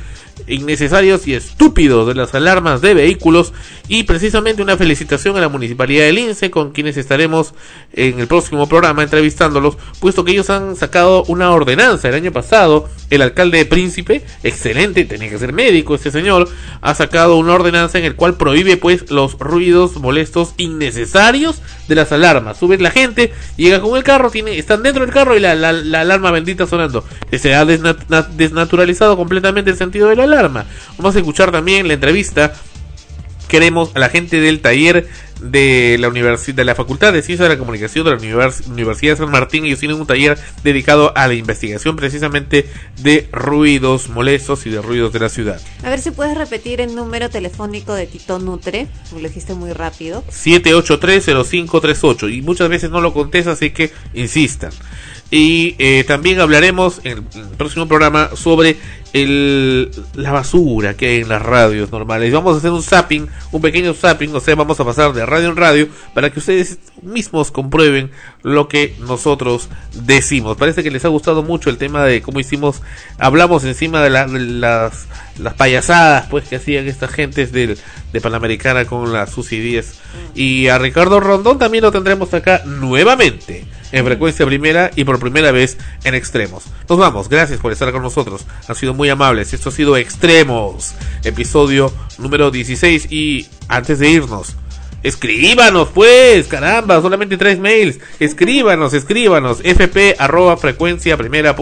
[0.48, 3.52] Innecesarios y estúpidos de las alarmas de vehículos
[3.88, 7.54] y precisamente una felicitación a la Municipalidad de Lince con quienes estaremos
[7.92, 12.88] en el próximo programa entrevistándolos, puesto que ellos han sacado una ordenanza el año pasado,
[13.10, 16.48] el alcalde de Príncipe, excelente, tenía que ser médico este señor,
[16.82, 22.12] ha sacado una ordenanza en el cual prohíbe pues los ruidos molestos innecesarios de las
[22.12, 22.58] alarmas.
[22.58, 25.72] Sube la gente, llega con el carro, tiene, están dentro del carro y la, la-
[25.72, 27.04] la alarma bendita sonando.
[27.38, 30.37] Se ha desnat- na- desnaturalizado completamente el sentido de la alarma.
[30.96, 32.52] Vamos a escuchar también la entrevista
[33.48, 35.08] queremos a la gente del taller
[35.40, 39.12] de la universidad de la Facultad de Ciencias de la Comunicación de la Univers- Universidad
[39.12, 39.64] de San Martín.
[39.64, 45.12] Ellos tienen un taller dedicado a la investigación precisamente de ruidos molestos y de ruidos
[45.14, 45.58] de la ciudad.
[45.82, 50.22] A ver si puedes repetir el número telefónico de Tito Nutre, lo dijiste muy rápido.
[50.30, 54.72] 7830538 y muchas veces no lo contesta así que insistan.
[55.30, 57.22] Y eh, también hablaremos en el
[57.56, 58.76] próximo programa sobre
[59.12, 62.32] el, la basura que hay en las radios normales.
[62.32, 65.48] Vamos a hacer un zapping, un pequeño zapping, o sea, vamos a pasar de radio
[65.48, 68.10] en radio para que ustedes mismos comprueben
[68.42, 69.68] lo que nosotros
[70.04, 70.56] decimos.
[70.56, 72.82] Parece que les ha gustado mucho el tema de cómo hicimos,
[73.18, 75.06] hablamos encima de, la- de las,
[75.38, 77.78] las payasadas pues que hacían estas gentes del,
[78.12, 80.00] de Panamericana con las Susi 10.
[80.34, 85.50] Y a Ricardo Rondón también lo tendremos acá nuevamente en frecuencia primera y por primera
[85.50, 86.64] vez en extremos.
[86.88, 88.44] Nos vamos, gracias por estar con nosotros.
[88.68, 89.54] Han sido muy amables.
[89.54, 90.92] Esto ha sido Extremos,
[91.22, 93.10] episodio número 16.
[93.12, 94.56] Y antes de irnos,
[95.04, 98.00] escríbanos pues, caramba, solamente tres mails.
[98.18, 99.60] Escríbanos, escríbanos.
[99.62, 101.54] fp arroba frecuencia primera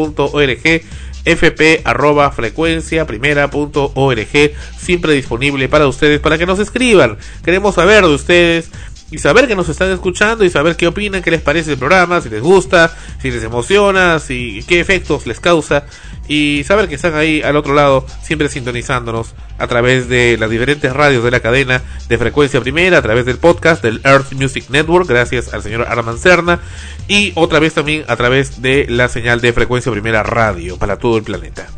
[1.27, 7.75] fp arroba frecuencia primera punto org siempre disponible para ustedes para que nos escriban queremos
[7.75, 8.71] saber de ustedes
[9.11, 12.21] y saber que nos están escuchando y saber qué opinan, qué les parece el programa,
[12.21, 15.85] si les gusta, si les emociona, si qué efectos les causa
[16.29, 20.93] y saber que están ahí al otro lado siempre sintonizándonos a través de las diferentes
[20.93, 25.09] radios de la cadena de frecuencia primera, a través del podcast del Earth Music Network,
[25.09, 26.61] gracias al señor Arman Cerna
[27.09, 31.17] y otra vez también a través de la señal de frecuencia primera radio para todo
[31.17, 31.69] el planeta.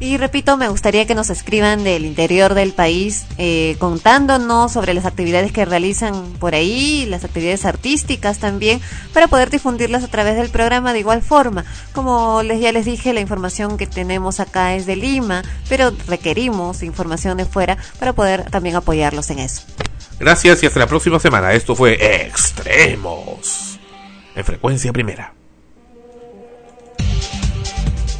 [0.00, 5.04] Y repito, me gustaría que nos escriban del interior del país eh, contándonos sobre las
[5.06, 8.80] actividades que realizan por ahí, las actividades artísticas también,
[9.12, 11.64] para poder difundirlas a través del programa de igual forma.
[11.92, 16.84] Como les ya les dije, la información que tenemos acá es de Lima, pero requerimos
[16.84, 19.62] información de fuera para poder también apoyarlos en eso.
[20.20, 21.52] Gracias y hasta la próxima semana.
[21.54, 23.80] Esto fue Extremos.
[24.36, 25.34] En frecuencia primera.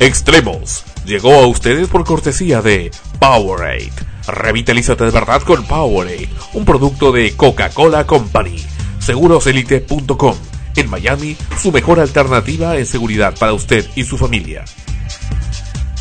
[0.00, 0.84] Extremos.
[1.08, 3.90] Llegó a ustedes por cortesía de Powerade.
[4.26, 6.28] Revitalízate de verdad con Powerade.
[6.52, 8.62] Un producto de Coca-Cola Company.
[8.98, 10.36] Seguroselite.com.
[10.76, 14.66] En Miami, su mejor alternativa en seguridad para usted y su familia.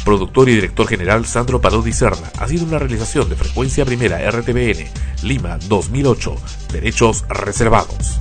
[0.04, 2.30] Productor y director general Sandro Parodi Serna.
[2.38, 4.90] Ha sido una realización de frecuencia primera RTBN,
[5.24, 6.36] Lima 2008.
[6.74, 8.20] Derechos reservados.